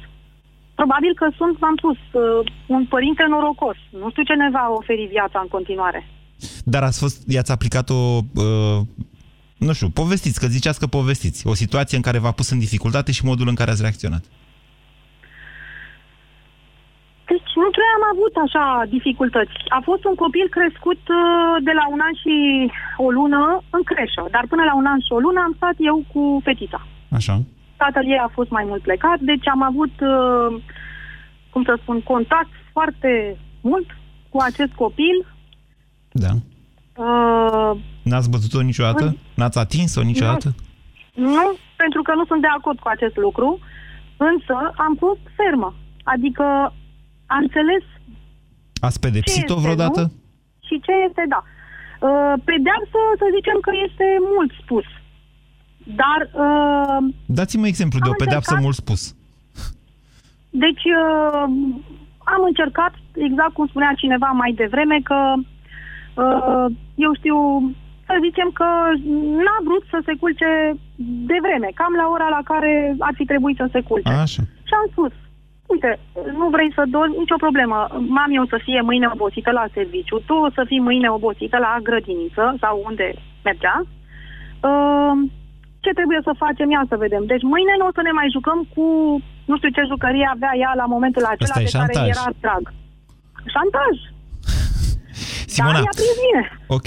Probabil 0.74 1.12
că 1.14 1.26
sunt, 1.36 1.58
v-am 1.58 1.76
spus, 1.76 1.96
uh, 1.96 2.52
un 2.66 2.86
părinte 2.86 3.24
norocos. 3.28 3.76
Nu 3.90 4.10
știu 4.10 4.22
ce 4.22 4.34
ne 4.34 4.50
va 4.50 4.74
oferi 4.78 5.08
viața 5.10 5.38
în 5.40 5.48
continuare. 5.48 6.08
Dar 6.64 6.82
ați 6.82 6.98
fost, 6.98 7.28
i-ați 7.28 7.52
aplicat 7.52 7.90
o, 7.90 8.18
uh, 8.34 8.80
nu 9.58 9.72
știu, 9.72 9.88
povestiți, 9.88 10.40
că 10.40 10.46
ziceați 10.46 10.78
că 10.78 10.86
povestiți. 10.86 11.46
O 11.46 11.54
situație 11.54 11.96
în 11.96 12.02
care 12.02 12.18
v-a 12.18 12.30
pus 12.30 12.50
în 12.50 12.58
dificultate 12.58 13.12
și 13.12 13.24
modul 13.24 13.48
în 13.48 13.54
care 13.54 13.70
ați 13.70 13.82
reacționat. 13.82 14.24
Deci 17.30 17.52
nu 17.62 17.70
prea 17.76 17.92
am 17.98 18.04
avut 18.14 18.34
așa 18.44 18.64
dificultăți. 18.96 19.56
A 19.78 19.80
fost 19.88 20.02
un 20.10 20.16
copil 20.24 20.46
crescut 20.56 21.02
uh, 21.08 21.54
de 21.68 21.72
la 21.80 21.84
un 21.94 22.00
an 22.08 22.14
și 22.22 22.34
o 23.06 23.08
lună 23.18 23.42
în 23.76 23.82
creșă, 23.90 24.22
dar 24.34 24.44
până 24.52 24.62
la 24.70 24.74
un 24.80 24.86
an 24.92 25.00
și 25.06 25.12
o 25.16 25.24
lună 25.26 25.40
am 25.42 25.54
stat 25.56 25.76
eu 25.90 25.96
cu 26.12 26.22
fetița. 26.46 26.80
Așa. 27.18 27.34
Tatăl 27.82 28.04
ei 28.14 28.20
a 28.26 28.30
fost 28.38 28.50
mai 28.50 28.64
mult 28.70 28.82
plecat, 28.82 29.18
deci 29.30 29.46
am 29.54 29.62
avut, 29.70 29.94
uh, 30.14 30.50
cum 31.52 31.62
să 31.68 31.74
spun, 31.82 31.98
contact 32.12 32.54
foarte 32.72 33.36
mult 33.60 33.86
cu 34.32 34.38
acest 34.48 34.72
copil. 34.82 35.16
Da. 36.24 36.32
Uh, 37.06 37.70
N-ați 38.02 38.30
bătut-o 38.30 38.60
niciodată? 38.60 39.16
N-ați 39.34 39.58
atins-o 39.58 40.02
niciodată? 40.02 40.48
nu, 41.14 41.44
pentru 41.76 42.02
că 42.02 42.12
nu 42.14 42.24
sunt 42.30 42.40
de 42.40 42.52
acord 42.58 42.78
cu 42.78 42.88
acest 42.96 43.16
lucru, 43.16 43.58
însă 44.30 44.56
am 44.86 44.94
fost 45.04 45.20
fermă. 45.38 45.74
Adică 46.14 46.44
am 47.34 47.40
înțeles 47.46 47.84
Ați 48.80 49.00
pedepsit-o 49.00 49.46
Ce 49.54 49.58
este, 49.58 49.62
vreodată? 49.66 50.00
nu? 50.00 50.12
și 50.68 50.76
ce 50.86 50.92
este, 51.08 51.22
da. 51.34 51.40
Uh, 52.08 52.34
pedeapsă, 52.50 52.98
să 53.20 53.26
zicem 53.36 53.58
că 53.66 53.70
este 53.86 54.06
mult 54.34 54.50
spus. 54.62 54.86
Dar, 56.02 56.20
uh, 56.44 56.98
Dați-mă 57.38 57.66
exemplu 57.66 57.98
de 57.98 58.08
Am 58.10 58.14
o 58.16 58.20
pedeapsă 58.22 58.54
încercat- 58.54 58.64
mult 58.66 58.76
spus. 58.82 59.00
deci, 60.64 60.84
uh, 61.02 61.46
am 62.34 62.42
încercat, 62.50 62.92
exact 63.28 63.52
cum 63.56 63.66
spunea 63.66 63.92
cineva 64.02 64.26
mai 64.42 64.52
devreme, 64.62 64.96
că, 65.10 65.18
uh, 65.36 65.44
eu 66.94 67.10
știu, 67.20 67.36
să 68.08 68.14
zicem 68.26 68.48
că 68.58 68.68
n-a 69.44 69.58
vrut 69.66 69.84
să 69.90 69.98
se 70.06 70.14
culce 70.20 70.50
de 71.30 71.38
vreme, 71.46 71.68
cam 71.74 71.92
la 72.02 72.06
ora 72.14 72.28
la 72.36 72.42
care 72.50 72.72
ar 72.98 73.12
fi 73.18 73.24
trebuit 73.24 73.56
să 73.56 73.68
se 73.72 73.80
culce. 73.88 74.12
Așa. 74.24 74.42
Și 74.68 74.74
am 74.80 74.86
spus, 74.90 75.12
uite, 75.66 75.90
nu 76.40 76.46
vrei 76.54 76.70
să 76.76 76.82
dormi, 76.96 77.18
nicio 77.18 77.42
problemă. 77.44 77.78
Mami 78.18 78.42
o 78.44 78.46
să 78.52 78.58
fie 78.66 78.80
mâine 78.80 79.06
obosită 79.12 79.50
la 79.50 79.64
serviciu, 79.76 80.16
tu 80.28 80.34
o 80.46 80.50
să 80.56 80.62
fii 80.66 80.86
mâine 80.88 81.08
obosită 81.10 81.56
la 81.58 81.72
grădiniță 81.82 82.44
sau 82.62 82.82
unde 82.88 83.06
mergea. 83.44 83.76
Uh, 84.68 85.14
ce 85.84 85.90
trebuie 85.98 86.20
să 86.22 86.40
facem? 86.44 86.70
Ia 86.70 86.84
să 86.88 86.96
vedem. 87.04 87.22
Deci 87.32 87.42
mâine 87.54 87.74
nu 87.78 87.86
o 87.86 87.96
să 87.96 88.02
ne 88.04 88.12
mai 88.18 88.28
jucăm 88.36 88.58
cu 88.74 88.84
nu 89.50 89.56
știu 89.56 89.70
ce 89.76 89.90
jucărie 89.92 90.26
avea 90.34 90.52
ea 90.62 90.72
la 90.82 90.86
momentul 90.94 91.24
acela 91.24 91.56
Ăsta 91.56 91.60
e 91.60 91.64
de 91.64 91.76
care 91.78 91.92
șantaj. 91.92 92.16
era 92.16 92.26
drag. 92.44 92.64
Șantaj. 93.54 93.94
Simona, 95.52 95.72
Dar 95.72 95.82
i-a 95.82 95.90
prins 95.94 96.16
bine. 96.30 96.58
ok, 96.66 96.86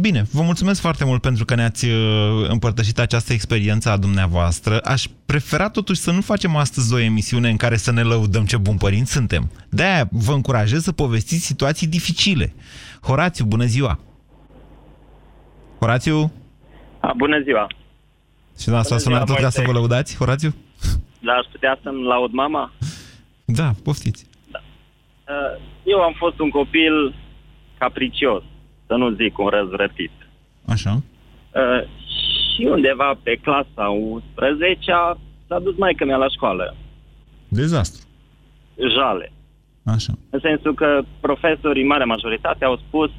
bine, 0.00 0.22
vă 0.32 0.42
mulțumesc 0.42 0.80
foarte 0.80 1.04
mult 1.04 1.20
pentru 1.20 1.44
că 1.44 1.54
ne-ați 1.54 1.86
uh, 1.86 2.48
împărtășit 2.48 2.98
această 2.98 3.32
experiență 3.32 3.90
a 3.90 3.96
dumneavoastră. 3.96 4.78
Aș 4.84 5.04
prefera 5.26 5.68
totuși 5.70 6.00
să 6.00 6.10
nu 6.10 6.20
facem 6.20 6.56
astăzi 6.56 6.94
o 6.94 6.98
emisiune 6.98 7.50
în 7.50 7.56
care 7.56 7.76
să 7.76 7.92
ne 7.92 8.02
lăudăm 8.02 8.44
ce 8.44 8.56
bun 8.56 8.76
părinți 8.76 9.12
suntem. 9.12 9.50
De-aia 9.68 10.08
vă 10.10 10.32
încurajez 10.32 10.82
să 10.82 10.92
povestiți 10.92 11.44
situații 11.44 11.86
dificile. 11.86 12.54
Horațiu, 13.02 13.44
bună 13.44 13.64
ziua! 13.64 13.98
Horațiu? 15.78 16.32
A, 17.00 17.12
bună 17.16 17.40
ziua! 17.42 17.66
Și 18.60 18.68
da, 18.68 18.82
s-a 18.82 18.88
Bună 18.88 19.00
sunat 19.00 19.24
ziua, 19.26 19.36
tot 19.36 19.44
ca 19.44 19.50
să 19.50 19.58
Moise. 19.60 19.72
vă 19.72 19.78
lăudați, 19.78 20.16
Horațiu? 20.16 20.54
Dar 21.20 21.36
aș 21.36 21.46
putea 21.52 21.78
să-mi 21.82 22.02
laud 22.02 22.32
mama? 22.32 22.72
Da, 23.44 23.70
poftiți. 23.82 24.26
Uh, 24.52 25.60
Eu 25.84 26.00
am 26.00 26.14
fost 26.18 26.38
un 26.38 26.50
copil 26.50 27.14
capricios, 27.84 28.42
să 28.86 28.94
nu 28.94 29.10
zic 29.10 29.38
un 29.38 29.46
răzvrătit. 29.46 30.10
Așa. 30.74 30.92
Uh, 31.60 31.82
Și 32.54 32.62
undeva 32.64 33.18
pe 33.22 33.34
clasa 33.42 33.88
11 33.88 34.92
s-a 35.48 35.58
dus 35.62 35.76
maică 35.76 36.04
mea 36.04 36.16
la 36.16 36.28
școală, 36.28 36.76
Dezastru. 37.48 38.06
jale. 38.96 39.32
Așa. 39.84 40.12
În 40.30 40.40
sensul 40.40 40.74
că 40.74 41.02
profesorii, 41.20 41.84
marea 41.92 42.06
majoritate, 42.06 42.64
au 42.64 42.76
spus 42.76 43.10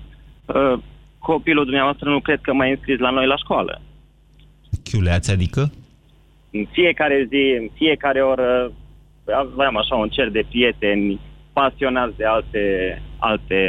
uh, 0.46 0.74
copilul 1.20 1.64
dumneavoastră 1.64 2.10
nu 2.10 2.20
cred 2.20 2.40
că 2.42 2.54
mai 2.54 2.70
e 2.70 2.72
înscris 2.72 3.00
la 3.00 3.10
noi 3.10 3.28
la 3.28 3.36
școală. 3.38 3.82
Chiuleați, 4.84 5.32
adică? 5.32 5.72
În 6.52 6.66
fiecare 6.72 7.28
zi, 7.30 7.58
în 7.62 7.68
fiecare 7.74 8.22
oră, 8.22 8.72
aveam 9.36 9.78
așa 9.78 9.96
un 9.96 10.10
cer 10.10 10.30
de 10.30 10.46
prieteni 10.50 11.20
pasionați 11.54 12.18
de 12.18 12.26
alte, 12.26 12.62
alte, 13.20 13.60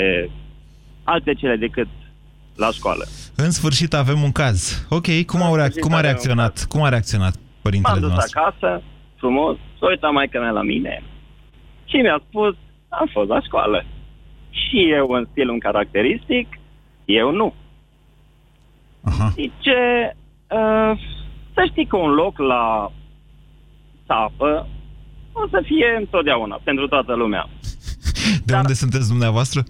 alte 1.05 1.35
cele 1.35 1.57
decât 1.57 1.89
la 2.57 2.71
școală. 2.71 3.05
În 3.37 3.51
sfârșit 3.51 3.95
avem 3.95 4.23
un 4.23 4.33
caz. 4.33 4.87
Ok, 4.89 5.07
cum, 5.27 5.43
au 5.43 5.57
reac- 5.57 5.79
cum 5.81 5.95
a 5.95 6.01
reacționat? 6.01 6.65
Cum 6.69 6.83
a 6.83 6.89
reacționat 6.89 7.35
părintele 7.63 7.99
M-am 8.01 8.03
dus 8.03 8.11
dumneavoastră? 8.11 8.41
acasă, 8.41 8.83
frumos, 9.17 9.57
s-a 9.79 9.87
uitat 9.89 10.13
mai 10.13 10.29
mea 10.33 10.51
la 10.51 10.63
mine 10.63 11.03
și 11.85 11.97
mi-a 11.97 12.23
spus, 12.29 12.55
am 12.89 13.09
fost 13.13 13.29
la 13.29 13.41
școală. 13.41 13.85
Și 14.51 14.91
eu 14.93 15.07
în 15.11 15.27
stilul 15.31 15.59
caracteristic, 15.59 16.49
eu 17.05 17.31
nu. 17.33 17.55
Aha. 19.03 19.29
Zice, 19.35 19.81
uh, 20.51 20.93
să 21.55 21.65
știi 21.71 21.87
că 21.87 21.97
un 21.97 22.11
loc 22.11 22.39
la 22.39 22.93
țapă 24.07 24.69
o 25.33 25.49
să 25.51 25.63
fie 25.65 25.97
întotdeauna, 25.99 26.61
pentru 26.65 26.89
toată 26.89 27.15
lumea. 27.15 27.49
De 28.45 28.55
unde 28.55 28.73
sunteți 28.73 29.09
dumneavoastră? 29.09 29.63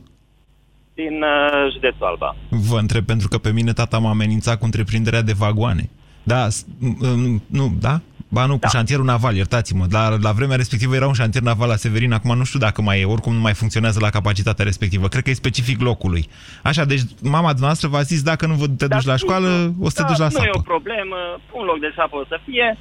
Din 1.09 1.22
uh, 1.22 1.72
județul 1.72 2.07
Alba. 2.07 2.36
Vă 2.48 2.78
întreb 2.78 3.05
pentru 3.05 3.28
că 3.28 3.38
pe 3.38 3.50
mine 3.53 3.72
tata 3.72 3.98
m-a 3.98 4.11
amenințat 4.11 4.59
cu 4.59 4.64
întreprinderea 4.64 5.22
de 5.22 5.32
vagoane. 5.32 5.90
Da, 6.22 6.48
s- 6.48 6.64
m- 6.64 6.96
m- 7.36 7.42
nu, 7.46 7.74
da? 7.80 8.00
Ba 8.28 8.46
nu, 8.46 8.59
cu 8.59 8.68
șantierul 8.68 9.05
naval, 9.05 9.36
iertați-mă. 9.36 9.86
Dar 9.86 10.18
la 10.20 10.32
vremea 10.32 10.57
respectivă 10.57 10.94
era 10.94 11.07
un 11.07 11.12
șantier 11.12 11.42
naval 11.42 11.68
la 11.68 11.76
Severin, 11.76 12.12
acum 12.12 12.36
nu 12.36 12.44
știu 12.44 12.59
dacă 12.59 12.82
mai 12.82 13.00
e, 13.00 13.05
oricum 13.05 13.32
nu 13.34 13.40
mai 13.40 13.55
funcționează 13.55 13.98
la 14.00 14.11
capacitatea 14.11 14.64
respectivă. 14.64 15.09
Cred 15.09 15.22
că 15.22 15.30
e 15.30 15.44
specific 15.44 15.80
locului. 15.80 16.28
Așa, 16.62 16.84
deci 16.84 17.00
mama 17.22 17.48
dumneavoastră 17.48 17.88
v-a 17.88 18.00
zis, 18.03 18.22
dacă 18.22 18.46
nu 18.46 18.55
vă 18.55 18.66
te 18.68 18.86
duci 18.86 19.05
la 19.05 19.16
școală, 19.16 19.74
o 19.80 19.88
să 19.88 19.94
te 19.96 20.03
Da, 20.03 20.09
duci 20.09 20.18
la 20.18 20.24
nu 20.24 20.30
sapă. 20.30 20.44
e 20.46 20.50
o 20.53 20.61
problemă, 20.61 21.16
un 21.53 21.64
loc 21.64 21.80
de 21.80 21.92
sapă 21.96 22.16
o 22.16 22.24
să 22.28 22.40
fie, 22.44 22.78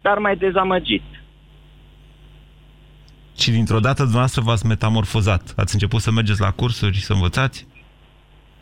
dar 0.00 0.18
mai 0.18 0.36
dezamăgit. 0.36 1.02
Și 3.38 3.50
dintr-o 3.50 3.80
dată 3.80 4.00
dumneavoastră 4.02 4.42
v-ați 4.42 4.66
metamorfozat. 4.66 5.52
Ați 5.56 5.74
început 5.74 6.00
să 6.00 6.10
mergeți 6.10 6.40
la 6.40 6.50
cursuri, 6.50 6.96
să 6.98 7.12
învățați? 7.12 7.66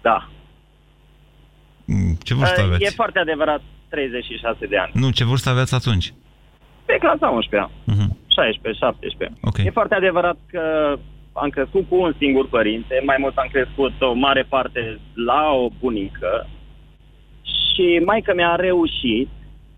Da. 0.03 0.29
Mm, 1.85 2.15
Ce 2.23 2.35
vârstă 2.35 2.61
Uh, 2.61 2.67
aveți? 2.67 2.85
E 2.85 2.89
foarte 2.91 3.19
adevărat, 3.19 3.63
36 3.89 4.67
de 4.67 4.77
ani. 4.77 4.91
Nu, 4.95 5.11
ce 5.11 5.25
vârstă 5.25 5.49
aveați 5.51 5.75
atunci? 5.75 6.13
Pe 6.85 6.97
clasa 7.01 7.29
11 7.29 7.71
Mhm. 7.85 8.17
16, 8.37 8.85
17. 8.85 9.39
Ok. 9.43 9.59
E 9.59 9.71
foarte 9.71 9.95
adevărat 9.95 10.37
că 10.51 10.63
am 11.33 11.49
crescut 11.49 11.89
cu 11.89 11.97
un 12.01 12.15
singur 12.19 12.49
părinte, 12.49 13.03
mai 13.07 13.17
mult 13.19 13.37
am 13.37 13.49
crescut 13.53 13.93
o 14.01 14.13
mare 14.13 14.43
parte 14.49 14.99
la 15.15 15.51
o 15.53 15.69
bunică 15.81 16.49
și 17.43 18.03
maica 18.05 18.33
mea 18.33 18.51
a 18.53 18.57
reușit, 18.57 19.29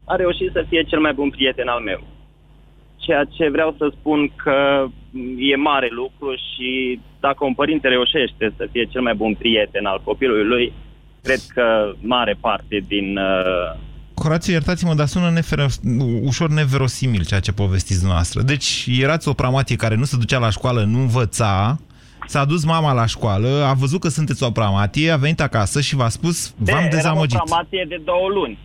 a 0.05 0.17
reușit 0.17 0.51
să 0.53 0.65
fie 0.69 0.83
cel 0.83 1.01
mai 1.01 1.13
bun 1.13 1.31
prieten 1.31 1.69
al 1.69 1.81
meu. 1.81 2.01
Ceea 2.97 3.25
ce 3.25 3.51
vreau 3.51 3.75
să 3.79 3.93
spun 3.99 4.33
că 4.37 4.87
e 5.39 5.57
mare 5.57 5.89
lucru 5.91 6.35
și 6.35 7.01
dacă 7.21 7.45
un 7.45 7.55
părinte 7.55 7.89
reușește 7.89 8.55
să 8.57 8.69
fie 8.73 8.85
cel 8.85 9.03
mai 9.03 9.15
bun 9.15 9.35
prieten 9.35 9.85
al 9.87 10.01
copilului 10.05 10.45
lui, 10.45 10.73
cred 11.23 11.41
că 11.55 11.93
mare 12.01 12.37
parte 12.41 12.85
din 12.89 13.17
uh, 13.17 13.79
Horațiu, 14.23 14.53
iertați-mă, 14.53 14.95
dar 14.95 15.07
sună 15.07 15.31
nefer... 15.31 15.67
ușor 16.23 16.51
neverosimil 16.51 17.25
ceea 17.25 17.41
ce 17.41 17.53
povestiți 17.53 17.99
dumneavoastră. 17.99 18.43
Deci 18.43 18.87
erați 19.01 19.29
o 19.29 19.33
pramatie 19.33 19.77
care 19.77 19.95
nu 19.95 20.05
se 20.05 20.17
ducea 20.17 20.39
la 20.39 20.51
școală, 20.51 20.85
nu 20.85 20.99
învăța, 20.99 21.79
s-a 22.27 22.45
dus 22.45 22.65
mama 22.65 22.93
la 22.93 23.07
școală, 23.07 23.49
a 23.69 23.73
văzut 23.73 24.01
că 24.01 24.09
sunteți 24.09 24.43
o 24.43 24.51
pramatie, 24.51 25.11
a 25.11 25.17
venit 25.17 25.41
acasă 25.41 25.81
și 25.81 25.97
v-a 25.97 26.09
spus, 26.09 26.55
v-am 26.59 26.79
Era 26.79 26.89
dezamăgit. 26.89 27.41
o 27.41 27.43
pramatie 27.45 27.87
de 27.89 28.01
două 28.05 28.29
luni, 28.29 28.59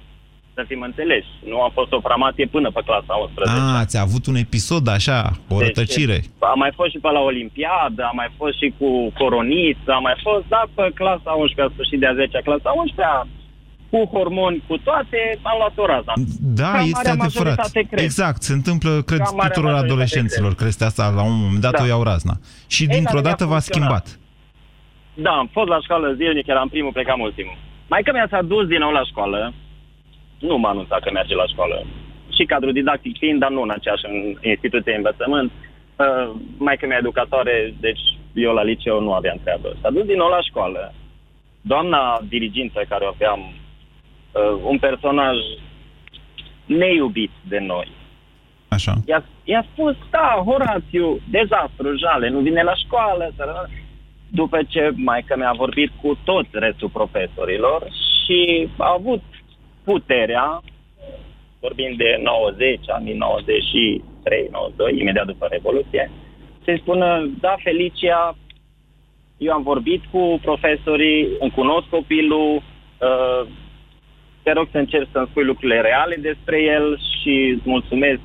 să 0.60 0.64
fim 0.72 0.82
înțeleși. 0.90 1.30
Nu 1.52 1.58
a 1.68 1.70
fost 1.78 1.92
o 1.98 2.06
pramatie 2.10 2.46
până 2.56 2.68
pe 2.76 2.82
clasa 2.90 3.14
11. 3.26 3.56
A, 3.60 3.80
ați 3.84 3.98
avut 4.06 4.24
un 4.32 4.38
episod 4.46 4.86
așa, 4.98 5.20
o 5.54 5.56
rătăcire. 5.66 6.18
Deci, 6.22 6.32
am 6.54 6.60
mai 6.64 6.72
fost 6.80 6.90
și 6.94 7.00
pe 7.04 7.10
la 7.18 7.22
Olimpiadă, 7.32 8.02
am 8.12 8.18
mai 8.22 8.30
fost 8.40 8.56
și 8.62 8.68
cu 8.80 8.90
coroniță, 9.20 9.90
am 9.98 10.04
mai 10.10 10.18
fost, 10.28 10.44
da, 10.56 10.62
pe 10.78 10.86
clasa 11.02 11.32
11, 11.44 11.62
a 11.68 11.74
sfârșit 11.76 12.00
de 12.04 12.08
a 12.12 12.14
10 12.14 12.38
clasa 12.48 12.70
11 12.84 13.38
cu 13.92 14.00
hormoni, 14.16 14.64
cu 14.68 14.76
toate, 14.88 15.20
am 15.50 15.56
luat 15.62 15.76
o 15.84 15.86
rază. 15.94 16.12
Da, 16.62 16.72
Ca 16.76 16.80
este 16.92 16.92
marea 17.00 17.12
adevărat. 17.12 17.28
majoritate, 17.28 17.80
cred. 17.90 18.04
Exact, 18.08 18.40
se 18.50 18.54
întâmplă, 18.60 18.92
cred, 19.10 19.22
Ca 19.22 19.30
marea 19.30 19.48
tuturor 19.50 19.70
majoritate, 19.72 19.92
adolescenților, 19.92 20.52
cred. 20.56 20.68
crede 20.70 20.86
asta, 20.90 21.04
la 21.20 21.24
un 21.32 21.38
moment 21.44 21.62
dat 21.68 21.74
Da. 21.78 21.84
o 21.84 21.88
iau 21.94 22.04
razna. 22.12 22.36
Și 22.76 22.82
Ei, 22.84 22.88
dintr-o 22.96 23.20
dar 23.20 23.24
mi-a 23.26 23.30
dată 23.32 23.44
v-a 23.52 23.60
funcționat. 23.60 23.68
schimbat. 23.70 24.06
Da, 25.26 25.32
am 25.42 25.50
fost 25.58 25.70
la 25.74 25.80
școală 25.86 26.08
zilnic, 26.20 26.48
eram 26.54 26.68
primul, 26.76 26.92
plecam 26.98 27.20
ultimul. 27.28 27.58
Mai 27.94 28.02
că 28.06 28.12
mi-a 28.14 28.28
s-a 28.34 28.42
dus 28.54 28.66
din 28.74 28.80
nou 28.86 28.92
la 29.00 29.04
școală, 29.12 29.40
nu 30.40 30.58
m-a 30.58 30.70
anunțat 30.70 31.00
că 31.02 31.12
merge 31.12 31.36
la 31.36 31.46
școală. 31.46 31.86
Și 32.36 32.46
cadrul 32.46 32.74
didactic 32.74 33.18
fiind, 33.18 33.40
dar 33.40 33.50
nu 33.52 33.62
în 33.62 33.70
aceeași 33.70 34.06
instituție 34.42 34.92
de 34.92 34.98
învățământ. 34.98 35.52
Uh, 35.52 36.32
mai 36.58 36.78
că 36.78 36.86
mi 36.86 36.96
educatoare, 36.96 37.74
deci 37.80 38.04
eu 38.34 38.54
la 38.54 38.64
liceu 38.64 39.02
nu 39.02 39.14
aveam 39.14 39.40
treabă. 39.44 39.76
S-a 39.82 39.90
dus 39.90 40.06
din 40.06 40.18
nou 40.18 40.30
la 40.30 40.42
școală. 40.42 40.94
Doamna 41.62 42.22
dirigintă 42.30 42.82
care 42.90 43.06
o 43.06 43.08
aveam, 43.08 43.40
uh, 43.40 44.62
un 44.64 44.78
personaj 44.78 45.36
neiubit 46.66 47.32
de 47.48 47.60
noi, 47.60 47.88
Așa. 48.70 48.94
I-a, 49.06 49.24
i-a 49.44 49.66
spus, 49.72 49.96
da, 50.10 50.44
Horațiu, 50.46 51.20
dezastru, 51.30 51.98
jale, 51.98 52.30
nu 52.30 52.40
vine 52.40 52.64
la 52.64 52.76
școală. 52.76 53.32
sărăna." 53.36 53.66
După 54.32 54.60
ce 54.68 54.92
maica 54.96 55.36
mi-a 55.36 55.54
vorbit 55.58 55.92
cu 56.02 56.18
toți 56.24 56.50
restul 56.52 56.90
profesorilor 56.90 57.88
și 58.20 58.70
a 58.78 58.94
avut 58.98 59.24
puterea, 59.84 60.62
vorbind 61.60 61.98
de 61.98 62.20
90, 62.24 62.80
anii 62.88 63.14
93, 63.14 64.48
92, 64.52 65.00
imediat 65.00 65.26
după 65.26 65.48
Revoluție, 65.50 66.12
să-i 66.64 66.80
spună, 66.80 67.30
da, 67.40 67.56
Felicia, 67.64 68.38
eu 69.38 69.54
am 69.54 69.64
vorbit 69.64 70.02
cu 70.12 70.40
profesorii, 70.42 71.28
îmi 71.40 71.52
cunosc 71.52 71.88
copilul, 71.88 72.56
uh, 72.56 73.48
te 74.44 74.52
rog 74.52 74.68
să 74.72 74.78
încerci 74.78 75.10
să-mi 75.12 75.28
spui 75.30 75.44
lucrurile 75.44 75.82
reale 75.82 76.16
despre 76.16 76.62
el 76.62 77.00
și 77.00 77.54
îți 77.56 77.70
mulțumesc. 77.70 78.20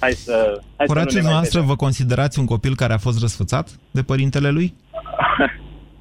Hai 0.00 0.10
să... 0.10 0.60
Hai 0.76 0.86
să 0.86 0.92
Horațiu, 0.92 0.94
nu 0.94 1.04
ne 1.04 1.04
mai 1.04 1.20
dumneavoastră 1.20 1.60
vă 1.60 1.76
considerați 1.76 2.38
un 2.38 2.46
copil 2.46 2.74
care 2.74 2.92
a 2.92 2.98
fost 3.06 3.20
răsfățat 3.20 3.66
de 3.90 4.02
părintele 4.02 4.50
lui? 4.50 4.74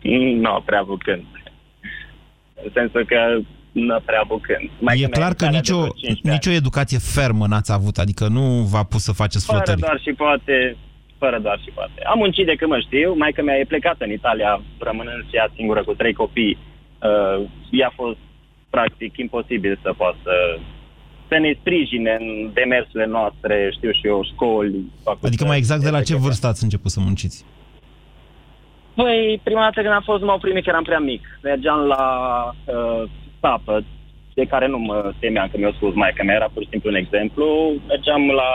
vedem. 0.02 0.40
Nu 0.44 0.62
prea 0.66 0.84
bucând. 0.84 1.26
În 2.64 2.70
sensul 2.74 3.06
că 3.06 3.40
nu 3.72 4.00
prea 4.06 4.24
bucând. 4.28 4.70
Mai 4.80 5.00
e 5.00 5.08
clar 5.08 5.34
că 5.34 5.46
nicio, 5.46 5.88
nicio 6.22 6.52
educație 6.52 6.98
fermă 6.98 7.46
n-ați 7.48 7.72
avut, 7.72 7.98
adică 7.98 8.28
nu 8.28 8.42
v-a 8.72 8.84
pus 8.84 9.04
să 9.04 9.12
faceți 9.12 9.46
Fără 9.46 9.58
flotări. 9.58 9.80
doar 9.80 10.00
și 10.06 10.12
poate, 10.14 10.78
fără 11.18 11.40
doar 11.40 11.60
și 11.64 11.72
poate. 11.74 12.02
Am 12.12 12.18
muncit 12.18 12.46
de 12.46 12.56
când 12.56 12.72
mă 12.72 12.80
știu, 12.80 13.14
maica 13.18 13.42
mea 13.42 13.58
e 13.58 13.66
plecată 13.74 14.04
în 14.04 14.12
Italia, 14.12 14.62
rămânând 14.80 15.24
și 15.30 15.36
ea 15.36 15.52
singură 15.56 15.84
cu 15.84 15.94
trei 15.94 16.14
copii. 16.14 16.58
Uh, 16.58 17.48
ea 17.72 17.88
a 17.88 17.94
fost 17.96 18.18
practic 18.70 19.18
imposibil 19.18 19.80
să 19.82 19.94
poată 19.98 20.30
să 21.32 21.38
ne 21.38 21.56
sprijine 21.60 22.18
în 22.20 22.50
demersurile 22.54 23.06
noastre, 23.06 23.70
știu 23.78 23.92
și 23.92 24.08
eu, 24.08 24.24
școli, 24.34 24.76
facultăți. 25.04 25.26
Adică 25.26 25.46
mai 25.46 25.58
exact 25.58 25.84
de 25.84 25.90
la 25.90 26.02
ce 26.02 26.16
vârstă 26.16 26.48
ați 26.48 26.64
început 26.64 26.92
să 26.92 27.00
munciți? 27.00 27.46
Păi, 28.96 29.40
prima 29.44 29.62
dată 29.62 29.82
când 29.82 29.94
am 29.94 30.02
fost, 30.02 30.24
m-au 30.24 30.40
primit 30.40 30.64
că 30.64 30.70
eram 30.70 30.84
prea 30.84 31.00
mic. 31.00 31.40
Mergeam 31.44 31.80
la 31.80 32.06
uh, 32.66 33.10
sapă, 33.42 33.84
de 34.34 34.46
care 34.46 34.68
nu 34.68 34.78
mă 34.78 35.14
temeam 35.20 35.48
că 35.52 35.58
mi-a 35.58 35.74
spus 35.76 35.94
mai 35.94 36.12
că 36.16 36.24
mi 36.24 36.32
era 36.32 36.50
pur 36.54 36.62
și 36.64 36.70
simplu 36.72 36.90
un 36.90 36.96
exemplu. 36.96 37.46
Mergeam 37.88 38.24
la 38.42 38.52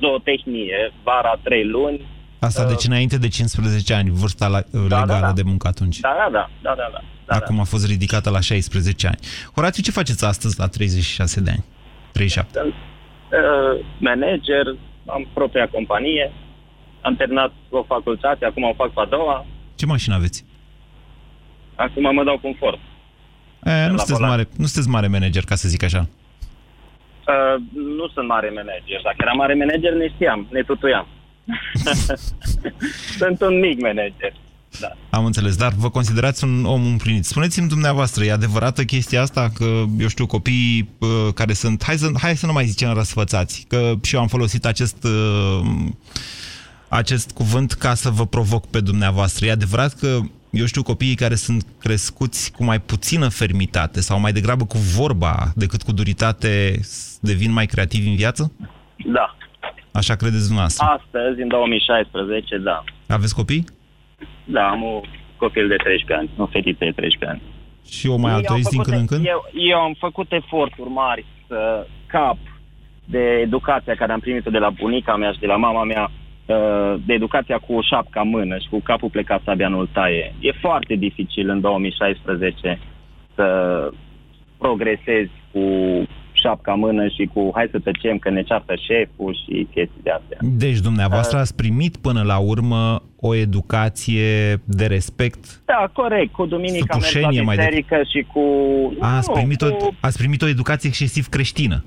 zootehnie, 0.00 0.92
vara, 1.02 1.38
trei 1.42 1.64
luni. 1.64 2.00
Asta 2.38 2.66
deci 2.66 2.84
înainte 2.84 3.18
de 3.18 3.28
15 3.28 3.94
ani, 3.94 4.10
vârsta 4.10 4.46
la, 4.46 4.60
legală 4.70 5.06
da, 5.06 5.20
da. 5.20 5.32
de 5.32 5.42
muncă 5.42 5.68
atunci. 5.68 5.98
Da, 6.00 6.16
da, 6.18 6.30
da, 6.32 6.48
da, 6.62 6.74
da, 6.76 6.88
da. 6.92 7.00
da 7.26 7.34
Acum 7.34 7.60
a 7.60 7.64
fost 7.64 7.86
ridicată 7.86 8.30
la 8.30 8.40
16 8.40 9.06
ani. 9.06 9.18
Horațiu, 9.54 9.82
ce 9.82 9.90
faceți 9.90 10.24
astăzi 10.24 10.58
la 10.58 10.66
36 10.66 11.40
de 11.40 11.50
ani? 11.50 11.64
37. 12.12 12.58
Sunt 12.58 12.72
uh, 12.72 13.84
manager, 13.98 14.64
am 15.06 15.28
propria 15.34 15.68
companie, 15.68 16.32
am 17.00 17.16
terminat 17.16 17.52
o 17.70 17.82
facultate, 17.82 18.44
acum 18.44 18.62
o 18.62 18.74
fac 18.76 18.90
pe 18.92 19.00
a 19.00 19.04
doua, 19.04 19.46
Ce 19.74 19.86
mașină 19.86 20.14
aveți? 20.14 20.44
acum 21.74 22.14
mă 22.14 22.24
dau 22.24 22.38
confort. 22.38 22.78
E, 23.64 23.70
nu, 23.70 23.80
la 23.80 23.86
sunteți 23.86 24.12
volan. 24.12 24.28
mare, 24.28 24.48
nu 24.56 24.66
sunteți 24.66 24.88
mare 24.88 25.06
manager, 25.06 25.44
ca 25.44 25.54
să 25.54 25.68
zic 25.68 25.82
așa. 25.82 26.08
Uh, 27.26 27.62
nu 27.72 28.08
sunt 28.08 28.26
mare 28.28 28.48
manager. 28.48 29.00
Dacă 29.04 29.16
eram 29.18 29.36
mare 29.36 29.54
manager, 29.54 29.92
ne 29.92 30.08
știam, 30.08 30.46
ne 30.50 30.62
tutuiam. 30.62 31.06
sunt 33.20 33.40
un 33.40 33.58
mic 33.58 33.80
manager. 33.80 34.32
Da. 34.80 34.92
Am 35.10 35.24
înțeles, 35.24 35.56
dar 35.56 35.72
vă 35.76 35.90
considerați 35.90 36.44
un 36.44 36.64
om 36.64 36.86
împlinit. 36.86 37.24
Spuneți-mi 37.24 37.68
dumneavoastră, 37.68 38.24
e 38.24 38.32
adevărată 38.32 38.84
chestia 38.84 39.22
asta 39.22 39.50
că, 39.54 39.84
eu 39.98 40.08
știu, 40.08 40.26
copiii 40.26 40.88
uh, 40.98 41.08
care 41.34 41.52
sunt, 41.52 41.84
hai 41.84 41.96
să, 41.96 42.10
hai 42.20 42.36
să 42.36 42.46
nu 42.46 42.52
mai 42.52 42.64
zicem 42.64 42.92
răsfățați, 42.92 43.64
că 43.68 43.92
și 44.02 44.14
eu 44.14 44.20
am 44.20 44.26
folosit 44.26 44.66
acest, 44.66 45.04
uh, 45.04 45.68
acest 46.88 47.30
cuvânt 47.30 47.72
ca 47.72 47.94
să 47.94 48.10
vă 48.10 48.26
provoc 48.26 48.66
pe 48.66 48.80
dumneavoastră. 48.80 49.46
E 49.46 49.50
adevărat 49.50 49.94
că, 49.94 50.18
eu 50.52 50.66
știu, 50.66 50.82
copiii 50.82 51.14
care 51.14 51.34
sunt 51.34 51.66
crescuți 51.80 52.52
cu 52.52 52.64
mai 52.64 52.80
puțină 52.80 53.28
fermitate 53.28 54.00
sau 54.00 54.20
mai 54.20 54.32
degrabă 54.32 54.64
cu 54.64 54.78
vorba 54.78 55.34
decât 55.54 55.82
cu 55.82 55.92
duritate 55.92 56.80
devin 57.20 57.52
mai 57.52 57.66
creativi 57.66 58.08
în 58.08 58.16
viață? 58.16 58.52
Da. 59.06 59.36
Așa 59.92 60.14
credeți 60.14 60.42
dumneavoastră? 60.50 60.86
Astăzi, 60.86 61.40
în 61.42 61.48
2016, 61.48 62.58
da. 62.58 62.84
Aveți 63.08 63.34
copii? 63.34 63.64
Da, 64.44 64.68
am 64.68 64.82
un 64.82 65.00
copil 65.36 65.68
de 65.68 65.76
13 65.76 66.14
ani, 66.18 66.30
o 66.36 66.46
fetiță 66.46 66.84
de 66.84 66.90
13 66.90 67.24
ani. 67.26 67.42
Și 67.88 68.06
o 68.08 68.16
mai 68.16 68.30
Eu 68.30 68.36
am 68.36 68.42
altoiți 68.42 68.68
din 68.70 68.78
făcut- 68.78 68.92
când 68.92 69.00
în 69.00 69.06
când? 69.06 69.26
Eu, 69.26 69.40
eu 69.72 69.78
am 69.78 69.94
făcut 69.98 70.32
eforturi 70.32 70.88
mari 70.90 71.24
să 71.48 71.86
cap 72.06 72.36
de 73.04 73.18
educația 73.46 73.94
care 73.94 74.12
am 74.12 74.20
primit-o 74.20 74.50
de 74.50 74.58
la 74.58 74.70
bunica 74.70 75.16
mea 75.16 75.32
și 75.32 75.38
de 75.38 75.46
la 75.46 75.56
mama 75.56 75.84
mea, 75.84 76.02
uh, 76.04 76.10
de 77.04 77.12
educația 77.14 77.58
cu 77.58 77.80
șapca 77.90 78.20
în 78.20 78.28
mână 78.28 78.58
și 78.58 78.68
cu 78.70 78.80
capul 78.80 79.08
plecat 79.10 79.42
sabia 79.44 79.68
nu 79.68 79.84
taie. 79.86 80.34
E 80.40 80.52
foarte 80.60 80.94
dificil 80.94 81.48
în 81.48 81.60
2016 81.60 82.78
să 83.34 83.46
progresezi 84.58 85.30
cu 85.52 85.62
șapca 86.32 86.72
în 86.72 86.78
mână 86.78 87.08
și 87.08 87.30
cu 87.34 87.50
hai 87.54 87.68
să 87.70 87.78
tăcem 87.78 88.18
că 88.18 88.30
ne 88.30 88.42
ceartă 88.42 88.74
șeful 88.86 89.36
și 89.44 89.66
chestii 89.74 90.00
de 90.02 90.10
astea. 90.10 90.38
Deci 90.40 90.78
dumneavoastră 90.78 91.38
ați 91.38 91.56
primit 91.56 91.96
până 91.96 92.22
la 92.22 92.38
urmă 92.38 93.02
o 93.20 93.34
educație 93.34 94.56
de 94.64 94.86
respect? 94.86 95.62
Da, 95.64 95.90
corect, 95.92 96.32
cu 96.32 96.46
duminica 96.46 96.94
mers 96.94 97.12
la 97.12 97.18
Supușenie 97.18 97.42
mai 97.42 97.56
de- 97.56 97.62
biserică 97.62 97.96
și 98.12 98.26
cu... 98.32 98.40
A, 99.00 99.16
ați, 99.16 99.28
nu, 99.28 99.34
primit 99.34 99.62
o, 99.62 99.72
cu 99.74 99.94
ați 100.00 100.18
primit 100.18 100.42
o 100.42 100.48
educație 100.48 100.88
excesiv 100.88 101.26
creștină. 101.26 101.84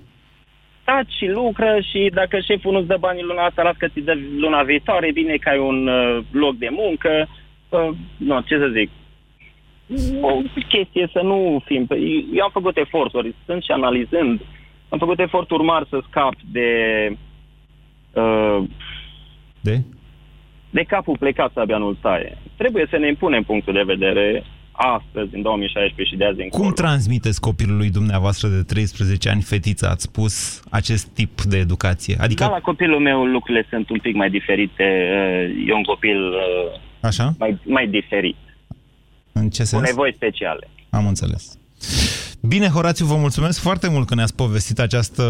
Taci 0.86 1.12
și 1.18 1.26
lucră 1.28 1.80
și 1.92 2.12
dacă 2.14 2.40
șeful 2.40 2.72
nu-ți 2.72 2.88
dă 2.88 2.98
banii 3.00 3.24
luna 3.24 3.46
asta, 3.46 3.64
las 3.64 3.76
că 3.78 3.88
ți 3.88 4.00
dă 4.00 4.18
luna 4.38 4.64
viitoare, 4.64 5.08
e 5.08 5.22
bine 5.22 5.36
că 5.36 5.50
ai 5.50 5.60
un 5.60 5.88
uh, 5.88 6.24
loc 6.32 6.56
de 6.58 6.70
muncă. 6.72 7.28
Uh, 7.70 7.90
nu, 8.18 8.42
ce 8.42 8.58
să 8.58 8.68
zic. 8.68 8.90
O 10.22 10.42
chestie 10.70 11.10
să 11.14 11.22
nu 11.22 11.62
fim... 11.66 11.88
Eu 12.34 12.44
am 12.44 12.50
făcut 12.52 12.78
eforturi, 12.78 13.36
sunt 13.46 13.64
și 13.64 13.72
analizând, 13.72 14.42
am 14.90 14.98
făcut 14.98 15.20
eforturi 15.20 15.64
mari 15.64 15.88
să 15.90 16.00
scap 16.10 16.34
de... 16.52 16.70
Uh, 18.14 18.64
de? 19.62 19.82
De 20.70 20.84
capul 20.84 21.18
plecat 21.18 21.52
să 21.54 21.60
abia 21.60 21.78
nu-l 21.78 21.98
taie. 22.02 22.38
Trebuie 22.58 22.88
să 22.90 22.98
ne 22.98 23.08
impunem 23.08 23.44
punctul 23.44 23.74
de 23.74 23.84
vedere 23.84 24.44
astăzi, 24.78 25.36
în 25.36 25.42
2016 25.42 26.14
și 26.16 26.20
de 26.20 26.26
azi 26.26 26.42
încolo. 26.42 26.64
Cum 26.64 26.74
transmiteți 26.74 27.40
copilului 27.42 27.90
dumneavoastră 27.90 28.48
de 28.48 28.62
13 28.64 29.30
ani, 29.30 29.42
fetiță, 29.42 29.90
ați 29.90 30.04
spus, 30.04 30.62
acest 30.70 31.06
tip 31.08 31.42
de 31.42 31.58
educație? 31.58 32.16
Adică, 32.20 32.44
Da, 32.44 32.50
la 32.50 32.60
copilul 32.60 33.00
meu 33.00 33.26
lucrurile 33.26 33.66
sunt 33.70 33.90
un 33.90 34.00
pic 34.00 34.16
mai 34.16 34.30
diferite. 34.30 34.84
Uh, 35.54 35.68
E 35.68 35.74
un 35.74 35.84
copil 35.84 36.18
uh, 36.28 36.80
așa? 37.02 37.34
mai, 37.40 37.60
mai 37.66 37.88
diferit, 37.88 38.36
În 39.32 39.50
ce 39.50 39.62
cu 39.62 39.68
sens? 39.68 39.82
nevoi 39.82 40.14
speciale. 40.16 40.68
Am 40.90 41.08
înțeles. 41.08 41.58
Bine, 42.48 42.68
Horațiu, 42.68 43.06
vă 43.06 43.16
mulțumesc 43.16 43.62
foarte 43.62 43.90
mult 43.90 44.08
că 44.08 44.16
ne-ați 44.16 44.36
povestit 44.36 44.80
această... 44.80 45.24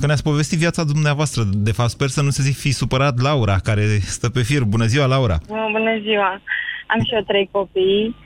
că 0.00 0.06
ne-ați 0.06 0.22
povestit 0.22 0.58
viața 0.58 0.84
dumneavoastră. 0.84 1.42
De 1.52 1.72
fapt, 1.72 1.90
sper 1.90 2.08
să 2.08 2.22
nu 2.22 2.30
se 2.30 2.50
fi 2.50 2.72
supărat 2.72 3.20
Laura, 3.20 3.56
care 3.58 3.82
stă 4.00 4.28
pe 4.28 4.42
fir. 4.42 4.62
Bună 4.64 4.84
ziua, 4.86 5.06
Laura! 5.06 5.38
Bună 5.48 5.98
ziua! 6.02 6.40
Am 6.86 7.00
și 7.04 7.14
eu 7.14 7.22
trei 7.26 7.48
copii. 7.52 8.16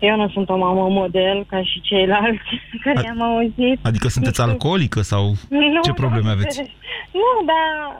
Eu 0.00 0.16
nu 0.16 0.28
sunt 0.28 0.48
o 0.48 0.56
mamă 0.56 0.88
model 0.88 1.44
ca 1.48 1.62
și 1.62 1.80
ceilalți 1.80 2.42
care 2.84 3.08
am 3.08 3.22
auzit. 3.22 3.78
Adică 3.82 4.08
sunteți 4.08 4.40
alcoolică 4.40 5.00
sau 5.00 5.32
Nu, 5.48 5.80
ce 5.82 5.92
probleme 5.92 6.24
nu. 6.26 6.30
aveți? 6.30 6.62
Nu, 7.20 7.30
dar 7.46 7.96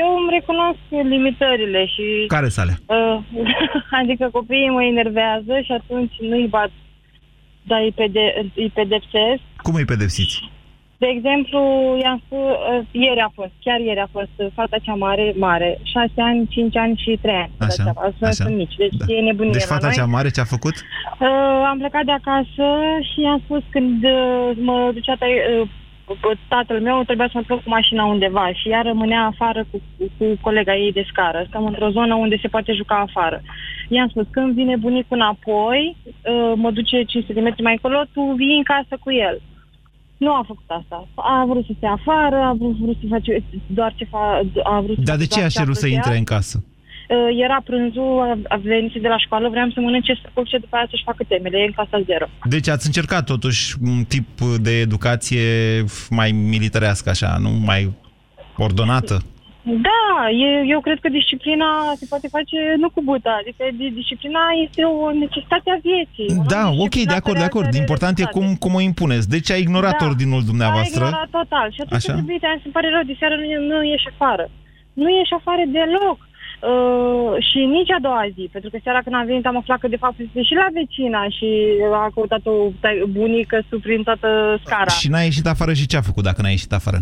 eu 0.00 0.16
îmi 0.16 0.30
recunosc 0.30 0.78
limitările 0.90 1.86
și... 1.86 2.24
Care 2.26 2.48
sale? 2.48 2.78
Uh, 2.86 3.18
adică 4.00 4.28
copiii 4.32 4.68
mă 4.70 4.82
enervează 4.84 5.60
și 5.64 5.72
atunci 5.72 6.12
nu-i 6.20 6.46
bat, 6.46 6.70
dar 7.62 7.80
îi, 7.80 7.92
pede- 7.96 8.50
îi 8.54 8.70
pedepsesc. 8.74 9.42
Cum 9.62 9.74
îi 9.74 9.84
pedepsiți? 9.84 10.50
De 11.02 11.08
exemplu, 11.16 11.60
i-am 12.02 12.18
spus, 12.24 12.38
uh, 12.38 12.80
ieri 12.90 13.20
a 13.20 13.30
fost, 13.34 13.54
chiar 13.64 13.80
ieri 13.80 14.00
a 14.06 14.08
fost 14.16 14.34
uh, 14.36 14.46
fata 14.54 14.76
cea 14.82 14.94
mare, 14.94 15.32
mare, 15.36 15.78
6 15.82 16.10
ani, 16.16 16.46
5 16.48 16.76
ani 16.76 16.94
și 17.04 17.18
3 17.22 17.34
ani. 17.34 17.52
Așa, 17.58 17.84
Asta 18.08 18.26
așa. 18.26 18.30
sunt 18.30 18.56
mici, 18.56 18.74
deci 18.82 18.94
e 19.06 19.20
nebunie 19.20 19.52
Deci 19.52 19.68
la 19.68 19.74
fata 19.74 19.86
noi. 19.86 19.96
cea 19.96 20.06
mare 20.16 20.30
ce 20.30 20.40
a 20.40 20.54
făcut? 20.54 20.74
Uh, 20.74 21.62
am 21.70 21.78
plecat 21.78 22.04
de 22.04 22.14
acasă 22.20 22.66
și 23.10 23.20
i-am 23.20 23.40
spus 23.44 23.62
când 23.70 24.04
uh, 24.04 24.50
mă 24.68 24.90
ducea 24.94 25.14
tai, 25.18 25.32
uh, 25.60 25.68
tatăl 26.48 26.80
meu, 26.80 27.02
trebuia 27.02 27.28
să 27.32 27.36
mă 27.36 27.42
plec 27.46 27.62
cu 27.62 27.68
mașina 27.78 28.04
undeva 28.04 28.52
și 28.52 28.68
ea 28.68 28.82
rămânea 28.82 29.22
afară 29.32 29.64
cu, 29.70 29.76
cu, 29.96 30.04
cu 30.18 30.24
colega 30.40 30.74
ei 30.76 30.92
de 30.92 31.04
scară. 31.10 31.44
Stăm 31.48 31.64
într-o 31.66 31.90
zonă 31.90 32.14
unde 32.14 32.36
se 32.42 32.48
poate 32.48 32.72
juca 32.72 32.96
afară. 33.08 33.42
I-am 33.88 34.08
spus, 34.08 34.26
când 34.30 34.54
vine 34.54 34.76
bunicul 34.76 35.16
înapoi, 35.16 35.96
uh, 36.06 36.52
mă 36.54 36.70
duce 36.70 37.02
500 37.02 37.32
de 37.32 37.40
metri 37.40 37.62
mai 37.62 37.72
încolo, 37.72 38.02
tu 38.12 38.22
vii 38.36 38.56
în 38.56 38.62
casă 38.62 38.94
cu 39.04 39.12
el. 39.12 39.40
Nu 40.24 40.32
a 40.40 40.42
făcut 40.46 40.68
asta. 40.80 40.96
A 41.16 41.44
vrut 41.48 41.64
să 41.66 41.72
stea 41.76 41.90
afară, 42.00 42.36
a 42.50 42.52
vrut, 42.58 42.76
vrut 42.84 42.96
să 43.00 43.06
face 43.14 43.32
doar 43.66 43.92
ce 43.96 44.04
fa, 44.12 44.24
a 44.74 44.80
vrut 44.84 44.96
să 44.96 45.02
Dar 45.10 45.16
de 45.16 45.26
facă 45.28 45.34
ce 45.34 45.40
doar 45.40 45.50
a 45.54 45.58
cerut 45.60 45.76
să 45.76 45.86
plăcea. 45.86 45.94
intre 45.98 46.16
în 46.18 46.24
casă? 46.24 46.56
Uh, 46.64 47.16
era 47.46 47.58
prânzul, 47.64 48.20
a- 48.20 48.54
a 48.54 48.56
venit 48.56 48.92
de 49.06 49.08
la 49.08 49.18
școală, 49.18 49.48
vreau 49.48 49.68
să 49.74 49.80
mănânce 49.80 50.12
să 50.22 50.28
culce, 50.34 50.58
după 50.58 50.76
aia 50.76 50.86
să-și 50.90 51.02
facă 51.10 51.24
temele, 51.28 51.58
e 51.58 51.64
în 51.70 51.72
clasa 51.78 51.98
zero. 52.10 52.26
Deci 52.44 52.68
ați 52.68 52.86
încercat 52.86 53.24
totuși 53.24 53.74
un 53.82 54.04
tip 54.08 54.28
de 54.66 54.70
educație 54.80 55.44
mai 56.10 56.30
militarească, 56.30 57.08
așa, 57.10 57.36
nu 57.40 57.50
mai 57.50 57.92
ordonată? 58.56 59.22
Da, 59.88 60.30
e, 60.44 60.48
eu 60.74 60.80
cred 60.80 60.98
că 61.00 61.08
disciplina 61.08 61.70
se 62.00 62.06
poate 62.08 62.28
face 62.36 62.56
nu 62.82 62.88
cu 62.90 63.00
buta, 63.02 63.32
adică 63.40 63.64
di- 63.78 63.94
disciplina 64.00 64.40
este 64.66 64.82
o 64.82 65.10
necesitate 65.24 65.68
a 65.74 65.78
vieții. 65.90 66.28
Da, 66.54 66.64
ok, 66.86 66.94
de 67.12 67.18
acord, 67.20 67.38
de 67.38 67.48
acord. 67.50 67.74
Important 67.74 68.18
e 68.18 68.24
cum, 68.36 68.46
cum 68.64 68.72
o 68.74 68.80
impuneți. 68.90 69.28
Deci 69.34 69.50
a 69.50 69.56
ignorat 69.64 69.96
Da. 69.98 70.06
ordinul 70.06 70.42
dumneavoastră. 70.50 71.02
A 71.04 71.06
ignorat 71.06 71.28
total. 71.40 71.66
Și 71.74 71.80
atunci 71.84 72.00
Așa. 72.02 72.12
a 72.12 72.16
trebuit, 72.18 72.44
am 72.44 72.60
îmi 72.64 72.72
pare 72.76 72.88
rău, 72.94 73.02
de 73.10 73.16
seară 73.18 73.34
nu, 73.40 73.46
nu 73.70 73.76
ieși 73.92 74.08
afară. 74.14 74.44
Nu 75.00 75.08
ieși 75.18 75.34
afară 75.40 75.62
deloc. 75.78 76.18
Uh, 76.70 77.32
și 77.48 77.58
nici 77.76 77.90
a 77.96 78.00
doua 78.06 78.24
zi, 78.36 78.44
pentru 78.54 78.70
că 78.70 78.78
seara 78.82 79.00
când 79.04 79.14
am 79.16 79.26
venit 79.26 79.46
am 79.46 79.56
aflat 79.56 79.78
că 79.78 79.88
de 79.88 79.96
fapt 80.04 80.18
este 80.18 80.42
și 80.42 80.54
la 80.62 80.66
vecina 80.78 81.22
și 81.36 81.48
a 82.04 82.10
căutat 82.14 82.42
o 82.46 82.54
tai- 82.80 83.02
bunică 83.18 83.56
sub 83.68 83.80
prin 83.82 84.02
toată 84.02 84.28
scara. 84.64 84.90
Și 85.00 85.08
n-a 85.08 85.20
ieșit 85.22 85.46
afară 85.46 85.72
și 85.72 85.86
ce 85.86 85.96
a 85.96 86.00
făcut 86.10 86.24
dacă 86.24 86.42
n-a 86.42 86.48
ieșit 86.48 86.72
afară? 86.72 86.98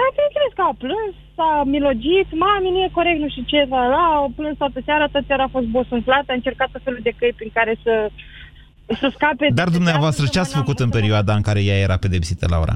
A, 0.00 0.02
bineînțeles 0.14 0.52
că 0.58 0.64
a 0.66 0.74
plâns, 0.84 1.14
s-a 1.36 1.50
milogit, 1.74 2.28
mami, 2.44 2.72
nu 2.74 2.80
e 2.86 2.98
corect, 2.98 3.20
nu 3.24 3.28
știu 3.32 3.44
ce, 3.52 3.58
la, 3.74 3.82
la, 3.94 4.04
au 4.20 4.28
plâns 4.38 4.56
toată 4.62 4.78
seara, 4.86 5.06
toată 5.12 5.26
seara 5.28 5.44
a 5.46 5.54
fost 5.56 5.68
bosunflat, 5.76 6.24
a 6.28 6.38
încercat 6.40 6.68
tot 6.72 6.82
felul 6.86 7.02
de 7.08 7.12
căi 7.18 7.32
prin 7.38 7.50
care 7.58 7.74
să, 7.84 7.94
să 9.00 9.06
scape. 9.16 9.46
Dar 9.60 9.68
dumneavoastră 9.78 10.24
ce 10.26 10.38
ați 10.38 10.56
făcut 10.60 10.78
în 10.78 10.90
perioada 10.98 11.32
în 11.34 11.44
care 11.48 11.60
ea 11.62 11.78
era 11.86 11.96
pedepsită, 12.04 12.46
Laura? 12.54 12.74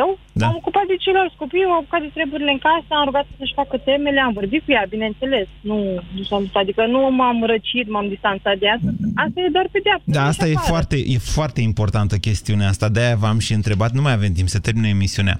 Eu 0.00 0.18
Da. 0.32 0.46
m-am 0.46 0.56
ocupat 0.60 0.86
de 0.92 0.96
ceilalți 1.04 1.36
copii, 1.42 1.68
m-am 1.68 1.82
ocupat 1.82 2.00
de 2.06 2.10
treburile 2.16 2.50
în 2.56 2.62
casă, 2.68 2.90
am 3.00 3.04
rugat 3.08 3.26
să-și 3.38 3.56
facă 3.60 3.76
temele, 3.88 4.20
am 4.20 4.32
vorbit 4.40 4.62
cu 4.64 4.70
ea, 4.76 4.84
bineînțeles. 4.94 5.46
Nu, 5.60 5.76
nu 6.16 6.22
s-am 6.28 6.44
adică 6.62 6.82
nu 6.94 7.00
m-am 7.18 7.38
răcit, 7.52 7.86
m-am 7.94 8.08
distanțat 8.14 8.56
de 8.62 8.68
asta. 8.76 8.90
Asta 9.24 9.38
e 9.40 9.48
doar 9.56 9.68
pedeapsă. 9.76 10.04
Da, 10.16 10.22
nu 10.22 10.26
asta 10.32 10.46
e 10.48 10.54
afară. 10.54 10.68
foarte, 10.72 10.96
e 11.14 11.18
foarte 11.18 11.60
importantă 11.70 12.14
chestiunea 12.16 12.68
asta. 12.68 12.88
De-aia 12.88 13.16
v-am 13.24 13.38
și 13.38 13.52
întrebat. 13.52 13.90
Nu 13.92 14.02
mai 14.02 14.12
avem 14.18 14.32
timp, 14.32 14.48
să 14.48 14.58
termine 14.58 14.88
emisiunea. 14.88 15.36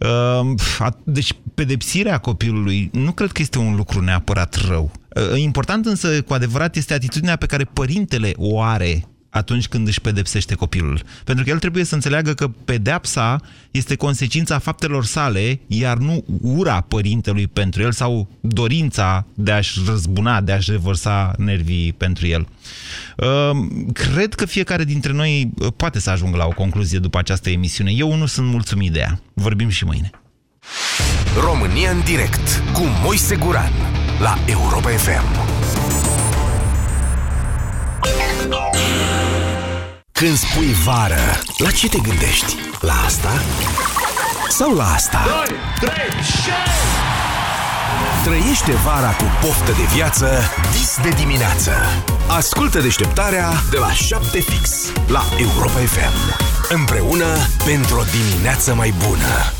Uh, 0.00 0.54
a- 0.78 0.98
deci, 1.04 1.32
pedepsirea 1.54 2.18
copilului 2.18 2.90
nu 2.92 3.12
cred 3.12 3.30
că 3.30 3.42
este 3.42 3.58
un 3.58 3.74
lucru 3.76 4.00
neapărat 4.00 4.54
rău. 4.68 4.90
Uh, 5.16 5.40
important 5.42 5.86
însă, 5.86 6.22
cu 6.22 6.32
adevărat, 6.32 6.76
este 6.76 6.94
atitudinea 6.94 7.36
pe 7.36 7.46
care 7.46 7.64
părintele 7.64 8.32
o 8.36 8.60
are 8.60 9.04
atunci 9.34 9.68
când 9.68 9.86
își 9.86 10.00
pedepsește 10.00 10.54
copilul. 10.54 11.02
Pentru 11.24 11.44
că 11.44 11.50
el 11.50 11.58
trebuie 11.58 11.84
să 11.84 11.94
înțeleagă 11.94 12.34
că 12.34 12.48
pedepsa 12.64 13.40
este 13.70 13.94
consecința 13.94 14.58
faptelor 14.58 15.04
sale, 15.04 15.60
iar 15.66 15.96
nu 15.96 16.24
ura 16.40 16.80
părintelui 16.80 17.46
pentru 17.46 17.82
el 17.82 17.92
sau 17.92 18.28
dorința 18.40 19.26
de 19.34 19.52
a-și 19.52 19.80
răzbuna, 19.86 20.40
de 20.40 20.52
a-și 20.52 20.70
revărsa 20.70 21.34
nervii 21.38 21.92
pentru 21.92 22.26
el. 22.26 22.48
Uh, 23.16 23.50
Cred 23.92 24.34
că 24.34 24.46
fiecare 24.46 24.84
dintre 24.84 25.12
noi 25.12 25.50
uh, 25.58 25.68
poate 25.76 26.00
să 26.00 26.10
ajungă 26.10 26.36
la 26.36 26.46
o 26.46 26.50
concluzie 26.50 26.98
după 26.98 27.18
această 27.18 27.50
emisiune. 27.50 27.90
Eu 27.90 28.14
nu 28.14 28.26
sunt 28.26 28.46
mulțumit 28.46 28.92
de 28.92 28.98
ea. 28.98 29.20
Vorbim 29.32 29.68
și 29.68 29.84
mâine. 29.84 30.10
România 31.40 31.90
în 31.90 32.00
direct 32.04 32.62
cu 32.72 32.82
Moise 33.02 33.36
Guran 33.36 33.72
la 34.20 34.38
Europa 34.46 34.88
FM. 34.88 35.53
Când 40.18 40.36
spui 40.36 40.72
vară, 40.84 41.42
la 41.56 41.70
ce 41.70 41.88
te 41.88 41.98
gândești? 41.98 42.56
La 42.80 42.92
asta? 43.04 43.42
Sau 44.48 44.74
la 44.74 44.92
asta? 44.92 45.24
Trăiește 48.24 48.72
vara 48.72 49.10
cu 49.10 49.24
poftă 49.40 49.72
de 49.72 49.82
viață 49.94 50.28
dis 50.72 50.98
de 51.02 51.08
dimineață. 51.08 51.72
Ascultă 52.28 52.80
deșteptarea 52.80 53.52
de 53.70 53.76
la 53.76 53.92
7 53.92 54.40
fix 54.40 54.70
la 55.06 55.24
Europa 55.38 55.78
FM. 55.78 56.44
Împreună 56.68 57.26
pentru 57.64 57.98
o 57.98 58.02
dimineață 58.02 58.74
mai 58.74 58.94
bună. 59.06 59.52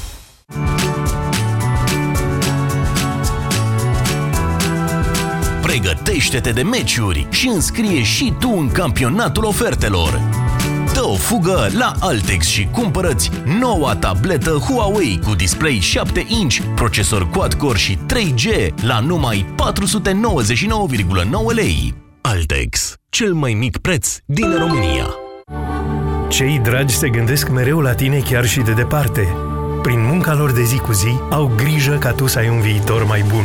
Pregătește-te 5.65 6.51
de 6.51 6.63
meciuri 6.63 7.27
și 7.31 7.49
înscrie 7.49 8.03
și 8.03 8.33
tu 8.39 8.55
în 8.59 8.71
campionatul 8.71 9.45
ofertelor. 9.45 10.21
Dă 10.95 11.05
o 11.05 11.15
fugă 11.15 11.69
la 11.79 11.93
Altex 12.01 12.47
și 12.47 12.69
cumpărăți 12.73 13.31
noua 13.61 13.97
tabletă 13.97 14.51
Huawei 14.51 15.21
cu 15.27 15.35
display 15.35 15.79
7 15.81 16.27
inch, 16.29 16.59
procesor 16.75 17.31
quad-core 17.31 17.79
și 17.79 17.97
3G 17.97 18.75
la 18.87 19.01
numai 19.01 19.55
499,9 19.55 19.65
lei. 21.55 21.95
Altex, 22.21 22.95
cel 23.09 23.33
mai 23.33 23.53
mic 23.53 23.77
preț 23.77 24.17
din 24.25 24.57
România. 24.59 25.07
Cei 26.29 26.61
dragi 26.63 26.95
se 26.95 27.09
gândesc 27.09 27.49
mereu 27.49 27.81
la 27.81 27.95
tine 27.95 28.19
chiar 28.19 28.47
și 28.47 28.61
de 28.61 28.73
departe. 28.73 29.37
Prin 29.83 30.05
munca 30.05 30.35
lor 30.35 30.53
de 30.53 30.63
zi 30.63 30.77
cu 30.77 30.93
zi, 30.93 31.19
au 31.31 31.53
grijă 31.57 31.95
ca 31.95 32.11
tu 32.11 32.27
să 32.27 32.39
ai 32.39 32.49
un 32.49 32.61
viitor 32.61 33.05
mai 33.05 33.25
bun. 33.29 33.45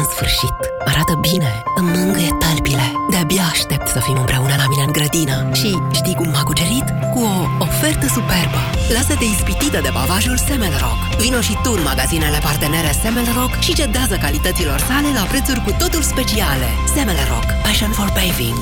sfârșit. 0.21 0.57
Arată 0.91 1.13
bine, 1.29 1.51
îmi 1.75 1.91
mângâie 1.95 2.31
talpile. 2.39 2.87
De-abia 3.09 3.45
aștept 3.51 3.87
să 3.87 3.99
fim 3.99 4.17
împreună 4.23 4.55
la 4.57 4.67
mine 4.71 4.83
în 4.87 4.91
grădină. 4.97 5.37
Și 5.59 5.69
știi 5.99 6.15
cum 6.19 6.29
m-a 6.29 6.43
cucerit? 6.43 6.87
Cu 7.13 7.19
o 7.19 7.35
ofertă 7.65 8.07
superbă. 8.17 8.61
Lasă-te 8.95 9.25
ispitită 9.33 9.79
de 9.85 9.91
bavajul 9.97 10.37
Semelrock. 10.47 10.99
Vino 11.21 11.41
și 11.47 11.55
tu 11.63 11.71
în 11.77 11.83
magazinele 11.89 12.39
partenere 12.47 12.91
Semelrock 13.01 13.53
și 13.65 13.73
cedează 13.79 14.15
calităților 14.25 14.79
sale 14.89 15.09
la 15.19 15.23
prețuri 15.31 15.63
cu 15.65 15.71
totul 15.81 16.03
speciale. 16.11 16.69
Semelrock. 16.95 17.47
Passion 17.65 17.91
for 17.97 18.09
paving. 18.17 18.59